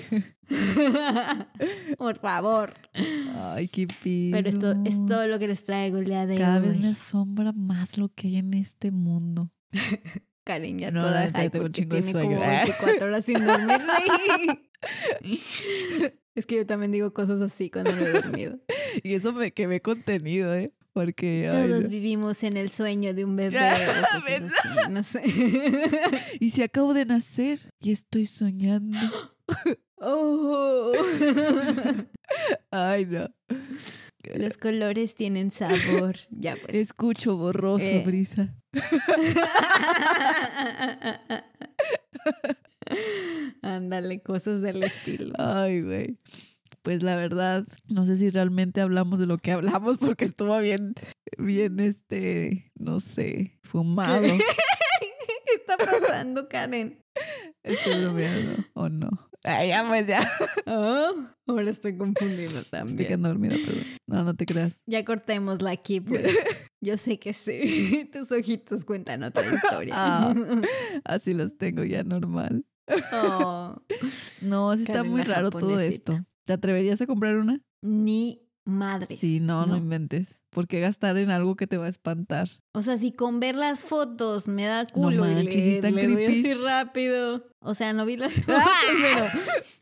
por 1.97 2.17
favor. 2.19 2.73
Ay, 2.93 3.67
qué 3.67 3.87
pido. 4.03 4.35
Pero 4.37 4.49
esto 4.49 4.75
es 4.85 5.05
todo 5.05 5.25
lo 5.27 5.39
que 5.39 5.47
les 5.47 5.63
traigo 5.63 5.97
el 5.99 6.05
día 6.05 6.25
de 6.25 6.37
Cada 6.37 6.59
hoy. 6.61 6.67
vez 6.67 6.77
me 6.79 6.87
asombra 6.89 7.51
más 7.53 7.97
lo 7.97 8.09
que 8.09 8.27
hay 8.27 8.35
en 8.37 8.53
este 8.53 8.91
mundo. 8.91 9.51
Karen 10.45 10.79
ya 10.79 10.91
No, 10.91 11.01
toda 11.01 11.29
high 11.31 11.49
tengo 11.49 11.65
un 11.65 11.71
porque 11.73 11.85
tiene 11.87 12.11
sueño. 12.11 12.37
como 12.37 12.49
24 12.49 13.05
horas 13.07 13.25
sin 13.25 13.45
dormir. 13.45 13.79
Es 16.35 16.45
que 16.45 16.57
yo 16.57 16.65
también 16.65 16.91
digo 16.91 17.13
cosas 17.13 17.39
así 17.39 17.69
cuando 17.69 17.95
no 17.95 18.01
he 18.05 18.11
dormido. 18.11 18.59
Y 19.03 19.13
eso 19.13 19.31
me 19.31 19.51
quemé 19.53 19.81
contenido, 19.81 20.53
¿eh? 20.53 20.73
Porque. 20.91 21.49
ay, 21.51 21.67
Todos 21.69 21.83
no. 21.83 21.89
vivimos 21.89 22.43
en 22.43 22.57
el 22.57 22.69
sueño 22.69 23.13
de 23.13 23.23
un 23.23 23.35
bebé 23.37 23.57
o 23.57 23.85
cosas 23.85 24.51
así, 24.51 24.91
no 24.91 25.03
sé. 25.03 25.21
Y 26.41 26.49
si 26.51 26.61
acabo 26.61 26.93
de 26.93 27.05
nacer 27.05 27.71
y 27.81 27.91
estoy 27.91 28.25
soñando. 28.25 28.97
Oh. 30.07 30.91
Ay, 32.69 33.05
no. 33.05 33.27
Los 34.35 34.57
colores 34.57 35.15
tienen 35.15 35.51
sabor. 35.51 36.17
Ya 36.29 36.55
pues. 36.57 36.75
Escucho 36.75 37.37
borroso, 37.37 37.85
Eh. 37.85 38.03
brisa. 38.05 38.53
Ándale, 43.61 44.21
cosas 44.21 44.61
del 44.61 44.83
estilo. 44.83 45.33
Ay, 45.37 45.81
güey. 45.81 46.17
Pues 46.81 47.01
la 47.01 47.15
verdad, 47.15 47.65
no 47.87 48.05
sé 48.05 48.15
si 48.15 48.29
realmente 48.29 48.79
hablamos 48.79 49.17
de 49.17 49.25
lo 49.25 49.37
que 49.37 49.51
hablamos 49.51 49.97
porque 49.97 50.25
estuvo 50.25 50.57
bien, 50.59 50.93
bien, 51.37 51.79
este, 51.79 52.71
no 52.75 52.99
sé, 52.99 53.57
fumado. 53.63 54.21
¿Qué 54.21 55.55
está 55.55 55.77
pasando, 55.77 56.47
Karen? 56.47 57.03
Estoy 57.63 58.03
bromeando, 58.03 58.63
o 58.73 58.89
no. 58.89 59.24
Ay, 59.45 59.69
ya, 59.69 59.87
pues 59.87 60.07
ya. 60.07 60.29
Oh, 60.67 61.13
ahora 61.47 61.69
estoy 61.69 61.95
confundida 61.95 62.47
Estoy 62.47 62.63
también. 62.71 62.97
quedando 62.97 63.29
dormida, 63.29 63.55
perdón. 63.63 63.83
No, 64.07 64.23
no 64.23 64.33
te 64.35 64.45
creas. 64.47 64.81
Ya 64.87 65.05
cortémosla 65.05 65.69
aquí, 65.71 66.01
pues. 66.01 66.23
Yo 66.81 66.97
sé 66.97 67.19
que 67.19 67.33
sí. 67.33 68.09
Tus 68.13 68.31
ojitos 68.31 68.83
cuentan 68.83 69.21
otra 69.23 69.43
historia. 69.53 69.93
Ah. 69.95 70.33
Así 71.03 71.33
los 71.35 71.57
tengo 71.57 71.83
ya 71.83 72.03
normal. 72.03 72.65
Oh, 73.13 73.75
No, 74.41 74.75
sí 74.75 74.81
está 74.83 74.93
Karen 74.95 75.11
muy 75.11 75.21
raro 75.23 75.49
todo 75.51 75.79
esto. 75.79 76.19
¿Te 76.45 76.53
atreverías 76.53 76.99
a 77.01 77.07
comprar 77.07 77.37
una? 77.37 77.61
Ni 77.81 78.41
madres. 78.65 79.19
Sí, 79.19 79.39
no, 79.39 79.61
no, 79.67 79.73
No. 79.73 79.77
inventes. 79.77 80.39
¿Por 80.55 80.69
qué 80.69 80.79
gastar 80.79 81.17
en 81.17 81.31
algo 81.31 81.57
que 81.57 81.67
te 81.67 81.77
va 81.77 81.87
a 81.87 81.89
espantar? 81.89 82.47
O 82.71 82.81
sea, 82.81 82.97
si 82.97 83.11
con 83.11 83.41
ver 83.41 83.57
las 83.57 83.83
fotos 83.83 84.47
me 84.47 84.65
da 84.65 84.85
culo 84.85 85.29
y 85.29 85.35
manches, 85.35 85.63
sí 85.65 85.81
le, 85.81 86.07
doy 86.07 86.25
así 86.25 86.53
rápido. 86.53 87.45
O 87.59 87.73
sea, 87.73 87.91
no 87.91 88.05
vi 88.05 88.15
las 88.15 88.31
fotos, 88.41 88.63
pero 89.01 89.27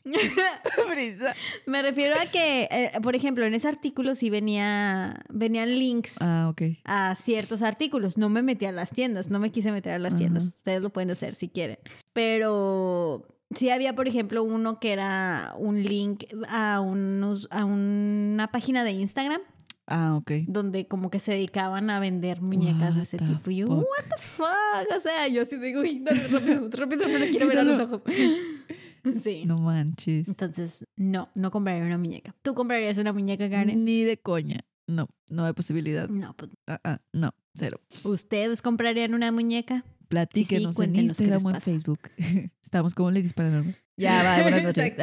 me 1.67 1.83
refiero 1.83 2.15
a 2.19 2.25
que, 2.25 2.63
eh, 2.71 2.91
por 3.03 3.15
ejemplo, 3.15 3.45
en 3.45 3.53
ese 3.53 3.67
artículo 3.67 4.15
sí 4.15 4.31
venía, 4.31 5.21
venían 5.29 5.69
links 5.77 6.15
Ah, 6.19 6.51
a 6.85 7.15
ciertos 7.17 7.61
artículos. 7.61 8.17
No 8.17 8.29
me 8.29 8.41
metí 8.41 8.65
a 8.65 8.71
las 8.71 8.89
tiendas, 8.89 9.29
no 9.29 9.37
me 9.37 9.51
quise 9.51 9.71
meter 9.71 9.93
a 9.93 9.99
las 9.99 10.13
Ajá. 10.13 10.17
tiendas. 10.21 10.43
Ustedes 10.45 10.81
lo 10.81 10.89
pueden 10.89 11.11
hacer 11.11 11.35
si 11.35 11.49
quieren. 11.49 11.77
Pero 12.13 13.27
sí 13.55 13.69
había, 13.69 13.93
por 13.93 14.07
ejemplo, 14.07 14.41
uno 14.41 14.79
que 14.79 14.91
era 14.91 15.53
un 15.59 15.83
link 15.83 16.23
a, 16.47 16.79
unos, 16.79 17.47
a 17.51 17.63
una 17.63 18.51
página 18.51 18.83
de 18.83 18.93
Instagram 18.93 19.41
Ah, 19.87 20.15
ok. 20.15 20.31
donde 20.47 20.87
como 20.87 21.09
que 21.09 21.19
se 21.19 21.33
dedicaban 21.33 21.89
a 21.89 21.99
vender 21.99 22.41
muñecas 22.41 22.95
de 22.95 23.01
What 23.01 23.03
ese 23.03 23.17
the 23.17 23.25
tipo. 23.25 23.51
Y 23.51 23.57
yo, 23.57 23.67
fuck? 23.67 23.77
what 23.79 24.03
the 24.15 24.21
fuck? 24.21 24.97
O 24.97 25.01
sea, 25.01 25.27
yo 25.27 25.43
sí 25.45 25.57
digo, 25.57 25.81
uy, 25.81 25.99
dale, 26.03 26.27
rápido, 26.27 26.69
rápido, 26.71 27.07
me 27.09 27.27
quiero 27.29 27.47
ver 27.49 27.59
a 27.59 27.63
los 27.63 27.79
ojos. 27.81 28.01
Sí. 29.21 29.43
No 29.45 29.57
manches. 29.57 30.29
Entonces, 30.29 30.85
no, 30.95 31.29
no 31.35 31.51
compraría 31.51 31.83
una 31.83 31.97
muñeca. 31.97 32.33
¿Tú 32.41 32.53
comprarías 32.53 32.97
una 32.97 33.11
muñeca, 33.11 33.49
Karen? 33.49 33.83
Ni 33.83 34.03
de 34.03 34.15
coña. 34.15 34.61
No, 34.87 35.09
no 35.29 35.43
hay 35.43 35.51
posibilidad. 35.51 36.07
No, 36.07 36.33
pues, 36.37 36.51
Ah, 36.67 36.79
ah, 36.85 36.99
no, 37.11 37.33
cero. 37.53 37.81
¿ustedes 38.05 38.61
comprarían 38.61 39.13
una 39.13 39.29
muñeca? 39.33 39.83
Platíquenos 40.07 40.69
en 40.69 40.73
cuéntenos 40.75 41.17
qué 41.17 41.23
les 41.25 41.33
Instagram 41.33 41.45
o 41.45 41.49
en. 41.55 41.61
Facebook. 41.61 41.99
Estamos 42.63 42.95
como 42.95 43.11
Ladies 43.11 43.33
Paranormal. 43.33 43.75
Ya, 43.97 44.23
va, 44.23 44.41
buenas 44.41 44.63
noches. 44.63 44.93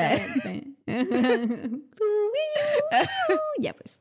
Ya 3.59 3.75
pues. 3.75 3.99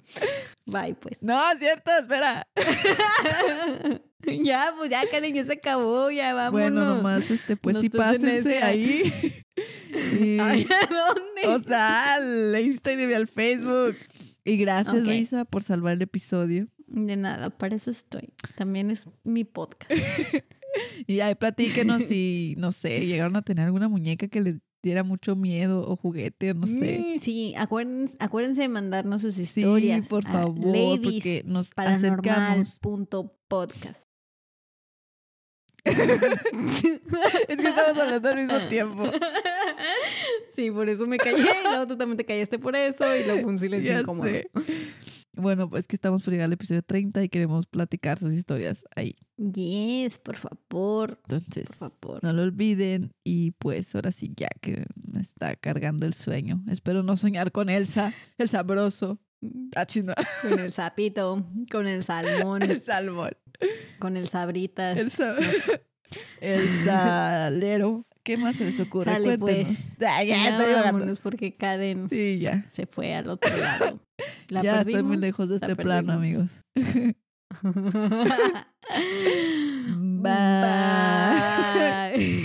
Bye 0.65 0.95
pues. 0.95 1.21
No, 1.21 1.39
cierto, 1.57 1.91
espera. 1.97 2.47
ya, 4.43 4.73
pues 4.77 4.89
ya, 4.89 5.01
Karen, 5.09 5.33
ya 5.33 5.45
se 5.45 5.53
acabó, 5.53 6.11
ya 6.11 6.33
vámonos. 6.33 6.71
Bueno, 6.71 6.95
nomás, 6.95 7.29
este, 7.29 7.55
pues 7.55 7.75
No 7.75 7.81
sí, 7.81 7.89
pásense 7.89 8.61
ahí. 8.63 9.11
Y, 10.19 10.39
Ay, 10.39 10.67
¿a 10.69 10.87
dónde? 10.93 11.47
o 11.47 11.59
sea, 11.59 12.15
al 12.15 12.55
Instagram 12.59 13.09
y 13.09 13.13
al 13.13 13.27
Facebook. 13.27 13.95
Y 14.45 14.57
gracias, 14.57 14.95
Ok. 14.95 15.05
Luisa, 15.05 15.45
por 15.45 15.63
salvar 15.63 15.93
el 15.93 16.01
episodio. 16.01 16.67
De 16.87 17.17
nada, 17.17 17.49
para 17.49 17.75
eso 17.75 17.91
estoy. 17.91 18.29
También 18.57 18.89
es 18.89 19.05
mi 19.23 19.43
podcast. 19.43 19.91
Y 21.07 21.19
ahí 21.21 21.35
platíquenos 21.35 22.03
si, 22.03 22.55
no 22.57 22.71
sé, 22.71 23.05
llegaron 23.05 23.35
a 23.35 23.41
tener 23.41 23.65
alguna 23.65 23.89
muñeca 23.89 24.27
que 24.27 24.41
les 24.41 24.55
diera 24.81 25.03
mucho 25.03 25.35
miedo 25.35 25.85
o 25.89 25.95
juguete, 25.97 26.51
o 26.51 26.53
no 26.53 26.67
sé. 26.67 26.99
Mm, 26.99 27.19
Sí, 27.19 27.53
acuérdense, 27.57 28.15
acuérdense 28.19 28.61
de 28.61 28.69
mandarnos 28.69 29.21
sus 29.21 29.35
Sí, 29.35 29.41
historias. 29.43 30.07
por 30.07 30.25
a 30.27 30.31
favor, 30.31 30.55
porque 31.03 31.43
nos 31.45 31.71
acercamos. 31.75 32.79
Paranormal.podcast. 32.79 34.03
Es 35.85 37.57
que 37.57 37.67
estamos 37.67 37.97
hablando 37.97 38.29
al 38.29 38.35
mismo 38.35 38.59
tiempo. 38.67 39.03
Sí, 40.53 40.71
por 40.71 40.89
eso 40.89 41.07
me 41.07 41.17
callé. 41.17 41.37
Y 41.41 41.67
luego 41.69 41.87
tú 41.87 41.95
también 41.97 42.17
te 42.17 42.25
callaste 42.25 42.59
por 42.59 42.75
eso. 42.75 43.15
Y 43.15 43.23
luego 43.23 43.47
un 43.47 43.57
silencio 43.57 44.01
incómodo. 44.01 44.27
sé. 44.29 44.49
Bueno, 45.35 45.69
pues 45.69 45.87
que 45.87 45.95
estamos 45.95 46.23
por 46.23 46.31
llegar 46.33 46.45
al 46.45 46.53
episodio 46.53 46.81
30 46.81 47.23
y 47.23 47.29
queremos 47.29 47.65
platicar 47.67 48.17
sus 48.19 48.33
historias 48.33 48.83
ahí. 48.95 49.15
Yes, 49.37 50.19
por 50.19 50.35
favor. 50.35 51.19
Entonces, 51.29 51.67
Por 51.77 51.91
favor. 51.91 52.19
no 52.23 52.33
lo 52.33 52.41
olviden. 52.43 53.13
Y 53.23 53.51
pues 53.51 53.93
ahora 53.95 54.11
sí, 54.11 54.33
ya 54.35 54.49
que 54.59 54.85
me 54.95 55.21
está 55.21 55.55
cargando 55.55 56.05
el 56.05 56.13
sueño. 56.13 56.63
Espero 56.67 57.03
no 57.03 57.15
soñar 57.15 57.51
con 57.51 57.69
Elsa, 57.69 58.13
el 58.37 58.49
sabroso. 58.49 59.19
Ah, 59.75 59.85
Con 60.41 60.59
el 60.59 60.73
sapito, 60.73 61.45
con 61.71 61.87
el 61.87 62.03
salmón, 62.03 62.61
el 62.63 62.81
salmón. 62.81 63.31
con 63.99 64.17
el 64.17 64.27
sabritas. 64.27 64.97
El, 64.97 65.09
sa- 65.11 65.37
el 66.41 66.67
salero. 66.83 68.05
¿Qué 68.29 68.37
más 68.37 68.57
se 68.57 68.65
les 68.65 68.79
ocurre? 68.79 69.11
Sale, 69.11 69.39
pues. 69.39 69.55
Cuéntenos. 69.55 69.91
Ah, 70.07 70.23
ya, 70.23 70.55
Ya 70.55 71.19
porque 71.23 71.55
Karen 71.55 72.07
Sí, 72.07 72.37
ya. 72.37 72.63
se 72.71 72.85
fue 72.85 73.15
al 73.15 73.27
otro 73.27 73.49
lado. 73.57 73.99
La 74.49 74.61
ya 74.61 74.81
estoy 74.81 75.01
muy 75.01 75.17
perdimos, 75.17 75.19
lejos 75.19 75.49
de 75.49 75.55
este 75.55 75.75
plano, 75.75 76.19
perdimos. 76.19 76.51
amigos. 76.75 77.15
Bye. 80.21 80.29
Bye. 82.13 82.35